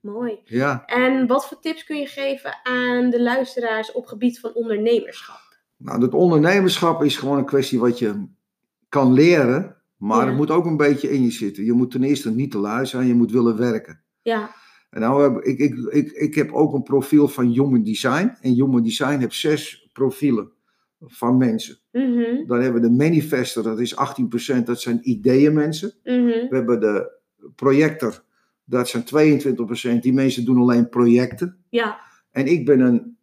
Mooi. 0.00 0.38
Ja, 0.44 0.84
En 0.86 1.26
wat 1.26 1.46
voor 1.48 1.60
tips 1.60 1.84
kun 1.84 1.96
je 1.96 2.06
geven 2.06 2.58
aan 2.62 3.10
de 3.10 3.22
luisteraars 3.22 3.92
op 3.92 4.06
gebied 4.06 4.40
van 4.40 4.52
ondernemerschap? 4.54 5.46
nou 5.76 6.00
dat 6.00 6.14
ondernemerschap 6.14 7.02
is 7.02 7.16
gewoon 7.16 7.38
een 7.38 7.44
kwestie 7.44 7.78
wat 7.80 7.98
je 7.98 8.26
kan 8.88 9.12
leren. 9.12 9.76
Maar 9.96 10.20
Ja. 10.20 10.26
het 10.26 10.36
moet 10.36 10.50
ook 10.50 10.64
een 10.64 10.76
beetje 10.76 11.10
in 11.10 11.22
je 11.22 11.30
zitten. 11.30 11.64
Je 11.64 11.72
moet 11.72 11.90
ten 11.90 12.02
eerste 12.02 12.30
niet 12.30 12.50
te 12.50 12.58
lui 12.58 12.86
zijn, 12.86 13.06
je 13.06 13.14
moet 13.14 13.30
willen 13.32 13.56
werken. 13.56 14.02
Ja, 14.22 14.50
En 14.90 15.00
nou 15.00 15.42
ik, 15.42 15.58
ik, 15.58 15.74
ik, 15.90 16.10
ik 16.10 16.34
heb 16.34 16.52
ook 16.52 16.72
een 16.74 16.82
profiel 16.82 17.28
van 17.28 17.46
Human 17.46 17.82
Design. 17.82 18.36
En 18.40 18.52
Human 18.54 18.82
Design 18.82 19.18
heeft 19.18 19.34
zes 19.34 19.88
profielen 19.92 20.50
van 21.00 21.36
mensen. 21.36 21.78
mhm, 21.92 22.46
Dan 22.46 22.60
hebben 22.60 22.82
we 22.82 22.88
de 22.88 22.94
manifester, 22.94 23.62
dat 23.62 23.80
is 23.80 23.94
18%, 23.94 24.62
dat 24.64 24.80
zijn 24.80 25.00
ideeënmensen. 25.02 25.92
mhm, 26.04 26.24
We 26.26 26.48
hebben 26.50 26.80
de 26.80 27.10
projector, 27.54 28.22
dat 28.64 28.88
zijn 28.88 29.04
22%, 29.04 30.00
die 30.00 30.12
mensen 30.12 30.44
doen 30.44 30.58
alleen 30.58 30.88
projecten. 30.88 31.56
ja, 31.68 32.00
En 32.30 32.46
ik 32.46 32.64
ben 32.66 32.80
een 32.80 33.16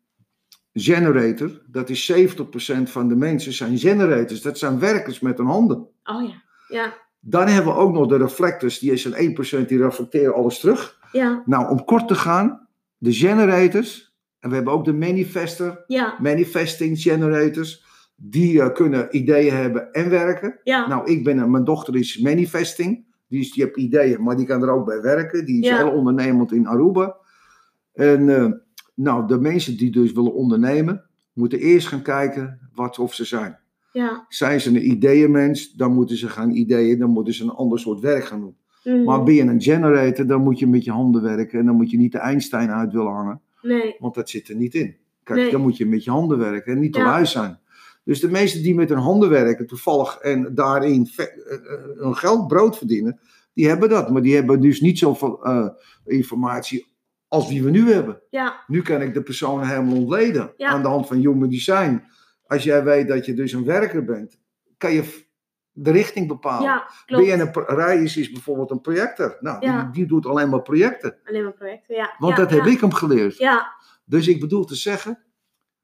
generator, 0.73 1.61
dat 1.67 1.89
is 1.89 2.11
70% 2.11 2.89
van 2.89 3.07
de 3.07 3.15
mensen 3.15 3.53
zijn 3.53 3.77
generators. 3.77 4.41
Dat 4.41 4.57
zijn 4.57 4.79
werkers 4.79 5.19
met 5.19 5.37
hun 5.37 5.47
handen. 5.47 5.77
oh 6.03 6.29
ja, 6.29 6.43
ja, 6.67 6.93
Dan 7.19 7.47
hebben 7.47 7.73
we 7.73 7.79
ook 7.79 7.93
nog 7.93 8.07
de 8.07 8.17
reflectors, 8.17 8.79
die 8.79 8.91
is 8.91 9.05
een 9.05 9.35
1%, 9.63 9.67
die 9.67 9.77
reflecteren 9.77 10.33
alles 10.33 10.59
terug. 10.59 10.99
Ja, 11.15 11.41
Nou, 11.45 11.69
om 11.69 11.83
kort 11.85 12.07
te 12.07 12.15
gaan, 12.15 12.67
de 12.97 13.13
generators, 13.13 14.13
en 14.39 14.49
we 14.49 14.55
hebben 14.55 14.73
ook 14.73 14.85
de 14.85 14.93
manifester, 14.93 15.83
ja, 15.87 16.15
manifesting 16.21 16.99
generators, 16.99 17.83
die 18.15 18.61
eh, 18.61 18.73
kunnen 18.73 19.07
ideeën 19.17 19.53
hebben 19.53 19.91
en 19.93 20.09
werken. 20.09 20.59
ja, 20.63 20.87
Nou, 20.87 21.11
ik 21.11 21.23
ben, 21.23 21.51
mijn 21.51 21.63
dochter 21.63 21.95
is 21.95 22.17
manifesting, 22.19 23.05
die, 23.27 23.39
is, 23.39 23.51
die 23.51 23.63
heeft 23.63 23.77
ideeën, 23.77 24.23
maar 24.23 24.35
die 24.37 24.45
kan 24.45 24.63
er 24.63 24.69
ook 24.69 24.85
bij 24.85 25.01
werken. 25.01 25.45
Die 25.45 25.61
is 25.61 25.67
Ja. 25.67 25.77
heel 25.77 25.91
ondernemend 25.91 26.51
in 26.51 26.67
Aruba. 26.67 27.15
En 27.93 28.29
eh, 28.29 28.51
nou, 28.93 29.27
de 29.27 29.39
mensen 29.39 29.77
die 29.77 29.91
dus 29.91 30.11
willen 30.11 30.33
ondernemen, 30.33 31.03
moeten 31.33 31.59
eerst 31.59 31.87
gaan 31.87 32.01
kijken 32.01 32.59
wat 32.73 32.99
of 32.99 33.13
ze 33.13 33.25
zijn. 33.25 33.59
ja. 33.91 34.25
Zijn 34.29 34.61
ze 34.61 34.69
een 34.69 34.89
ideeënmens, 34.89 35.71
dan 35.73 35.93
moeten 35.93 36.17
ze 36.17 36.29
gaan 36.29 36.49
ideeën, 36.51 36.99
dan 36.99 37.09
moeten 37.09 37.33
ze 37.33 37.43
een 37.43 37.49
ander 37.49 37.79
soort 37.79 37.99
werk 37.99 38.25
gaan 38.25 38.39
doen. 38.39 38.55
Mhm. 38.85 39.03
Maar 39.03 39.23
ben 39.23 39.33
je 39.33 39.41
een 39.41 39.61
generator, 39.61 40.25
dan 40.27 40.41
moet 40.41 40.59
je 40.59 40.67
met 40.67 40.83
je 40.83 40.91
handen 40.91 41.21
werken 41.21 41.59
en 41.59 41.65
dan 41.65 41.75
moet 41.75 41.91
je 41.91 41.97
niet 41.97 42.11
de 42.11 42.17
Einstein 42.19 42.69
uit 42.71 42.91
willen 42.93 43.11
hangen, 43.11 43.41
Nee, 43.61 43.95
want 43.99 44.15
dat 44.15 44.29
zit 44.29 44.49
er 44.49 44.55
niet 44.55 44.73
in. 44.73 44.95
Kijk, 45.23 45.39
Nee. 45.39 45.51
dan 45.51 45.61
moet 45.61 45.77
je 45.77 45.85
met 45.85 46.03
je 46.03 46.11
handen 46.11 46.37
werken 46.37 46.73
en 46.73 46.79
niet 46.79 46.93
te 46.93 46.99
Ja. 46.99 47.05
lui 47.05 47.25
zijn. 47.25 47.59
Dus 48.03 48.19
de 48.19 48.29
mensen 48.31 48.63
die 48.63 48.75
met 48.75 48.89
hun 48.89 48.97
handen 48.97 49.29
werken, 49.29 49.67
toevallig 49.67 50.17
en 50.17 50.55
daarin 50.55 51.07
ve- 51.07 51.29
eh, 51.29 51.53
eh, 51.55 52.03
hun 52.03 52.15
geld, 52.15 52.47
brood 52.47 52.77
verdienen, 52.77 53.19
die 53.53 53.67
hebben 53.67 53.89
dat. 53.89 54.09
Maar 54.11 54.21
die 54.21 54.35
hebben 54.35 54.61
dus 54.61 54.81
niet 54.81 54.97
zoveel 54.99 55.43
eh, 55.45 55.67
informatie 56.05 56.85
als 57.27 57.49
die 57.49 57.63
we 57.63 57.69
nu 57.69 57.91
hebben. 57.91 58.21
ja, 58.29 58.63
Nu 58.67 58.81
kan 58.81 59.01
ik 59.01 59.13
de 59.13 59.21
persoon 59.23 59.63
helemaal 59.63 59.95
ontleden 59.97 60.53
Ja. 60.57 60.67
aan 60.69 60.81
de 60.81 60.87
hand 60.87 61.07
van 61.07 61.17
human 61.17 61.49
design. 61.49 62.01
Als 62.47 62.63
jij 62.63 62.83
weet 62.83 63.07
dat 63.07 63.25
je 63.25 63.33
dus 63.33 63.51
een 63.53 63.65
werker 63.65 64.03
bent, 64.05 64.39
kan 64.77 64.93
je 64.93 65.24
de 65.77 65.91
richting 65.91 66.27
bepalen. 66.27 66.63
ja, 66.63 67.39
een 67.39 67.51
Reis 67.75 68.17
is 68.17 68.31
bijvoorbeeld 68.31 68.71
een 68.71 68.81
projector. 68.81 69.37
Nou, 69.39 69.65
Ja. 69.65 69.81
die, 69.83 69.91
die 69.91 70.05
doet 70.05 70.25
alleen 70.25 70.49
maar 70.49 70.61
projecten. 70.61 71.15
Alleen 71.25 71.43
maar 71.43 71.53
projecten, 71.53 71.95
ja. 71.95 72.15
Want 72.17 72.37
ja, 72.37 72.43
dat 72.43 72.51
heb 72.51 72.65
ik 72.65 72.79
hem 72.81 72.93
geleerd. 72.93 73.37
Ja, 73.37 73.73
Dus 74.05 74.27
ik 74.27 74.39
bedoel 74.39 74.65
te 74.65 74.75
zeggen, 74.75 75.19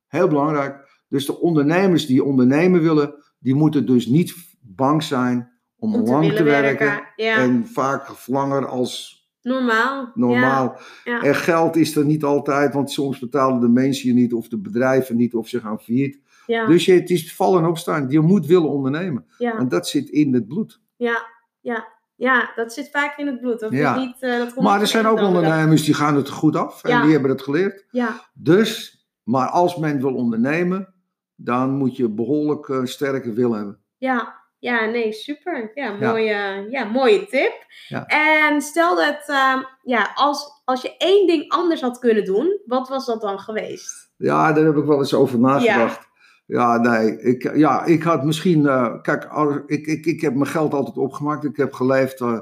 heel 0.07 0.27
belangrijk. 0.27 1.03
Dus 1.07 1.25
de 1.25 1.39
ondernemers 1.39 2.05
die 2.05 2.23
ondernemen 2.23 2.81
willen, 2.81 3.13
die 3.39 3.55
moeten 3.55 3.85
dus 3.85 4.05
niet 4.05 4.35
bang 4.61 5.03
zijn 5.03 5.51
om, 5.75 5.95
om 5.95 6.05
te 6.05 6.11
lang 6.11 6.33
te 6.33 6.43
werken. 6.43 7.03
En 7.15 7.67
vaak 7.67 8.09
langer 8.25 8.67
als 8.67 9.19
normaal. 9.41 10.11
normaal. 10.15 10.79
Ja, 11.03 11.21
En 11.21 11.35
geld 11.35 11.75
is 11.75 11.95
er 11.95 12.05
niet 12.05 12.23
altijd, 12.23 12.73
want 12.73 12.91
soms 12.91 13.19
betalen 13.19 13.59
de 13.61 13.69
mensen 13.69 14.07
je 14.07 14.13
niet 14.13 14.33
of 14.33 14.47
de 14.47 14.57
bedrijven 14.57 15.15
niet 15.15 15.33
of 15.33 15.47
ze 15.47 15.59
gaan 15.59 15.79
failliet. 15.79 16.19
Ja, 16.51 16.65
Dus 16.65 16.85
je, 16.85 16.93
het 16.93 17.09
is 17.09 17.35
vallen 17.35 17.63
en 17.63 17.69
opstaan. 17.69 18.09
Je 18.09 18.19
moet 18.19 18.45
willen 18.45 18.69
ondernemen. 18.69 19.25
ja, 19.37 19.57
En 19.57 19.67
dat 19.67 19.87
zit 19.87 20.09
in 20.09 20.33
het 20.33 20.47
bloed. 20.47 20.81
ja, 20.95 21.25
ja. 21.59 21.87
Ja, 22.15 22.51
dat 22.55 22.73
zit 22.73 22.89
vaak 22.91 23.17
in 23.17 23.27
het 23.27 23.39
bloed. 23.41 23.59
Dat 23.59 23.71
Ja. 23.71 23.95
is 23.95 24.05
niet, 24.05 24.15
eh, 24.19 24.37
dat 24.37 24.55
Maar 24.55 24.81
er 24.81 24.87
zijn 24.87 25.05
ook 25.07 25.19
ondernemers 25.19 25.83
die 25.85 25.93
gaan 25.93 26.15
het 26.15 26.29
goed 26.29 26.55
af. 26.55 26.83
En 26.83 27.01
die 27.01 27.11
hebben 27.11 27.29
het 27.31 27.41
geleerd. 27.41 27.85
Ja, 27.91 28.29
Dus, 28.33 29.05
maar 29.23 29.47
als 29.47 29.75
men 29.77 30.01
wil 30.01 30.13
ondernemen, 30.15 30.93
dan 31.35 31.69
moet 31.71 31.95
je 31.97 32.09
behoorlijk 32.09 32.69
eh, 32.69 32.79
sterke 32.83 33.33
wil 33.33 33.53
hebben. 33.53 33.79
ja, 33.97 34.39
ja, 34.59 34.85
nee, 34.85 35.13
super. 35.13 35.71
Ja, 35.73 35.91
mooie, 35.93 36.67
ja, 36.69 36.83
mooie 36.83 37.25
tip. 37.25 37.53
Ja. 37.87 38.05
En 38.05 38.61
stel 38.61 38.95
dat, 38.95 39.23
eh, 39.27 39.61
ja, 39.83 40.11
als, 40.15 40.61
als 40.65 40.81
je 40.81 40.97
één 40.97 41.27
ding 41.27 41.49
anders 41.51 41.81
had 41.81 41.99
kunnen 41.99 42.25
doen, 42.25 42.59
wat 42.65 42.89
was 42.89 43.05
dat 43.05 43.21
dan 43.21 43.39
geweest? 43.39 44.11
Ja, 44.17 44.53
daar 44.53 44.65
heb 44.65 44.75
ik 44.75 44.85
wel 44.85 44.97
eens 44.99 45.13
over 45.13 45.39
nagedacht. 45.39 46.09
Ja, 46.51 46.77
nee. 46.77 47.21
Ik, 47.21 47.55
ja, 47.55 47.85
ik 47.85 48.03
had 48.03 48.23
misschien. 48.25 48.65
eh, 48.67 49.01
kijk, 49.01 49.29
ik, 49.65 49.87
ik, 49.87 50.05
ik 50.05 50.21
heb 50.21 50.33
mijn 50.33 50.47
geld 50.49 50.73
altijd 50.73 50.97
opgemaakt. 50.97 51.43
Ik 51.43 51.57
heb 51.57 51.73
geleefd. 51.73 52.21
eh, 52.21 52.39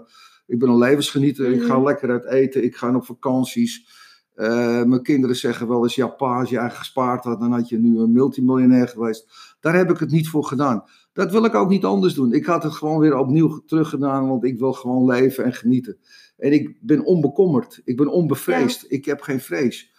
ik 0.47 0.59
ben 0.59 0.69
een 0.69 0.77
levensgenieter. 0.77 1.51
Ik 1.51 1.61
ga 1.63 1.75
Mhm. 1.75 1.85
lekker 1.85 2.09
uit 2.09 2.25
eten. 2.25 2.63
Ik 2.63 2.75
ga 2.75 2.95
op 2.95 3.05
vakanties. 3.05 3.87
Eh, 4.35 4.83
mijn 4.83 5.03
kinderen 5.03 5.35
zeggen 5.35 5.67
wel 5.67 5.83
eens: 5.83 5.95
ja, 5.95 6.07
pa, 6.07 6.39
als 6.39 6.49
je 6.49 6.57
eigenlijk 6.57 6.75
gespaard 6.87 7.23
had, 7.23 7.39
dan 7.39 7.51
had 7.51 7.69
je 7.69 7.77
nu 7.79 7.99
een 7.99 8.11
multimiljonair 8.11 8.87
geweest. 8.87 9.55
Daar 9.59 9.75
heb 9.75 9.89
ik 9.91 9.97
het 9.97 10.11
niet 10.11 10.29
voor 10.29 10.43
gedaan. 10.43 10.83
Dat 11.13 11.31
wil 11.31 11.45
ik 11.45 11.55
ook 11.55 11.69
niet 11.69 11.85
anders 11.85 12.13
doen. 12.13 12.33
Ik 12.33 12.45
had 12.45 12.63
het 12.63 12.73
gewoon 12.73 12.99
weer 12.99 13.17
opnieuw 13.17 13.61
teruggedaan, 13.65 14.27
want 14.27 14.43
ik 14.43 14.59
wil 14.59 14.73
gewoon 14.73 15.05
leven 15.05 15.43
en 15.43 15.53
genieten. 15.53 15.97
En 16.37 16.51
ik 16.53 16.77
ben 16.81 17.05
onbekommerd. 17.05 17.81
Ik 17.83 17.97
ben 17.97 18.07
onbevreesd. 18.07 18.85
Ik 18.87 19.05
heb 19.05 19.21
geen 19.21 19.39
vrees. 19.39 19.91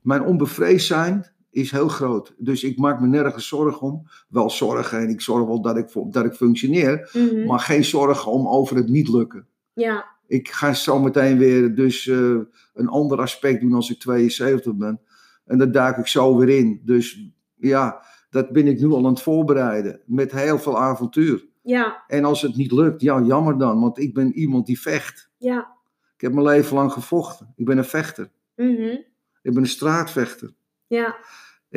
Mijn 0.00 0.22
onbevreesd 0.22 0.86
zijn 0.86 1.34
is 1.56 1.70
heel 1.70 1.88
groot. 1.88 2.34
Dus 2.38 2.64
ik 2.64 2.78
maak 2.78 3.00
me 3.00 3.06
nergens 3.06 3.48
zorgen 3.48 3.80
om. 3.86 4.02
Wel 4.28 4.50
zorgen 4.50 4.98
en 4.98 5.08
ik 5.08 5.20
zorg 5.20 5.46
wel 5.46 5.60
dat 5.62 5.76
ik, 5.76 5.88
dat 6.10 6.24
ik 6.24 6.32
functioneer. 6.32 7.10
Mhm. 7.12 7.46
Maar 7.46 7.58
geen 7.60 7.84
zorgen 7.84 8.32
om 8.32 8.48
over 8.48 8.76
het 8.76 8.88
niet 8.88 9.08
lukken. 9.08 9.46
Ja, 9.72 10.04
Ik 10.26 10.48
ga 10.50 10.72
zo 10.74 10.98
meteen 10.98 11.38
weer 11.38 11.74
dus 11.74 12.06
eh, 12.06 12.36
een 12.74 12.88
ander 12.88 13.18
aspect 13.20 13.60
doen 13.60 13.72
als 13.74 13.90
ik 13.90 13.98
72 13.98 14.74
ben. 14.74 15.00
En 15.44 15.58
daar 15.58 15.70
duik 15.72 15.96
ik 15.96 16.06
zo 16.06 16.36
weer 16.36 16.48
in. 16.58 16.80
Dus 16.84 17.20
ja, 17.56 18.02
dat 18.30 18.50
ben 18.52 18.66
ik 18.66 18.80
nu 18.80 18.90
al 18.90 18.98
aan 18.98 19.04
het 19.12 19.22
voorbereiden. 19.22 20.00
Met 20.06 20.32
heel 20.32 20.58
veel 20.58 20.78
avontuur. 20.78 21.46
ja, 21.62 22.02
En 22.06 22.24
als 22.24 22.42
het 22.42 22.56
niet 22.56 22.72
lukt, 22.72 23.00
ja, 23.00 23.20
jammer 23.20 23.58
dan. 23.58 23.80
Want 23.80 23.98
ik 23.98 24.14
ben 24.14 24.32
iemand 24.32 24.66
die 24.66 24.80
vecht. 24.80 25.30
ja. 25.36 25.74
Ik 26.14 26.22
heb 26.22 26.32
mijn 26.32 26.46
leven 26.46 26.76
lang 26.76 26.92
gevochten. 26.92 27.52
Ik 27.56 27.64
ben 27.64 27.78
een 27.78 27.84
vechter. 27.84 28.30
mhm, 28.56 28.96
Ik 29.42 29.52
ben 29.54 29.56
een 29.56 29.66
straatvechter. 29.66 30.52
Ja, 30.86 31.16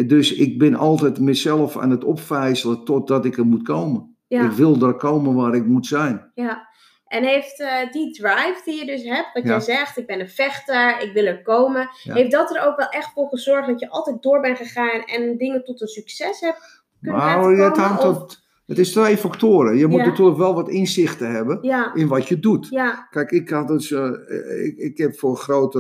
Dus 0.08 0.34
ik 0.34 0.60
ben 0.60 0.76
altijd 0.76 1.20
mezelf 1.20 1.78
aan 1.78 1.90
het 1.90 2.04
opvijzelen 2.04 2.84
totdat 2.84 3.26
ik 3.26 3.38
er 3.38 3.46
moet 3.46 3.64
komen. 3.64 4.16
ja. 4.28 4.44
Ik 4.44 4.52
wil 4.52 4.78
daar 4.78 4.96
komen 4.96 5.36
waar 5.36 5.56
ik 5.56 5.66
moet 5.66 5.88
zijn. 5.88 6.32
Ja, 6.34 6.68
en 7.06 7.24
heeft 7.24 7.60
eh, 7.60 7.92
die 7.92 8.12
drive 8.14 8.62
die 8.66 8.80
je 8.80 8.86
dus 8.86 9.04
hebt, 9.04 9.30
wat 9.34 9.44
Ja. 9.44 9.50
jij 9.50 9.60
zegt, 9.60 9.98
ik 9.98 10.08
ben 10.08 10.20
een 10.20 10.30
vechter, 10.30 11.02
ik 11.02 11.14
wil 11.14 11.26
er 11.26 11.42
komen, 11.42 11.90
Ja. 12.04 12.14
heeft 12.14 12.32
dat 12.32 12.56
er 12.56 12.66
ook 12.68 12.78
wel 12.78 12.90
echt 12.90 13.12
voor 13.14 13.28
gezorgd 13.30 13.68
dat 13.68 13.80
je 13.80 13.90
altijd 13.90 14.22
door 14.22 14.40
bent 14.42 14.58
gegaan 14.58 15.02
en 15.06 15.38
dingen 15.38 15.64
tot 15.64 15.82
een 15.82 15.88
succes 15.88 16.40
hebt 16.40 16.84
kunnen 17.02 17.22
Nou, 17.22 17.36
laten 17.56 17.64
het 17.64 17.74
komen? 17.74 17.88
hangt, 17.90 18.04
Of- 18.04 18.18
tot, 18.18 18.48
Het 18.70 18.80
is 18.80 18.92
twee 18.92 19.18
factoren. 19.18 19.78
Je 19.78 19.88
moet 19.88 20.00
Ja. 20.00 20.06
natuurlijk 20.06 20.38
wel 20.38 20.54
wat 20.54 20.70
inzichten 20.70 21.32
hebben 21.32 21.60
Ja, 21.62 21.94
in 21.94 22.08
wat 22.08 22.28
je 22.28 22.40
doet. 22.40 22.68
ja, 22.70 23.08
Kijk, 23.12 23.32
ik, 23.32 23.50
had 23.50 23.68
dus, 23.68 23.92
eh, 23.92 24.10
ik, 24.66 24.78
ik 24.78 24.98
heb 24.98 25.20
voor 25.20 25.38
grote, 25.38 25.80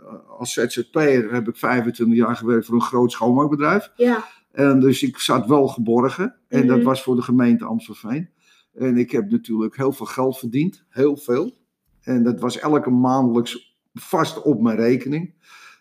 eh, 0.00 0.38
als 0.38 0.52
ZZP'er 0.52 1.32
heb 1.32 1.48
ik 1.48 1.56
25 1.56 2.16
jaar 2.16 2.36
gewerkt 2.36 2.66
voor 2.66 2.74
een 2.74 2.80
groot 2.80 3.12
schoonmaakbedrijf. 3.12 3.90
ja, 3.96 4.24
En 4.52 4.80
dus 4.80 5.02
ik 5.02 5.18
zat 5.18 5.46
wel 5.46 5.68
geborgen. 5.68 6.36
En 6.48 6.66
dat 6.66 6.76
Mhm. 6.76 6.86
was 6.86 7.02
voor 7.02 7.16
de 7.16 7.22
gemeente 7.22 7.64
Amstelveen. 7.64 8.28
En 8.74 8.96
ik 8.96 9.10
heb 9.10 9.30
natuurlijk 9.30 9.76
heel 9.76 9.92
veel 9.92 10.06
geld 10.06 10.38
verdiend. 10.38 10.84
Heel 10.88 11.16
veel. 11.16 11.56
En 12.02 12.22
dat 12.22 12.40
was 12.40 12.58
elke 12.58 12.90
maandelijks 12.90 13.78
vast 13.94 14.42
op 14.42 14.60
mijn 14.62 14.76
rekening. 14.76 15.34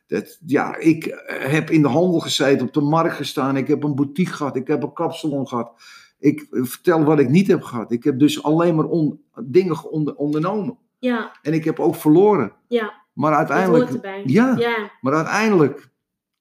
Dat, 0.08 0.40
ja, 0.46 0.76
ik 0.78 1.24
heb 1.28 1.70
in 1.70 1.82
de 1.82 1.88
handel 1.88 2.20
gezeten, 2.20 2.68
op 2.68 2.74
de 2.74 2.82
markt 2.82 3.16
gestaan. 3.16 3.58
Ik 3.58 3.68
heb 3.68 3.84
een 3.84 3.96
boutique 3.96 4.34
gehad. 4.34 4.56
Ik 4.56 4.68
heb 4.68 4.84
een 4.84 4.94
kapsalon 4.94 5.48
gehad. 5.48 5.72
Ik 6.20 6.48
eh, 6.52 6.64
vertel 6.64 7.04
wat 7.04 7.20
ik 7.20 7.30
niet 7.30 7.48
heb 7.48 7.62
gehad. 7.62 7.92
Ik 7.92 8.04
heb 8.04 8.20
dus 8.20 8.44
alleen 8.44 8.76
maar 8.76 8.86
on- 8.86 9.20
dingen 9.44 9.92
onder- 9.92 10.16
ondernomen. 10.16 10.78
ja, 11.00 11.32
En 11.42 11.54
ik 11.54 11.64
heb 11.64 11.80
ook 11.80 11.96
verloren. 11.96 12.52
ja. 12.68 12.98
Maar 13.14 13.34
uiteindelijk, 13.34 13.92
ja, 14.26 14.56
Ja, 14.58 14.92
maar 15.02 15.14
uiteindelijk, 15.14 15.90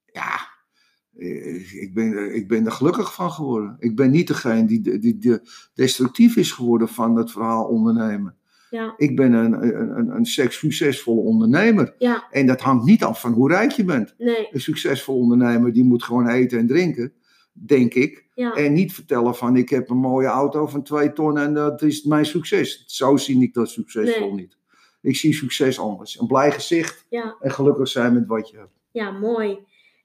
ja, 0.05 0.39
eh, 1.17 1.81
ik 1.81 1.93
ben, 1.93 2.35
ik 2.35 2.47
ben 2.47 2.65
er 2.65 2.71
gelukkig 2.71 3.13
van 3.13 3.31
geworden. 3.31 3.75
Ik 3.79 3.95
ben 3.95 4.11
niet 4.11 4.27
degene 4.27 4.65
die, 4.65 4.81
die, 4.99 5.17
die 5.17 5.39
destructief 5.73 6.35
is 6.35 6.51
geworden 6.51 6.87
van 6.87 7.15
het 7.15 7.31
verhaal 7.31 7.65
ondernemen. 7.65 8.35
ja, 8.69 8.93
Ik 8.97 9.15
ben 9.15 9.33
een, 9.33 9.53
een, 9.53 9.97
een, 9.97 10.15
een 10.15 10.25
seks- 10.25 10.57
succesvolle 10.57 11.21
ondernemer. 11.21 11.93
ja, 11.97 12.23
En 12.31 12.45
dat 12.47 12.61
hangt 12.61 12.85
niet 12.85 13.03
af 13.03 13.21
van 13.21 13.31
hoe 13.33 13.49
rijk 13.49 13.71
je 13.71 13.83
bent. 13.83 14.15
nee, 14.17 14.47
Een 14.51 14.61
succesvol 14.61 15.17
ondernemer 15.19 15.73
die 15.73 15.83
moet 15.83 16.03
gewoon 16.03 16.27
eten 16.27 16.59
en 16.59 16.67
drinken, 16.67 17.13
denk 17.65 17.93
ik. 17.93 18.27
ja, 18.35 18.53
En 18.53 18.73
niet 18.73 18.93
vertellen 18.93 19.35
van 19.35 19.55
ik 19.55 19.69
heb 19.69 19.89
een 19.89 19.97
mooie 19.97 20.27
auto 20.27 20.67
van 20.67 20.83
twee 20.83 21.13
ton 21.13 21.37
en 21.37 21.53
dat 21.53 21.81
is 21.81 22.03
mijn 22.03 22.25
succes. 22.25 22.83
Zo 22.87 23.17
zie 23.17 23.41
ik 23.41 23.53
dat 23.53 23.69
succesvol 23.69 24.25
Nee. 24.27 24.35
niet. 24.35 24.57
Ik 25.01 25.15
zie 25.15 25.33
succes 25.33 25.79
anders. 25.79 26.19
Een 26.19 26.27
blij 26.27 26.51
gezicht 26.51 27.05
ja, 27.09 27.35
en 27.39 27.51
gelukkig 27.51 27.87
zijn 27.87 28.13
met 28.13 28.27
wat 28.27 28.49
je 28.49 28.57
hebt. 28.57 28.71
ja, 28.91 29.11
mooi. 29.11 29.57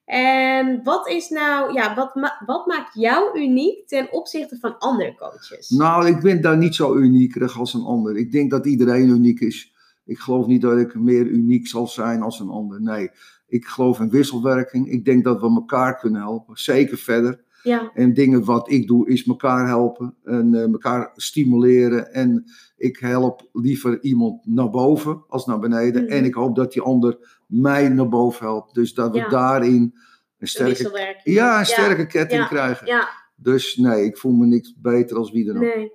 En 0.05 0.81
wat 0.83 1.09
is 1.09 1.29
nou, 1.29 1.73
ja, 1.73 1.95
wat, 1.95 2.15
ma- 2.15 2.43
wat 2.47 2.67
maakt 2.67 2.95
jou 2.95 3.39
uniek 3.41 3.87
ten 3.89 4.13
opzichte 4.13 4.57
van 4.61 4.79
andere 4.79 5.15
coaches? 5.19 5.69
Nou, 5.71 6.07
ik 6.07 6.21
ben 6.21 6.41
daar 6.41 6.57
niet 6.57 6.75
zo 6.75 6.95
uniekerig 6.97 7.59
als 7.59 7.75
een 7.75 7.85
ander. 7.85 8.17
Ik 8.17 8.33
denk 8.33 8.51
dat 8.51 8.67
iedereen 8.67 9.09
uniek 9.09 9.41
is. 9.41 9.73
Ik 10.05 10.19
geloof 10.19 10.47
niet 10.47 10.61
dat 10.63 10.79
ik 10.79 10.95
meer 10.95 11.27
uniek 11.27 11.67
zal 11.67 11.87
zijn 11.87 12.23
als 12.23 12.41
een 12.41 12.49
ander. 12.49 12.83
Nee, 12.83 13.11
ik 13.47 13.65
geloof 13.67 14.01
in 14.01 14.11
wisselwerking. 14.11 14.89
Ik 14.91 15.05
denk 15.05 15.25
dat 15.25 15.41
we 15.41 15.47
elkaar 15.47 15.99
kunnen 15.99 16.21
helpen. 16.21 16.57
Zeker 16.57 16.97
verder. 16.99 17.44
Ja, 17.65 17.91
En 17.95 18.15
dingen 18.15 18.45
wat 18.45 18.71
ik 18.71 18.87
doe 18.87 19.09
is 19.09 19.27
elkaar 19.27 19.67
helpen 19.67 20.15
en 20.25 20.55
eh, 20.55 20.63
elkaar 20.63 21.11
stimuleren. 21.15 22.13
En 22.13 22.45
ik 22.77 22.97
help 22.99 23.49
liever 23.53 24.03
iemand 24.03 24.47
naar 24.47 24.71
boven 24.71 25.25
als 25.29 25.47
naar 25.47 25.59
beneden. 25.59 26.03
Mhm. 26.05 26.13
En 26.13 26.25
ik 26.25 26.35
hoop 26.35 26.57
dat 26.57 26.73
die 26.73 26.83
ander 26.83 27.43
mij 27.47 27.89
naar 27.89 28.09
boven 28.09 28.47
helpt. 28.47 28.75
Dus 28.75 28.95
dat 28.95 29.13
we 29.13 29.19
Ja. 29.19 29.29
daarin 29.29 29.95
een 30.39 30.47
sterke, 30.49 31.21
ja, 31.25 31.59
een 31.59 31.67
sterke 31.67 32.07
ketting 32.07 32.47
krijgen. 32.47 32.87
Ja, 32.87 33.09
Dus 33.37 33.77
nee, 33.77 34.05
ik 34.05 34.19
voel 34.19 34.33
me 34.33 34.47
niks 34.47 34.75
beter 34.79 35.17
als 35.17 35.31
wie 35.31 35.45
dan 35.45 35.57
ook. 35.57 35.63
nee. 35.63 35.93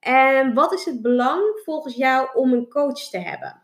En 0.00 0.54
wat 0.54 0.72
is 0.72 0.84
het 0.84 1.02
belang 1.02 1.42
volgens 1.64 1.94
jou 1.94 2.28
om 2.34 2.52
een 2.52 2.68
coach 2.68 3.08
te 3.10 3.18
hebben? 3.18 3.60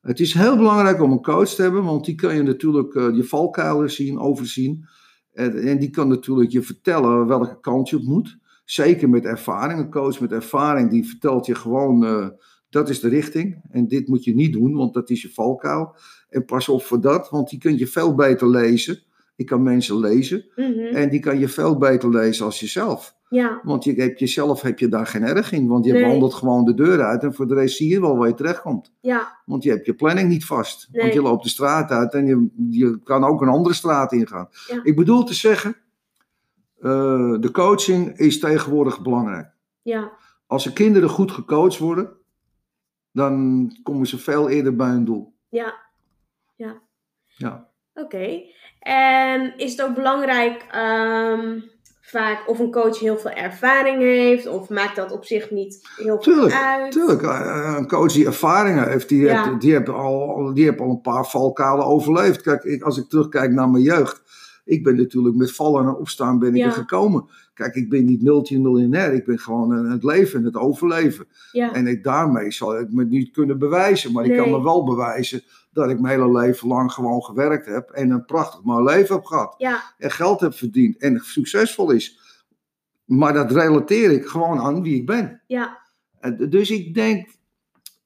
Het 0.00 0.20
is 0.20 0.34
heel 0.34 0.56
belangrijk 0.56 1.02
om 1.02 1.12
een 1.12 1.22
coach 1.22 1.48
te 1.48 1.62
hebben, 1.62 1.84
want 1.84 2.04
die 2.04 2.14
kan 2.14 2.34
je 2.36 2.42
natuurlijk 2.42 2.94
eh, 2.94 3.14
je 3.16 3.24
valkuilen 3.24 3.90
zien, 3.90 4.18
overzien. 4.18 4.86
En, 5.34 5.78
die 5.78 5.90
kan 5.90 6.08
natuurlijk 6.08 6.50
je 6.50 6.62
vertellen 6.62 7.26
welke 7.26 7.60
kant 7.60 7.88
je 7.88 7.96
op 7.96 8.02
moet. 8.02 8.38
Zeker 8.64 9.08
met 9.08 9.24
ervaring. 9.24 9.80
Een 9.80 9.90
coach 9.90 10.20
met 10.20 10.32
ervaring 10.32 10.90
die 10.90 11.08
vertelt 11.08 11.46
je 11.46 11.54
gewoon, 11.54 12.04
eh, 12.04 12.28
dat 12.70 12.88
is 12.88 13.00
de 13.00 13.08
richting. 13.08 13.60
En 13.70 13.88
dit 13.88 14.08
moet 14.08 14.24
je 14.24 14.34
niet 14.34 14.52
doen, 14.52 14.74
want 14.74 14.94
dat 14.94 15.10
is 15.10 15.22
je 15.22 15.32
valkuil. 15.32 15.96
En 16.28 16.44
pas 16.44 16.68
op 16.68 16.82
voor 16.82 17.00
dat, 17.00 17.30
want 17.30 17.50
die 17.50 17.58
kun 17.58 17.78
je 17.78 17.86
veel 17.86 18.14
beter 18.14 18.48
lezen. 18.48 19.02
Ik 19.36 19.46
kan 19.46 19.62
mensen 19.62 19.98
lezen. 19.98 20.44
Mhm. 20.56 20.78
En 20.78 21.10
die 21.10 21.20
kan 21.20 21.38
je 21.38 21.48
veel 21.48 21.78
beter 21.78 22.10
lezen 22.10 22.44
als 22.44 22.60
jezelf. 22.60 23.16
Ja, 23.34 23.60
Want 23.62 23.84
je 23.84 23.92
hebt 23.94 24.18
jezelf 24.18 24.60
heb 24.62 24.78
je 24.78 24.88
daar 24.88 25.06
geen 25.06 25.22
erg 25.22 25.52
in. 25.52 25.66
Want 25.68 25.84
je 25.84 25.92
Nee. 25.92 26.04
wandelt 26.06 26.34
gewoon 26.34 26.64
de 26.64 26.74
deur 26.74 27.02
uit. 27.02 27.22
En 27.22 27.34
voor 27.34 27.46
de 27.46 27.54
rest 27.54 27.76
zie 27.76 27.88
je 27.88 28.00
wel 28.00 28.16
waar 28.16 28.28
je 28.28 28.34
terechtkomt. 28.34 28.92
ja, 29.00 29.38
Want 29.46 29.62
je 29.62 29.70
hebt 29.70 29.86
je 29.86 29.94
planning 29.94 30.28
niet 30.28 30.44
vast. 30.44 30.88
Nee. 30.92 31.02
Want 31.02 31.14
je 31.14 31.22
loopt 31.22 31.42
de 31.42 31.48
straat 31.48 31.90
uit 31.90 32.12
en 32.14 32.26
je, 32.26 32.48
je 32.70 33.00
kan 33.04 33.24
ook 33.24 33.42
een 33.42 33.48
andere 33.48 33.74
straat 33.74 34.12
ingaan. 34.12 34.48
Ja. 34.68 34.80
Ik 34.82 34.96
bedoel 34.96 35.24
te 35.24 35.34
zeggen, 35.34 35.76
eh, 36.80 37.34
de 37.40 37.48
coaching 37.52 38.18
is 38.18 38.38
tegenwoordig 38.38 39.02
belangrijk. 39.02 39.48
ja, 39.82 40.12
Als 40.46 40.64
de 40.64 40.72
kinderen 40.72 41.08
goed 41.08 41.30
gecoacht 41.32 41.78
worden, 41.78 42.10
dan 43.12 43.70
komen 43.82 44.06
ze 44.06 44.18
veel 44.18 44.48
eerder 44.48 44.76
bij 44.76 44.88
hun 44.88 45.04
doel. 45.04 45.34
ja. 45.48 45.82
Ja. 47.36 47.68
Oké. 47.94 48.40
En 48.80 49.56
is 49.56 49.70
het 49.70 49.82
ook 49.82 49.94
belangrijk 49.94 50.66
ehm, 50.70 51.60
vaak 52.06 52.48
of 52.48 52.58
een 52.58 52.70
coach 52.70 52.98
heel 52.98 53.16
veel 53.18 53.30
ervaring 53.30 53.98
heeft? 54.00 54.46
Of 54.46 54.68
maakt 54.68 54.96
dat 54.96 55.12
op 55.12 55.24
zich 55.24 55.50
niet 55.50 55.88
heel 55.96 56.06
veel 56.06 56.34
Tuurlijk, 56.34 56.54
uit? 56.54 56.92
Tuurlijk, 56.92 57.22
eh, 57.22 57.74
een 57.78 57.88
coach 57.88 58.12
die 58.12 58.26
ervaringen 58.26 58.88
heeft, 58.88 59.08
die, 59.08 59.20
Ja. 59.22 59.42
heeft, 59.44 59.60
die, 59.60 59.72
heeft 59.72 59.88
al, 59.88 60.50
die 60.54 60.64
heeft 60.64 60.80
al 60.80 60.90
een 60.90 61.00
paar 61.00 61.26
valkuilen 61.26 61.86
overleefd. 61.86 62.42
Kijk, 62.42 62.62
ik, 62.64 62.82
als 62.82 62.98
ik 62.98 63.08
terugkijk 63.08 63.52
naar 63.52 63.68
mijn 63.70 63.82
jeugd, 63.84 64.22
ik 64.64 64.84
ben 64.84 64.96
natuurlijk 64.96 65.36
met 65.36 65.54
vallen 65.54 65.84
en 65.86 65.94
opstaan 65.94 66.38
ben 66.38 66.54
ik 66.54 66.60
Ja. 66.60 66.66
er 66.66 66.72
gekomen. 66.72 67.24
Kijk, 67.54 67.74
ik 67.74 67.90
ben 67.90 68.04
niet 68.04 68.22
multimiljonair, 68.22 69.12
ik 69.14 69.24
ben 69.24 69.38
gewoon 69.38 69.72
aan 69.72 69.90
het 69.90 70.04
leven 70.04 70.38
en 70.38 70.44
het 70.44 70.56
overleven. 70.56 71.26
Ja, 71.52 71.72
En 71.72 71.86
ik, 71.86 72.04
daarmee 72.04 72.50
zal 72.52 72.78
ik 72.78 72.92
me 72.92 73.04
niet 73.04 73.30
kunnen 73.30 73.58
bewijzen, 73.58 74.12
maar 74.12 74.24
ik 74.24 74.36
kan 74.36 74.50
me 74.50 74.62
wel 74.62 74.84
bewijzen 74.84 75.42
dat 75.74 75.90
ik 75.90 76.00
mijn 76.00 76.20
hele 76.20 76.38
leven 76.40 76.68
lang 76.68 76.92
gewoon 76.92 77.22
gewerkt 77.22 77.66
heb 77.66 77.90
en 77.90 78.10
een 78.10 78.24
prachtig 78.24 78.62
mooi 78.62 78.84
leven 78.84 79.14
heb 79.14 79.24
gehad. 79.24 79.54
ja, 79.58 79.82
En 79.98 80.10
geld 80.10 80.40
heb 80.40 80.54
verdiend 80.54 80.96
en 80.98 81.20
succesvol 81.24 81.90
is. 81.90 82.18
Maar 83.04 83.32
dat 83.32 83.52
relateer 83.52 84.10
ik 84.10 84.26
gewoon 84.26 84.58
aan 84.58 84.82
wie 84.82 84.96
ik 84.96 85.06
ben. 85.06 85.42
ja, 85.46 85.78
En 86.20 86.50
Dus 86.50 86.70
ik 86.70 86.94
denk, 86.94 87.28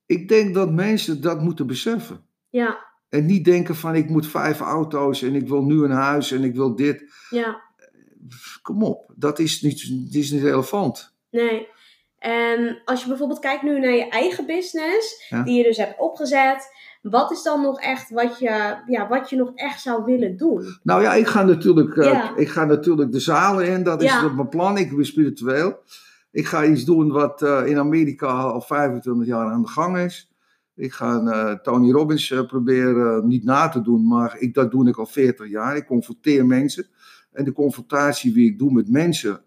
ik 0.06 0.28
denk 0.28 0.54
dat 0.54 0.70
mensen 0.72 1.20
dat 1.20 1.40
moeten 1.40 1.66
beseffen. 1.66 2.24
ja, 2.48 2.78
En 3.08 3.26
niet 3.26 3.44
denken 3.44 3.74
van 3.76 3.94
ik 3.94 4.08
moet 4.08 4.26
vijf 4.26 4.60
auto's 4.60 5.22
en 5.22 5.34
ik 5.34 5.48
wil 5.48 5.62
nu 5.64 5.84
een 5.84 5.90
huis 5.90 6.30
en 6.32 6.44
ik 6.44 6.54
wil 6.54 6.74
dit. 6.76 7.12
ja. 7.30 7.66
Kom 8.62 8.82
op, 8.82 9.12
dat 9.16 9.38
is 9.38 9.62
niet, 9.62 10.04
dat 10.06 10.14
is 10.22 10.30
niet 10.30 10.42
relevant. 10.42 11.14
Nee. 11.30 11.68
En 12.18 12.82
als 12.84 13.02
je 13.02 13.08
bijvoorbeeld 13.08 13.38
kijkt 13.40 13.62
nu 13.62 13.78
naar 13.80 13.92
je 13.94 14.08
eigen 14.08 14.46
business, 14.46 15.26
Ja. 15.28 15.42
die 15.42 15.56
je 15.56 15.62
dus 15.62 15.76
hebt 15.76 15.98
opgezet, 15.98 16.68
wat 17.02 17.30
is 17.30 17.42
dan 17.42 17.62
nog 17.62 17.80
echt 17.80 18.10
wat 18.10 18.38
je, 18.38 18.76
ja, 18.86 19.08
wat 19.08 19.30
je 19.30 19.36
nog 19.36 19.52
echt 19.54 19.80
zou 19.80 20.04
willen 20.04 20.36
doen? 20.36 20.64
Nou 20.82 21.02
ja, 21.02 21.14
ik 21.14 21.26
ga 21.26 21.42
natuurlijk, 21.44 21.96
eh, 21.96 22.04
Ja. 22.12 22.36
ik 22.36 22.48
ga 22.48 22.64
natuurlijk 22.64 23.12
de 23.12 23.20
zalen 23.20 23.66
in, 23.66 23.82
dat 23.82 24.02
is 24.02 24.10
Ja. 24.10 24.28
mijn 24.28 24.48
plan. 24.48 24.76
Ik 24.78 24.96
ben 24.96 25.06
spiritueel. 25.06 25.78
Ik 26.30 26.46
ga 26.46 26.64
iets 26.64 26.84
doen 26.84 27.10
wat 27.10 27.42
eh, 27.42 27.66
in 27.66 27.78
Amerika 27.78 28.26
al 28.26 28.60
25 28.60 29.26
jaar 29.26 29.50
aan 29.50 29.62
de 29.62 29.68
gang 29.68 29.98
is. 29.98 30.32
Ik 30.74 30.92
ga 30.92 31.20
eh, 31.20 31.52
Tony 31.52 31.90
Robbins 31.90 32.34
proberen 32.46 33.26
niet 33.26 33.44
na 33.44 33.68
te 33.68 33.80
doen, 33.82 34.06
maar 34.08 34.36
ik, 34.38 34.54
dat 34.54 34.70
doe 34.70 34.88
ik 34.88 34.96
al 34.96 35.06
40 35.06 35.48
jaar. 35.48 35.76
Ik 35.76 35.86
confronteer 35.86 36.46
mensen. 36.46 36.86
En 37.32 37.44
de 37.44 37.52
confrontatie 37.52 38.32
die 38.32 38.50
ik 38.50 38.58
doe 38.58 38.72
met 38.72 38.90
mensen, 38.90 39.40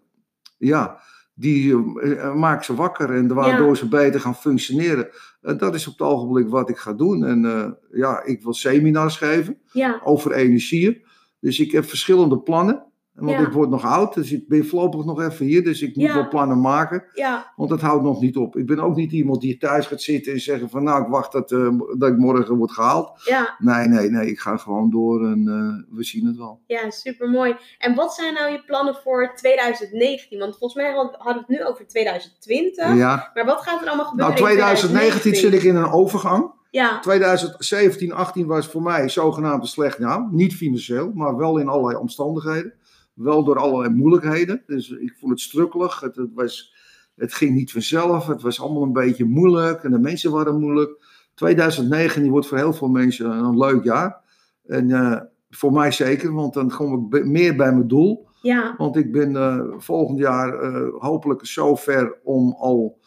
ja, 0.58 1.00
die 1.42 1.72
eh, 2.00 2.12
eh, 2.12 2.34
maakt 2.34 2.64
ze 2.64 2.74
wakker 2.74 3.10
en 3.14 3.34
waardoor 3.34 3.68
Ja. 3.68 3.74
ze 3.74 3.88
beter 3.88 4.20
gaan 4.20 4.34
functioneren. 4.34 5.08
En 5.42 5.56
dat 5.58 5.74
is 5.74 5.86
op 5.86 5.98
het 5.98 6.08
ogenblik 6.08 6.48
wat 6.48 6.68
ik 6.68 6.76
ga 6.76 6.92
doen. 6.92 7.24
En 7.24 7.44
eh, 7.44 7.70
ja, 7.90 8.22
ik 8.24 8.42
wil 8.42 8.52
seminars 8.54 9.16
geven 9.16 9.58
Ja, 9.72 10.00
over 10.04 10.32
energieën. 10.32 11.02
Dus 11.40 11.60
ik 11.60 11.72
heb 11.72 11.84
verschillende 11.84 12.38
plannen. 12.38 12.91
Want 13.14 13.30
Ja. 13.30 13.38
ik 13.46 13.52
word 13.52 13.70
nog 13.70 13.84
oud, 13.84 14.14
dus 14.14 14.32
ik 14.32 14.48
ben 14.48 14.66
voorlopig 14.66 15.04
nog 15.04 15.22
even 15.22 15.46
hier. 15.46 15.64
Dus 15.64 15.82
ik 15.82 15.96
moet 15.96 16.06
Ja. 16.06 16.14
wel 16.14 16.28
plannen 16.28 16.60
maken. 16.60 17.04
ja, 17.14 17.52
Want 17.56 17.70
dat 17.70 17.80
houdt 17.80 18.02
nog 18.02 18.20
niet 18.20 18.36
op. 18.36 18.56
Ik 18.56 18.66
ben 18.66 18.78
ook 18.80 18.96
niet 18.96 19.12
iemand 19.12 19.40
die 19.40 19.58
thuis 19.58 19.86
gaat 19.86 20.00
zitten 20.02 20.32
en 20.32 20.40
zeggen 20.40 20.70
van... 20.70 20.82
Nou, 20.84 21.02
ik 21.02 21.08
wacht 21.08 21.32
dat, 21.32 21.52
eh, 21.52 21.68
dat 21.98 22.08
ik 22.10 22.16
morgen 22.18 22.56
word 22.56 22.70
gehaald. 22.72 23.20
ja, 23.24 23.54
Nee, 23.58 23.86
nee, 23.88 24.10
nee. 24.10 24.26
Ik 24.30 24.38
ga 24.38 24.56
gewoon 24.56 24.90
door 24.90 25.26
en 25.26 25.48
eh, 25.48 25.96
we 25.96 26.04
zien 26.04 26.26
het 26.26 26.36
wel. 26.36 26.60
ja, 26.66 26.90
super 26.90 27.30
mooi. 27.30 27.56
En 27.78 27.94
wat 27.94 28.14
zijn 28.14 28.34
nou 28.34 28.50
je 28.52 28.62
plannen 28.66 28.94
voor 28.94 29.32
2019? 29.34 30.38
Want 30.38 30.56
volgens 30.58 30.82
mij 30.82 30.92
had- 30.92 31.14
hadden 31.18 31.44
we 31.46 31.52
het 31.54 31.60
nu 31.60 31.66
over 31.66 31.86
2020. 31.86 32.94
Ja. 32.96 33.30
Maar 33.34 33.44
wat 33.44 33.62
gaat 33.62 33.80
er 33.82 33.86
allemaal 33.88 34.06
gebeuren? 34.06 34.34
Nou, 34.34 34.50
in 34.50 34.56
2019 34.56 35.34
zit 35.34 35.52
ik 35.52 35.62
in 35.62 35.76
een 35.76 35.90
overgang. 35.90 36.50
Ja, 36.70 37.00
2017, 37.00 38.12
18 38.12 38.46
was 38.46 38.66
voor 38.66 38.82
mij 38.82 39.08
zogenaamd 39.08 39.62
een 39.62 39.68
slecht 39.68 39.98
jaar. 39.98 40.28
Niet 40.30 40.54
financieel, 40.54 41.10
maar 41.14 41.36
wel 41.36 41.58
in 41.58 41.68
allerlei 41.68 41.98
omstandigheden. 41.98 42.72
Wel 43.14 43.44
door 43.44 43.58
allerlei 43.58 43.94
moeilijkheden. 43.94 44.62
Dus 44.66 44.90
ik 44.90 45.16
vond 45.18 45.32
het 45.32 45.40
strukkelig. 45.40 46.00
Het, 46.00 46.16
het, 46.16 46.30
was, 46.34 46.74
het 47.14 47.34
ging 47.34 47.54
niet 47.54 47.72
vanzelf. 47.72 48.26
Het 48.26 48.42
was 48.42 48.60
allemaal 48.60 48.82
een 48.82 48.92
beetje 48.92 49.24
moeilijk. 49.24 49.84
En 49.84 49.90
de 49.90 49.98
mensen 49.98 50.30
waren 50.30 50.60
moeilijk. 50.60 51.04
2019 51.34 52.30
wordt 52.30 52.46
voor 52.46 52.58
heel 52.58 52.72
veel 52.72 52.88
mensen 52.88 53.30
een 53.30 53.58
leuk 53.58 53.84
jaar. 53.84 54.20
En 54.66 54.90
eh, 54.90 55.20
voor 55.50 55.72
mij 55.72 55.90
zeker, 55.90 56.32
want 56.32 56.54
dan 56.54 56.70
kom 56.70 57.14
ik 57.14 57.26
meer 57.26 57.56
bij 57.56 57.72
mijn 57.72 57.88
doel. 57.88 58.28
Ja, 58.40 58.74
Want 58.76 58.96
ik 58.96 59.12
ben 59.12 59.36
eh, 59.36 59.60
volgend 59.76 60.18
jaar 60.18 60.58
eh, 60.58 60.88
hopelijk 60.98 61.46
zover 61.46 62.18
om 62.22 62.54
al 62.58 63.00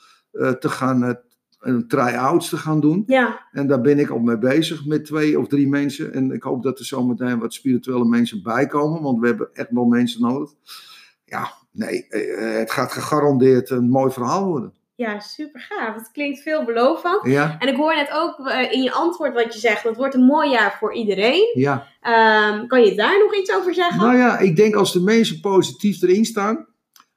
te 0.59 0.69
gaan 0.69 1.01
het 1.01 1.34
een 1.59 1.87
try-outs 1.87 2.49
te 2.49 2.57
gaan 2.57 2.79
doen. 2.79 3.03
ja, 3.07 3.47
En 3.51 3.67
daar 3.67 3.81
ben 3.81 3.99
ik 3.99 4.09
al 4.09 4.19
mee 4.19 4.37
bezig 4.37 4.85
met 4.85 5.05
twee 5.05 5.39
of 5.39 5.47
drie 5.47 5.67
mensen. 5.67 6.13
En 6.13 6.31
ik 6.31 6.43
hoop 6.43 6.63
dat 6.63 6.79
er 6.79 6.85
zometeen 6.85 7.39
wat 7.39 7.53
spirituele 7.53 8.05
mensen 8.05 8.43
bij 8.43 8.67
komen, 8.67 9.01
want 9.01 9.19
we 9.19 9.27
hebben 9.27 9.49
echt 9.53 9.69
wel 9.71 9.85
mensen 9.85 10.21
nodig. 10.21 10.49
Ja, 11.25 11.51
nee, 11.71 12.07
eh, 12.07 12.57
het 12.59 12.71
gaat 12.71 12.91
gegarandeerd 12.91 13.69
een 13.69 13.89
mooi 13.89 14.11
verhaal 14.11 14.45
worden. 14.45 14.73
ja, 14.95 15.19
super 15.19 15.59
gaaf. 15.61 15.95
Het 15.95 16.11
klinkt 16.11 16.41
veelbelovend. 16.41 17.19
Ja, 17.25 17.55
En 17.59 17.67
ik 17.67 17.75
hoor 17.75 17.95
net 17.95 18.09
ook 18.13 18.47
eh, 18.47 18.71
in 18.71 18.81
je 18.83 18.91
antwoord 18.91 19.33
wat 19.33 19.53
je 19.53 19.59
zegt, 19.59 19.83
het 19.83 19.95
wordt 19.97 20.13
een 20.15 20.25
mooi 20.25 20.49
jaar 20.49 20.75
voor 20.79 20.93
iedereen. 20.93 21.51
ja. 21.53 21.87
Ehm, 22.01 22.67
kan 22.67 22.81
je 22.83 22.95
daar 22.95 23.19
nog 23.19 23.35
iets 23.35 23.53
over 23.55 23.73
zeggen? 23.73 24.01
Nou 24.01 24.17
ja, 24.17 24.39
ik 24.39 24.55
denk 24.55 24.75
als 24.75 24.93
de 24.93 25.01
mensen 25.01 25.39
positief 25.39 26.01
erin 26.01 26.25
staan. 26.25 26.65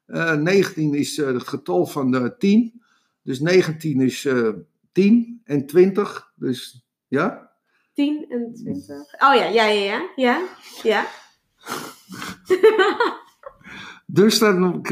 eh 0.07 0.32
19 0.34 0.95
is 0.95 1.16
het 1.16 1.43
getal 1.49 1.86
van 1.86 2.11
de 2.11 2.34
10. 2.39 2.82
Dus 3.29 3.41
19 3.41 4.01
is 4.01 4.24
eh 4.24 4.49
10 4.93 5.41
en 5.45 5.66
20. 5.66 6.33
Dus 6.35 6.87
ja. 7.09 7.51
10 7.95 8.26
en 8.29 8.55
20. 8.55 8.97
Oh 8.97 9.35
ja, 9.35 9.45
ja, 9.45 9.66
ja, 9.66 9.83
ja. 9.83 10.03
Ja, 10.16 10.41
ja. 10.83 11.07
Dus 14.07 14.39
dan 14.39 14.85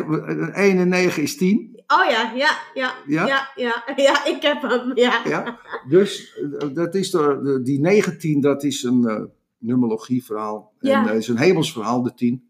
1 0.53 0.79
en 0.79 0.89
9 0.89 1.23
is 1.23 1.37
10. 1.37 1.83
Oh 1.87 2.11
ja, 2.11 2.33
ja, 2.35 2.59
ja. 2.75 2.95
Ja? 3.07 3.27
Ja, 3.27 3.51
ja, 3.55 3.85
ja, 3.97 4.25
ik 4.25 4.43
heb 4.43 4.63
hem. 4.63 4.97
Ja. 4.97 5.23
Ja. 5.25 5.61
Dus 5.89 6.39
eh, 6.59 6.69
dat 6.75 6.95
is 6.95 7.11
de, 7.11 7.41
de- 7.43 7.63
die 7.63 7.81
19, 7.81 8.41
dat 8.41 8.65
is 8.65 8.83
een 8.83 9.05
eh 9.09 9.23
numerologieverhaal. 9.59 10.73
Ja. 10.81 11.01
En 11.03 11.09
het 11.09 11.17
is 11.23 11.29
een 11.29 11.39
hemelsverhaal, 11.39 12.03
de 12.03 12.15
10. 12.15 12.49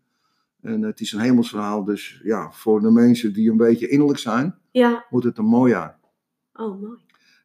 En 0.62 0.82
het 0.82 1.00
is 1.00 1.12
een 1.12 1.20
hemelsverhaal, 1.20 1.84
dus 1.84 2.20
ja, 2.24 2.50
voor 2.52 2.80
de 2.80 2.90
mensen 2.90 3.32
die 3.32 3.50
een 3.50 3.56
beetje 3.56 3.88
innerlijk 3.88 4.18
zijn, 4.18 4.58
Ja. 4.78 5.04
wordt 5.10 5.26
het 5.26 5.38
een 5.38 5.44
mooi 5.44 5.72
jaar. 5.72 5.98
Oh, 6.54 6.80
mooi. 6.80 6.98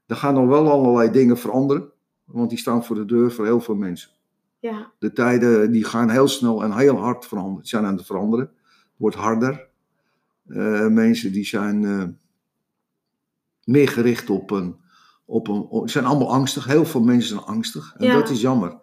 Er 0.06 0.16
gaan 0.16 0.34
nog 0.34 0.48
wel 0.48 0.72
allerlei 0.72 1.12
dingen 1.12 1.38
veranderen, 1.38 1.90
want 2.26 2.50
die 2.50 2.60
staan 2.60 2.84
voor 2.86 2.96
de 2.96 3.06
deur 3.06 3.32
voor 3.32 3.46
heel 3.46 3.60
veel 3.62 3.76
mensen. 3.76 4.10
Ja, 4.60 4.92
De 5.00 5.12
tijden 5.14 5.72
die 5.72 5.84
gaan 5.84 6.10
heel 6.10 6.28
snel 6.28 6.64
en 6.64 6.78
heel 6.78 6.96
hard 6.98 7.26
veranderen. 7.26 7.68
Zijn 7.68 7.86
aan 7.86 7.96
het 7.96 8.06
veranderen. 8.06 8.46
Het 8.46 8.96
wordt 8.98 9.16
harder. 9.16 9.68
Eh, 10.48 10.88
mensen 10.88 11.32
die 11.32 11.46
zijn 11.46 11.86
eh, 11.86 12.04
meer 13.64 13.88
gericht 13.88 14.30
op 14.30 14.52
een, 14.52 14.76
op 15.26 15.48
een. 15.48 15.90
zijn 15.90 16.06
allemaal 16.06 16.32
angstig. 16.34 16.66
Heel 16.66 16.86
veel 16.86 17.02
mensen 17.04 17.30
zijn 17.30 17.46
angstig. 17.48 17.94
En 17.98 18.06
Ja. 18.08 18.14
dat 18.14 18.30
is 18.30 18.42
jammer. 18.42 18.78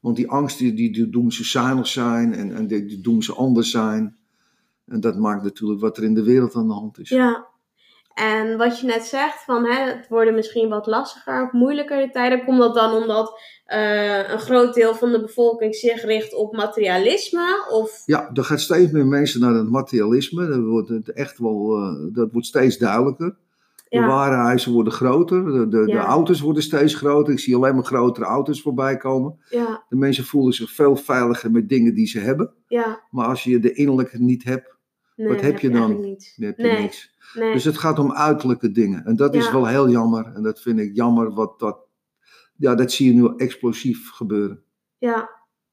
Want 0.00 0.16
die 0.16 0.30
angst 0.30 0.58
die, 0.58 0.74
die, 0.74 0.92
die 0.92 1.08
doen 1.10 1.32
ze 1.32 1.44
zuinig 1.44 1.86
zijn 1.86 2.34
en, 2.34 2.54
en 2.54 2.66
die, 2.66 2.86
die 2.86 3.00
doen 3.00 3.22
ze 3.22 3.34
anders 3.34 3.70
zijn. 3.70 4.16
En 4.86 5.00
dat 5.00 5.18
maakt 5.18 5.42
natuurlijk 5.42 5.80
wat 5.80 5.96
er 5.96 6.04
in 6.04 6.14
de 6.14 6.22
wereld 6.22 6.54
aan 6.54 6.66
de 6.66 6.72
hand 6.74 6.98
is. 6.98 7.08
ja. 7.08 7.48
En 8.20 8.56
wat 8.56 8.80
je 8.80 8.86
net 8.86 9.04
zegt, 9.04 9.44
van 9.44 9.64
hè, 9.66 9.94
het 9.94 10.08
worden 10.08 10.34
misschien 10.34 10.68
wat 10.68 10.86
lastiger 10.86 11.42
of 11.42 11.52
moeilijker 11.52 12.10
tijden. 12.10 12.44
Komt 12.44 12.58
dat 12.58 12.74
dan 12.74 13.02
omdat 13.02 13.40
eh, 13.64 14.30
een 14.30 14.38
groot 14.38 14.74
deel 14.74 14.94
van 14.94 15.12
de 15.12 15.20
bevolking 15.20 15.74
zich 15.74 16.02
richt 16.02 16.34
op 16.34 16.56
materialisme? 16.56 17.66
Of 17.70 18.02
Ja, 18.06 18.30
er 18.34 18.44
gaat 18.44 18.60
steeds 18.60 18.90
meer 18.92 19.06
mensen 19.06 19.40
naar 19.40 19.54
het 19.54 19.70
materialisme. 19.70 20.46
Dat 20.46 20.62
wordt 20.64 20.88
het 20.88 21.12
echt 21.12 21.38
wel, 21.38 21.76
eh, 21.76 22.14
dat 22.14 22.32
wordt 22.32 22.46
steeds 22.46 22.78
duidelijker. 22.78 23.36
De 23.88 24.00
warenhuizen 24.00 24.72
worden 24.72 24.92
groter, 24.92 25.44
de, 25.44 25.68
de, 25.68 25.84
de 25.84 25.96
auto's 25.96 26.40
worden 26.40 26.62
steeds 26.62 26.94
groter. 26.94 27.32
Ik 27.32 27.38
zie 27.38 27.54
alleen 27.54 27.74
maar 27.74 27.84
grotere 27.84 28.26
auto's 28.26 28.62
voorbij 28.62 28.96
komen. 28.96 29.38
ja, 29.48 29.84
De 29.88 29.96
mensen 29.96 30.24
voelen 30.24 30.52
zich 30.52 30.70
veel 30.70 30.96
veiliger 30.96 31.50
met 31.50 31.68
dingen 31.68 31.94
die 31.94 32.06
ze 32.06 32.18
hebben. 32.18 32.52
ja. 32.68 33.00
Maar 33.10 33.26
als 33.26 33.44
je 33.44 33.58
de 33.58 33.72
innerlijke 33.72 34.18
niet 34.18 34.44
hebt, 34.44 34.78
Nee, 35.20 35.28
Wat 35.32 35.40
heb 35.40 35.58
je 35.58 35.70
dan? 35.70 35.90
heb 35.90 36.56
je 36.56 36.62
Nee. 36.62 36.80
niks. 36.80 37.10
Nee. 37.34 37.52
Dus 37.52 37.64
het 37.64 37.78
gaat 37.78 37.98
om 37.98 38.12
uiterlijke 38.12 38.70
dingen. 38.72 39.04
En 39.04 39.16
dat 39.16 39.34
is 39.34 39.50
wel 39.50 39.66
heel 39.66 39.88
jammer. 39.88 40.32
En 40.34 40.42
dat 40.42 40.60
vind 40.60 40.78
ik 40.78 40.96
jammer, 40.96 41.34
wat 41.34 41.58
dat, 41.58 41.78
ja, 42.56 42.74
dat 42.74 42.92
zie 42.92 43.06
je 43.14 43.20
nu 43.20 43.32
explosief 43.36 44.10
gebeuren. 44.10 44.62
Ja, 44.98 45.30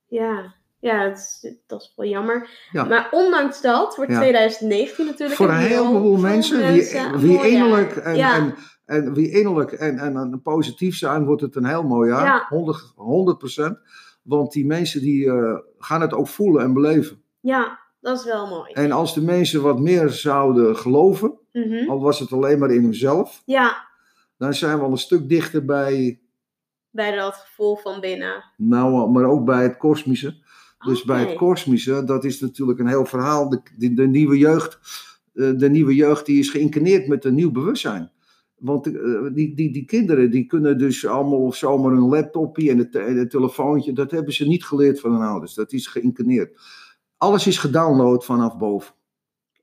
ja. 0.07 0.55
Ja, 0.79 1.07
dat 1.07 1.17
is, 1.17 1.55
dat 1.67 1.81
is 1.81 1.93
wel 1.95 2.05
jammer. 2.07 2.49
Ja. 2.71 2.83
Maar 2.83 3.07
ondanks 3.11 3.61
dat 3.61 3.95
wordt 3.95 4.11
Ja. 4.11 4.17
2019 4.19 5.05
natuurlijk 5.05 5.37
Voor 5.37 5.49
een 5.49 5.55
heel 5.55 5.87
heleboel 5.87 6.17
mensen, 6.17 6.59
mooi 6.59 6.83
jaar. 6.93 7.47
innerlijk 7.47 7.95
en, 7.95 8.15
en, 8.15 8.55
en 8.85 9.13
wie 9.13 9.29
innerlijk 9.31 9.71
en, 9.71 9.97
en, 9.97 10.17
en 10.17 10.41
positief 10.41 10.95
zijn, 10.97 11.25
wordt 11.25 11.41
het 11.41 11.55
een 11.55 11.65
heel 11.65 11.83
mooi 11.83 12.09
jaar. 12.09 12.25
Ja. 12.25 12.45
100, 12.49 12.93
100%. 13.59 13.71
Want 14.21 14.51
die 14.51 14.65
mensen 14.65 15.01
die 15.01 15.31
eh, 15.31 15.57
gaan 15.77 16.01
het 16.01 16.13
ook 16.13 16.27
voelen 16.27 16.63
en 16.63 16.73
beleven. 16.73 17.21
Ja, 17.39 17.79
dat 17.99 18.17
is 18.19 18.25
wel 18.25 18.47
mooi. 18.47 18.71
En 18.71 18.91
als 18.91 19.13
de 19.13 19.21
mensen 19.21 19.61
wat 19.61 19.79
meer 19.79 20.09
zouden 20.09 20.75
geloven, 20.77 21.33
Mhm. 21.51 21.89
al 21.89 22.01
was 22.01 22.19
het 22.19 22.31
alleen 22.31 22.59
maar 22.59 22.71
in 22.71 22.83
hunzelf, 22.83 23.41
Ja, 23.45 23.87
dan 24.37 24.53
zijn 24.53 24.77
we 24.77 24.83
al 24.83 24.91
een 24.91 24.97
stuk 24.97 25.29
dichter 25.29 25.65
bij, 25.65 26.19
bij 26.89 27.15
dat 27.15 27.35
gevoel 27.35 27.75
van 27.75 27.99
binnen. 27.99 28.43
nou, 28.57 29.11
maar 29.11 29.25
ook 29.25 29.45
bij 29.45 29.63
het 29.63 29.77
kosmische. 29.77 30.45
Dus 30.85 31.03
bij 31.03 31.19
het 31.19 31.35
kosmische, 31.35 32.03
dat 32.03 32.23
is 32.23 32.39
natuurlijk 32.39 32.79
een 32.79 32.87
heel 32.87 33.05
verhaal. 33.05 33.49
De, 33.49 33.61
de, 33.77 33.93
de 33.93 34.07
nieuwe 34.07 34.37
jeugd, 34.37 34.79
eh, 35.33 35.51
de 35.57 35.69
nieuwe 35.69 35.95
jeugd 35.95 36.25
die 36.25 36.39
is 36.39 36.49
geïncarneerd 36.49 37.07
met 37.07 37.25
een 37.25 37.35
nieuw 37.35 37.51
bewustzijn. 37.51 38.11
Want 38.55 38.87
eh, 38.87 38.93
die, 39.33 39.55
die, 39.55 39.71
die 39.71 39.85
kinderen 39.85 40.31
die 40.31 40.45
kunnen 40.45 40.77
dus 40.77 41.05
allemaal 41.05 41.53
zomaar 41.53 41.91
een 41.91 42.07
laptopje 42.09 42.69
en 42.71 42.77
het, 42.77 42.95
en 42.95 43.17
het 43.17 43.29
telefoontje, 43.29 43.93
dat 43.93 44.11
hebben 44.11 44.33
ze 44.33 44.47
niet 44.47 44.65
geleerd 44.65 44.99
van 44.99 45.11
hun 45.11 45.21
ouders. 45.27 45.53
Dat 45.53 45.71
is 45.71 45.87
geïncarneerd. 45.87 46.59
Alles 47.18 47.47
is 47.47 47.57
gedownload 47.57 48.26
vanaf 48.26 48.57
boven. 48.57 48.93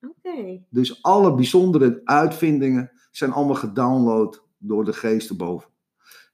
Oké. 0.00 0.62
Dus 0.70 1.02
alle 1.02 1.34
bijzondere 1.34 2.00
uitvindingen 2.04 2.90
zijn 3.10 3.32
allemaal 3.32 3.54
gedownload 3.54 4.42
door 4.58 4.84
de 4.84 4.92
geesten 4.92 5.36
boven. 5.36 5.70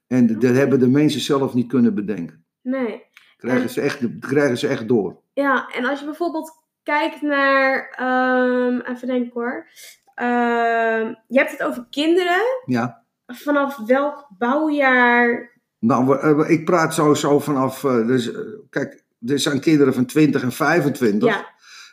En 0.07 0.27
dat 0.39 0.55
hebben 0.55 0.79
de 0.79 0.87
mensen 0.87 1.21
zelf 1.21 1.53
niet 1.53 1.67
kunnen 1.67 1.95
bedenken. 1.95 2.45
Nee. 2.61 3.03
Krijgen 3.37 3.61
En- 3.63 3.69
ze 3.69 3.81
echt, 3.81 4.19
krijgen 4.19 4.57
ze 4.57 4.67
echt 4.67 4.87
door. 4.87 5.21
Ja, 5.33 5.67
en 5.69 5.85
als 5.85 5.99
je 5.99 6.05
bijvoorbeeld 6.05 6.51
kijkt 6.83 7.21
naar. 7.21 7.89
ehm, 7.97 8.79
even 8.79 9.07
denken 9.07 9.31
hoor. 9.33 9.67
Ehm, 10.15 11.13
je 11.27 11.37
hebt 11.39 11.51
het 11.51 11.63
over 11.63 11.87
kinderen. 11.89 12.41
Ja. 12.65 13.03
Vanaf 13.27 13.77
welk 13.77 14.27
bouwjaar? 14.37 15.51
Nou, 15.79 16.17
eh, 16.19 16.49
ik 16.49 16.65
praat 16.65 16.93
sowieso 16.93 17.39
vanaf. 17.39 17.83
eh, 17.83 18.07
dus, 18.07 18.31
eh, 18.33 18.39
kijk, 18.69 19.03
er 19.25 19.39
zijn 19.39 19.59
kinderen 19.59 19.93
van 19.93 20.05
20 20.05 20.41
en 20.41 20.51
25. 20.51 21.29
Ja, 21.29 21.45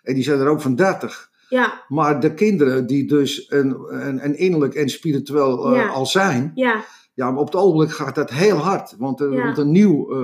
En 0.03 0.15
die 0.15 0.23
zijn 0.23 0.41
er 0.41 0.49
ook 0.49 0.61
van 0.61 0.75
30. 0.75 1.31
ja, 1.49 1.85
Maar 1.89 2.21
de 2.21 2.35
kinderen 2.35 2.87
die 2.87 3.07
dus 3.07 3.47
een, 3.49 3.77
een, 3.89 4.25
een 4.25 4.37
innerlijk 4.39 4.75
en 4.75 4.89
spiritueel 4.89 5.67
eh, 5.71 5.77
Ja. 5.77 5.87
al 5.87 6.07
zijn. 6.07 6.53
ja. 6.55 6.85
Ja, 7.19 7.31
maar 7.31 7.41
op 7.41 7.47
het 7.47 7.57
ogenblik 7.57 7.91
gaat 7.91 8.15
dat 8.15 8.31
heel 8.31 8.57
hard. 8.57 8.95
Want 8.99 9.21
er 9.21 9.33
Ja. 9.33 9.43
komt 9.45 9.59
een 9.59 9.71
nieuw. 9.71 10.11
eh, 10.11 10.17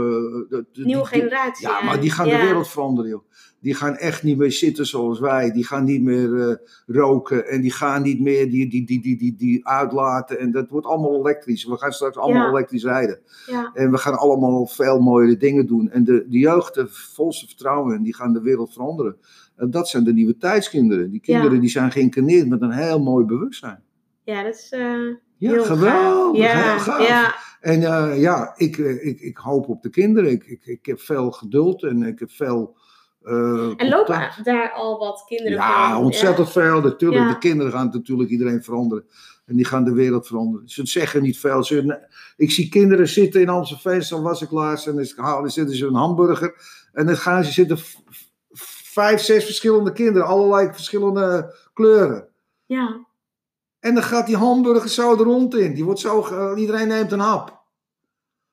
de- 0.48 0.64
de- 0.72 0.84
Nieuwe 0.84 1.08
die- 1.10 1.20
generatie. 1.20 1.68
Ja, 1.68 1.82
maar 1.84 2.00
die 2.00 2.10
gaan 2.10 2.28
de 2.28 2.36
wereld 2.36 2.68
veranderen, 2.68 3.10
joh. 3.10 3.22
Die 3.60 3.74
gaan 3.74 3.96
echt 3.96 4.22
niet 4.22 4.38
meer 4.38 4.52
zitten 4.52 4.86
zoals 4.86 5.20
wij. 5.20 5.50
Die 5.52 5.64
gaan 5.66 5.84
niet 5.84 6.02
meer 6.02 6.48
eh, 6.48 6.56
roken. 6.86 7.46
En 7.48 7.60
die 7.60 7.70
gaan 7.72 8.02
niet 8.02 8.20
meer 8.20 8.50
die, 8.50 8.68
die, 8.70 8.86
die, 8.86 9.00
die, 9.02 9.16
die, 9.18 9.34
die 9.36 9.66
uitlaten. 9.66 10.38
En 10.38 10.50
dat 10.50 10.68
wordt 10.68 10.86
allemaal 10.86 11.14
elektrisch. 11.18 11.64
We 11.64 11.76
gaan 11.76 11.92
straks 11.92 12.16
allemaal 12.16 12.48
elektrisch 12.48 12.84
rijden. 12.84 13.18
Ja, 13.46 13.70
En 13.74 13.90
we 13.90 13.98
gaan 13.98 14.14
allemaal 14.18 14.66
veel 14.66 15.00
mooiere 15.00 15.36
dingen 15.36 15.66
doen. 15.66 15.90
En 15.90 16.04
de, 16.04 16.26
de 16.28 16.38
jeugd, 16.38 16.76
er 16.76 16.88
volste 16.90 17.46
vertrouwen 17.46 18.02
die 18.02 18.14
gaan 18.14 18.32
de 18.32 18.40
wereld 18.40 18.72
veranderen. 18.72 19.16
En 19.56 19.70
dat 19.70 19.88
zijn 19.88 20.04
de 20.04 20.12
nieuwe 20.12 20.36
tijdskinderen. 20.36 21.10
Die 21.10 21.20
kinderen 21.20 21.60
die 21.60 21.70
zijn 21.70 21.90
geïncarneerd 21.90 22.48
met 22.48 22.62
een 22.62 22.72
heel 22.72 23.02
mooi 23.02 23.24
bewustzijn. 23.24 23.82
ja 24.24 24.42
dat 24.42 24.54
is. 24.54 24.68
eh, 24.70 25.14
Ja, 25.52 25.62
geweldig. 25.64 26.40
Ja, 26.42 26.70
heel 26.70 26.78
gaaf. 26.78 27.08
ja, 27.08 27.34
En 27.60 27.82
eh, 27.82 28.20
ja, 28.20 28.52
ik, 28.56 28.78
eh, 28.78 29.06
ik, 29.06 29.20
ik 29.20 29.36
hoop 29.36 29.68
op 29.68 29.82
de 29.82 29.90
kinderen. 29.90 30.30
Ik, 30.30 30.44
ik, 30.44 30.66
ik 30.66 30.86
heb 30.86 31.00
veel 31.00 31.30
geduld 31.30 31.82
en 31.82 32.02
ik 32.02 32.18
heb 32.18 32.30
veel. 32.30 32.76
eh, 33.22 33.72
En 33.76 33.88
lopen 33.88 34.30
daar 34.42 34.72
al 34.72 34.98
wat 34.98 35.24
kinderen 35.26 35.52
Ja, 35.52 35.92
van? 35.92 36.04
ontzettend 36.04 36.50
veel. 36.50 36.80
Natuurlijk, 36.80 37.22
Ja. 37.22 37.32
de 37.32 37.38
kinderen 37.38 37.72
gaan 37.72 37.90
natuurlijk 37.92 38.30
iedereen 38.30 38.62
veranderen. 38.62 39.04
En 39.46 39.56
die 39.56 39.64
gaan 39.64 39.84
de 39.84 39.92
wereld 39.92 40.26
veranderen. 40.26 40.68
Ze 40.68 40.86
zeggen 40.86 41.22
niet 41.22 41.38
veel. 41.38 41.64
Ze, 41.64 42.06
ik 42.36 42.50
zie 42.50 42.68
kinderen 42.68 43.08
zitten 43.08 43.40
in 43.40 43.48
Amstelveen, 43.48 44.02
zo 44.02 44.22
was 44.22 44.42
ik 44.42 44.50
laatst. 44.50 44.86
En 44.86 44.94
dan 44.96 45.06
dan 45.26 45.50
zitten 45.50 45.76
ze 45.76 45.86
een 45.86 45.94
hamburger. 45.94 46.54
En 46.92 47.06
dan 47.06 47.16
gaan 47.16 47.44
ze 47.44 47.52
zitten 47.52 47.78
vijf, 48.92 49.20
zes 49.20 49.44
verschillende 49.44 49.92
kinderen. 49.92 50.28
Allerlei 50.28 50.68
verschillende 50.72 51.54
kleuren. 51.74 52.28
Ja, 52.66 53.06
En 53.84 53.94
dan 53.94 54.02
gaat 54.02 54.26
die 54.26 54.36
hamburger 54.36 54.88
zo 54.88 55.12
er 55.12 55.24
rond 55.24 55.54
in. 55.54 55.74
Die 55.74 55.84
wordt 55.84 56.00
zo, 56.00 56.54
iedereen 56.54 56.88
neemt 56.88 57.12
een 57.12 57.18
hap. 57.18 57.62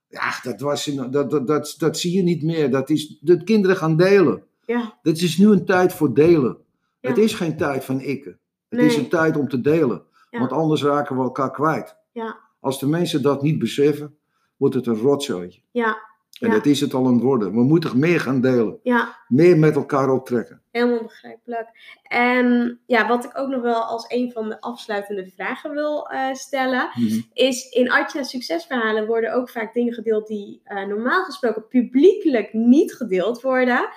Ja, 0.07 0.34
dat, 0.43 0.59
was, 0.59 0.88
in- 0.88 1.11
dat, 1.11 1.29
dat, 1.32 1.47
dat, 1.47 1.75
dat 1.77 1.97
zie 1.97 2.15
je 2.15 2.21
niet 2.23 2.43
meer. 2.43 2.71
Dat 2.71 2.89
is, 2.89 3.17
de 3.21 3.43
kinderen 3.43 3.77
gaan 3.77 3.97
delen. 3.97 4.43
ja, 4.65 4.97
Het 5.01 5.21
is 5.21 5.38
nu 5.38 5.47
een 5.47 5.65
tijd 5.65 5.93
voor 5.93 6.13
delen. 6.13 6.57
Ja. 6.99 7.09
Het 7.09 7.17
is 7.17 7.34
geen 7.34 7.57
tijd 7.57 7.86
van 7.86 7.99
ikken. 8.01 8.39
Het 8.69 8.79
Nee. 8.79 8.88
is 8.89 8.95
een 8.95 9.09
tijd 9.09 9.38
om 9.38 9.47
te 9.49 9.61
delen. 9.61 10.03
Ja. 10.29 10.39
Want 10.39 10.51
anders 10.51 10.84
raken 10.84 11.15
we 11.17 11.21
elkaar 11.21 11.51
kwijt. 11.51 11.95
Ja. 12.11 12.38
Als 12.59 12.79
de 12.79 12.88
mensen 12.88 13.21
dat 13.21 13.41
niet 13.41 13.59
beseffen, 13.59 14.15
wordt 14.57 14.75
het 14.75 14.86
een 14.88 14.97
rotzooitje. 14.99 15.61
ja. 15.71 16.09
En 16.42 16.48
Ja. 16.48 16.54
dat 16.54 16.66
is 16.66 16.82
het 16.82 16.94
al 16.94 17.06
aan 17.06 17.14
het 17.14 17.22
worden. 17.24 17.52
We 17.54 17.64
moeten 17.64 18.00
meer 18.00 18.20
gaan 18.20 18.42
delen. 18.42 18.80
Ja, 18.84 19.16
Meer 19.28 19.58
met 19.58 19.76
elkaar 19.76 20.10
optrekken. 20.10 20.62
helemaal 20.72 21.02
begrijpelijk. 21.02 21.70
En 22.04 22.80
ja, 22.86 23.08
wat 23.08 23.24
ik 23.26 23.38
ook 23.38 23.48
nog 23.50 23.62
wel 23.62 23.82
als 23.84 24.06
een 24.08 24.32
van 24.32 24.50
de 24.50 24.62
afsluitende 24.62 25.32
vragen 25.36 25.72
wil 25.72 26.08
eh, 26.10 26.34
stellen, 26.34 26.89
Mhm. 26.96 27.20
is 27.34 27.70
in 27.70 27.92
Artja 27.92 28.24
succesverhalen 28.24 29.08
worden 29.08 29.34
ook 29.34 29.50
vaak 29.50 29.74
dingen 29.74 29.94
gedeeld 29.94 30.28
die 30.28 30.62
eh, 30.64 30.86
normaal 30.88 31.24
gesproken 31.24 31.68
publiekelijk 31.68 32.54
niet 32.54 32.94
gedeeld 32.94 33.42
worden. 33.42 33.89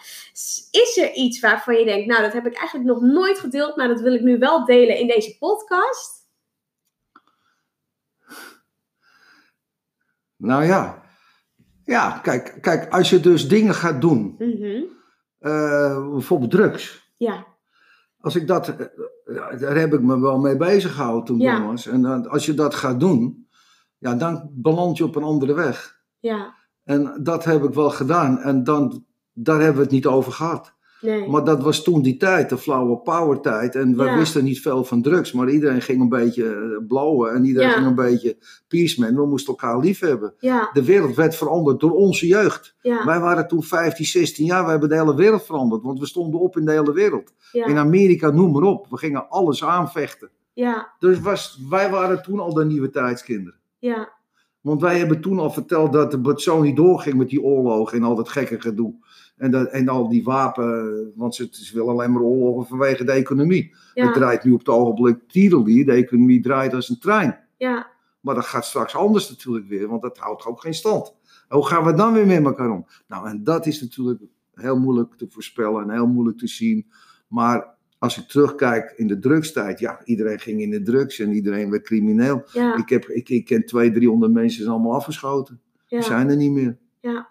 Is 0.70 0.98
er 1.00 1.12
iets 1.12 1.40
waarvan 1.40 1.74
je 1.74 1.84
denkt, 1.84 2.06
nou 2.06 2.22
dat 2.22 2.32
heb 2.32 2.46
ik 2.46 2.56
eigenlijk 2.56 2.88
nog 2.88 3.00
nooit 3.00 3.38
gedeeld, 3.38 3.76
maar 3.76 3.88
dat 3.88 4.00
wil 4.00 4.14
ik 4.14 4.20
nu 4.22 4.38
wel 4.38 4.64
delen 4.64 4.98
in 4.98 5.06
deze 5.06 5.38
podcast? 5.38 6.22
Nou 10.36 10.64
ja. 10.64 11.02
Ja, 11.84 12.18
kijk, 12.22 12.58
kijk, 12.60 12.92
als 12.92 13.10
je 13.10 13.20
dus 13.20 13.48
dingen 13.48 13.74
gaat 13.74 14.00
doen, 14.00 14.34
Mhm. 14.38 14.82
eh, 15.38 16.08
bijvoorbeeld 16.10 16.50
drugs. 16.50 17.12
Ja, 17.16 17.46
Als 18.20 18.36
ik 18.36 18.46
dat, 18.46 18.68
eh, 18.68 18.86
ja, 19.34 19.56
daar 19.56 19.76
heb 19.76 19.92
ik 19.94 20.00
me 20.00 20.20
wel 20.20 20.38
mee 20.38 20.56
bezig 20.56 20.94
gehouden 20.94 21.24
toen 21.24 21.38
Ja. 21.38 21.56
Thomas. 21.56 21.86
En 21.86 22.28
als 22.28 22.46
je 22.46 22.54
dat 22.54 22.74
gaat 22.74 23.00
doen, 23.00 23.48
ja, 23.98 24.14
dan 24.14 24.50
beland 24.52 24.96
je 24.96 25.04
op 25.04 25.16
een 25.16 25.22
andere 25.22 25.54
weg. 25.54 26.00
ja, 26.18 26.54
En 26.84 27.20
dat 27.22 27.44
heb 27.44 27.62
ik 27.64 27.74
wel 27.74 27.90
gedaan. 27.90 28.38
En 28.38 28.64
dan, 28.64 29.04
daar 29.32 29.56
hebben 29.58 29.76
we 29.76 29.82
het 29.82 29.90
niet 29.90 30.06
over 30.06 30.32
gehad. 30.32 30.73
Nee. 31.04 31.28
Maar 31.28 31.44
dat 31.44 31.62
was 31.62 31.82
toen 31.82 32.02
die 32.02 32.16
tijd, 32.16 32.48
de 32.48 32.58
flauwe 32.58 32.96
power 32.96 33.40
tijd. 33.40 33.74
En 33.74 33.96
we 33.96 34.04
Ja. 34.04 34.16
wisten 34.18 34.44
niet 34.44 34.60
veel 34.60 34.84
van 34.84 35.02
drugs. 35.02 35.32
Maar 35.32 35.48
iedereen 35.50 35.82
ging 35.82 36.00
een 36.00 36.08
beetje 36.08 36.44
eh, 36.44 36.86
blauwen. 36.88 37.34
En 37.34 37.44
iedereen 37.44 37.68
Ja. 37.68 37.74
ging 37.74 37.86
een 37.86 37.94
beetje 37.94 38.36
peaceman. 38.68 39.14
We 39.14 39.26
moesten 39.26 39.48
elkaar 39.54 39.78
lief 39.78 40.00
hebben. 40.00 40.34
Ja, 40.38 40.70
De 40.72 40.84
wereld 40.84 41.16
werd 41.16 41.36
veranderd 41.36 41.80
door 41.80 41.92
onze 41.92 42.26
jeugd. 42.26 42.74
Wij 42.82 43.20
waren 43.20 43.48
toen 43.48 43.62
15, 43.62 44.04
16 44.06 44.44
jaar. 44.46 44.64
We 44.64 44.70
hebben 44.70 44.88
de 44.88 44.94
hele 44.96 45.14
wereld 45.14 45.42
veranderd. 45.44 45.82
Want 45.82 45.98
we 45.98 46.06
stonden 46.06 46.40
op 46.40 46.56
in 46.56 46.64
de 46.64 46.70
hele 46.72 46.92
wereld. 46.92 47.32
In 47.52 47.76
Amerika, 47.76 48.30
noem 48.30 48.52
maar 48.52 48.62
op. 48.62 48.86
We 48.90 48.96
gingen 48.98 49.28
alles 49.28 49.64
aanvechten. 49.64 50.30
ja, 50.52 50.92
Dus 50.98 51.20
was, 51.20 51.60
wij 51.70 51.90
waren 51.90 52.22
toen 52.22 52.40
al 52.40 52.52
de 52.54 52.64
nieuwe 52.64 52.90
tijdskinderen. 52.90 53.58
ja, 53.78 54.12
Want 54.60 54.80
wij 54.80 54.98
hebben 54.98 55.20
toen 55.20 55.38
al 55.38 55.50
verteld 55.50 55.92
dat 55.92 56.12
het 56.12 56.40
zo 56.40 56.60
niet 56.62 56.76
doorging 56.76 57.14
met 57.14 57.28
die 57.28 57.42
oorlogen 57.42 57.98
en 57.98 58.04
al 58.04 58.14
dat 58.14 58.28
gekke 58.28 58.60
gedoe. 58.60 58.94
En, 59.36 59.50
dat, 59.50 59.70
en 59.70 59.88
al 59.88 60.08
die 60.08 60.24
wapen, 60.24 61.12
want 61.14 61.34
ze, 61.34 61.48
ze 61.50 61.74
willen 61.74 61.92
alleen 61.92 62.12
maar 62.12 62.22
oorlogen 62.22 62.66
vanwege 62.66 63.04
de 63.04 63.12
economie. 63.12 63.74
Het 63.94 64.14
draait 64.14 64.44
nu 64.44 64.52
op 64.52 64.58
het 64.58 64.68
ogenblik 64.68 65.18
tiedeldier, 65.28 65.86
de 65.86 65.92
economie 65.92 66.40
draait 66.40 66.74
als 66.74 66.88
een 66.88 66.98
trein. 66.98 67.38
ja, 67.56 67.90
Maar 68.20 68.34
dat 68.34 68.44
gaat 68.44 68.64
straks 68.64 68.96
anders 68.96 69.30
natuurlijk 69.30 69.68
weer, 69.68 69.88
want 69.88 70.02
dat 70.02 70.18
houdt 70.18 70.46
ook 70.46 70.60
geen 70.60 70.74
stand. 70.74 71.14
Hoe 71.48 71.66
gaan 71.66 71.84
we 71.84 71.94
dan 71.94 72.12
weer 72.12 72.26
met 72.26 72.44
elkaar 72.44 72.70
om? 72.70 72.86
Nou, 73.08 73.28
en 73.28 73.44
dat 73.44 73.66
is 73.66 73.80
natuurlijk 73.80 74.20
heel 74.54 74.78
moeilijk 74.78 75.14
te 75.14 75.26
voorspellen 75.30 75.82
en 75.82 75.90
heel 75.90 76.06
moeilijk 76.06 76.38
te 76.38 76.46
zien. 76.46 76.86
Maar 77.28 77.74
als 77.98 78.18
ik 78.18 78.28
terugkijk 78.28 78.92
in 78.96 79.06
de 79.06 79.18
drugstijd, 79.18 79.78
ja, 79.78 80.00
iedereen 80.04 80.38
ging 80.38 80.60
in 80.60 80.70
de 80.70 80.82
drugs 80.82 81.18
en 81.18 81.32
iedereen 81.32 81.70
werd 81.70 81.84
crimineel. 81.84 82.44
ja, 82.52 82.76
Ik, 82.76 82.88
heb, 82.88 83.04
ik, 83.04 83.28
ik 83.28 83.44
ken 83.44 83.66
200, 83.66 84.00
300 84.02 84.32
mensen, 84.32 84.62
zijn 84.62 84.74
allemaal 84.74 84.94
afgeschoten. 84.94 85.60
Die 85.88 85.98
ja, 85.98 86.04
zijn 86.04 86.30
er 86.30 86.36
niet 86.36 86.52
meer. 86.52 86.78
ja, 87.00 87.28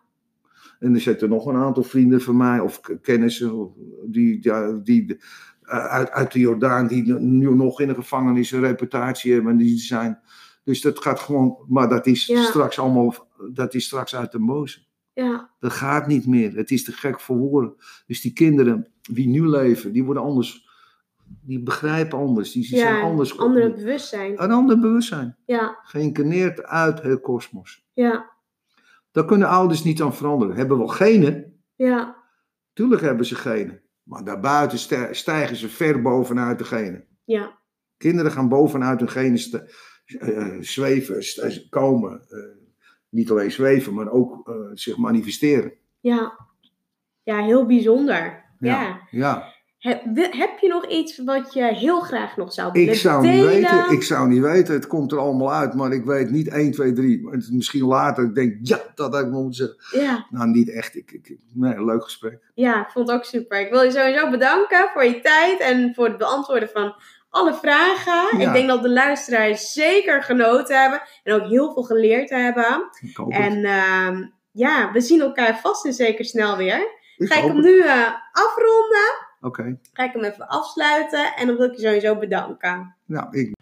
En 0.84 0.94
er 0.94 1.02
zitten 1.02 1.30
nog 1.30 1.46
een 1.46 1.56
aantal 1.56 1.84
vrienden 1.84 2.22
van 2.22 2.38
mij, 2.38 2.60
of 2.60 2.82
kennissen, 3.02 3.72
die, 4.06 4.38
ja, 4.42 4.72
die 4.72 5.18
eh, 5.62 5.86
uit, 5.86 6.10
uit 6.12 6.32
de 6.32 6.40
Jordaan, 6.40 6.88
die 6.88 7.14
nu 7.14 7.56
nog 7.56 7.82
in 7.82 7.88
de 7.88 7.94
gevangenis 7.96 8.52
een 8.52 8.60
reputatie 8.62 9.34
hebben 9.34 9.52
en 9.52 9.58
die 9.58 9.78
zijn. 9.78 10.20
Dus 10.64 10.82
dat 10.82 11.00
gaat 11.00 11.20
gewoon, 11.20 11.58
maar 11.68 11.90
dat 11.90 12.06
is 12.06 12.26
Ja. 12.26 12.42
straks 12.44 12.80
allemaal, 12.80 13.16
dat 13.54 13.74
is 13.74 13.86
straks 13.86 14.16
uit 14.16 14.32
de 14.32 14.40
boze. 14.40 14.80
ja, 15.14 15.50
Dat 15.60 15.72
gaat 15.72 16.08
niet 16.08 16.28
meer. 16.28 16.56
Het 16.56 16.72
is 16.72 16.84
te 16.84 16.92
gek 16.92 17.20
voor 17.20 17.38
woorden. 17.38 17.74
Dus 18.08 18.22
die 18.22 18.34
kinderen 18.34 18.88
die 19.12 19.28
nu 19.28 19.48
leven, 19.48 19.92
die 19.94 20.04
worden 20.04 20.24
anders, 20.24 20.68
die 21.42 21.64
begrijpen 21.64 22.18
anders, 22.18 22.52
die, 22.52 22.70
die 22.70 22.80
zijn 22.80 23.04
anders. 23.04 23.38
andere 23.38 23.74
bewustzijn. 23.74 24.44
Een 24.44 24.52
ander 24.52 24.80
bewustzijn. 24.80 25.38
Ja, 25.46 25.78
Geïncarneerd 25.84 26.64
uit 26.64 27.02
het 27.02 27.22
kosmos. 27.22 27.86
ja, 27.94 28.32
Daar 29.14 29.26
kunnen 29.26 29.48
ouders 29.48 29.84
niet 29.84 30.02
aan 30.02 30.14
veranderen. 30.16 30.56
Hebben 30.56 30.78
wel 30.78 30.88
genen, 30.88 31.64
ja, 31.76 32.16
Tuurlijk 32.74 33.02
hebben 33.02 33.26
ze 33.26 33.36
genen. 33.36 33.82
Maar 34.04 34.24
daarbuiten 34.24 34.78
stijgen 35.16 35.56
ze 35.56 35.70
ver 35.70 36.02
bovenuit 36.02 36.58
de 36.58 36.64
genen. 36.66 37.06
ja, 37.24 37.58
Kinderen 37.98 38.32
gaan 38.32 38.50
bovenuit 38.50 39.00
hun 39.00 39.10
genen 39.10 39.38
ste- 39.38 39.72
eh, 40.06 40.56
zweven, 40.60 41.24
st- 41.24 41.70
komen. 41.70 42.22
eh, 42.30 42.38
niet 43.10 43.32
alleen 43.32 43.52
zweven, 43.52 43.94
maar 43.94 44.10
ook 44.10 44.50
eh, 44.50 44.56
zich 44.74 44.98
manifesteren. 44.98 45.74
ja. 46.00 46.42
Ja, 47.24 47.42
heel 47.44 47.66
bijzonder. 47.66 48.44
Ja. 48.60 48.82
Ja. 48.82 49.08
ja. 49.12 49.53
Heb, 49.84 50.60
je 50.60 50.68
nog 50.68 50.88
iets 50.88 51.24
wat 51.24 51.54
je 51.54 51.64
heel 51.64 52.00
graag 52.00 52.38
nog 52.38 52.54
zou 52.54 52.72
willen 52.72 52.94
Ik 52.94 53.00
zou 53.00 53.28
niet 53.28 53.46
weten. 53.46 53.92
Ik 53.92 54.04
zou 54.04 54.28
niet 54.28 54.42
weten. 54.42 54.74
Het 54.74 54.88
komt 54.88 55.12
er 55.12 55.18
allemaal 55.18 55.54
uit. 55.54 55.74
Maar 55.74 55.92
ik 55.92 56.06
weet 56.06 56.30
niet 56.30 56.48
1, 56.48 56.72
2, 56.72 56.94
3. 56.94 57.22
Maar 57.22 57.34
het 57.34 57.44
is 57.44 57.50
misschien 57.50 57.86
later. 57.86 58.24
Ik 58.24 58.36
denk, 58.36 58.58
ja, 58.62 58.80
dat 58.96 59.14
had 59.14 59.24
ik 59.24 59.32
moeten 59.32 59.54
zeggen. 59.54 60.06
Ja, 60.06 60.26
Nou, 60.30 60.50
niet 60.50 60.72
echt. 60.72 60.96
Ik, 60.96 61.12
ik, 61.12 61.38
nee, 61.54 61.86
leuk 61.86 62.04
gesprek. 62.04 62.40
ja, 62.54 62.82
ik 62.82 62.92
vond 62.92 63.08
het 63.08 63.18
ook 63.18 63.24
super. 63.24 63.60
Ik 63.60 63.70
wil 63.70 63.82
je 63.82 63.92
sowieso 63.92 64.30
bedanken 64.30 64.90
voor 64.94 65.04
je 65.04 65.22
tijd 65.22 65.60
en 65.60 65.94
voor 65.96 66.06
het 66.06 66.18
beantwoorden 66.18 66.70
van 66.70 66.96
alle 67.30 67.54
vragen. 67.54 68.40
Ja. 68.40 68.48
Ik 68.48 68.54
denk 68.54 68.68
dat 68.68 68.82
de 68.82 68.90
luisteraars 68.90 69.74
zeker 69.74 70.24
genoten 70.24 70.82
hebben 70.82 71.02
en 71.24 71.34
ook 71.34 71.50
heel 71.50 71.74
veel 71.74 71.84
geleerd 71.84 72.30
hebben. 72.30 72.90
Ik 73.02 73.18
hoop. 73.18 73.32
En 73.32 73.66
ehm, 73.66 74.24
ja, 74.52 74.92
we 74.92 75.02
zien 75.02 75.22
elkaar 75.22 75.60
vast 75.60 75.86
en 75.86 75.94
zeker 75.94 76.26
snel 76.26 76.58
weer. 76.58 77.02
Ik 77.18 77.34
Ga 77.34 77.36
ik 77.36 77.44
hem 77.44 77.62
nu 77.62 77.80
eh, 77.80 78.14
afronden? 78.32 79.23
Oké. 79.44 79.80
Ga 79.94 80.04
ik 80.04 80.14
hem 80.14 80.24
even 80.24 80.48
afsluiten 80.48 81.36
en 81.36 81.48
dan 81.48 81.56
wil 81.56 81.66
ik 81.66 81.76
je 81.76 81.82
sowieso 81.82 82.18
bedanken. 82.18 82.96
Nou, 83.06 83.38
ik 83.38 83.56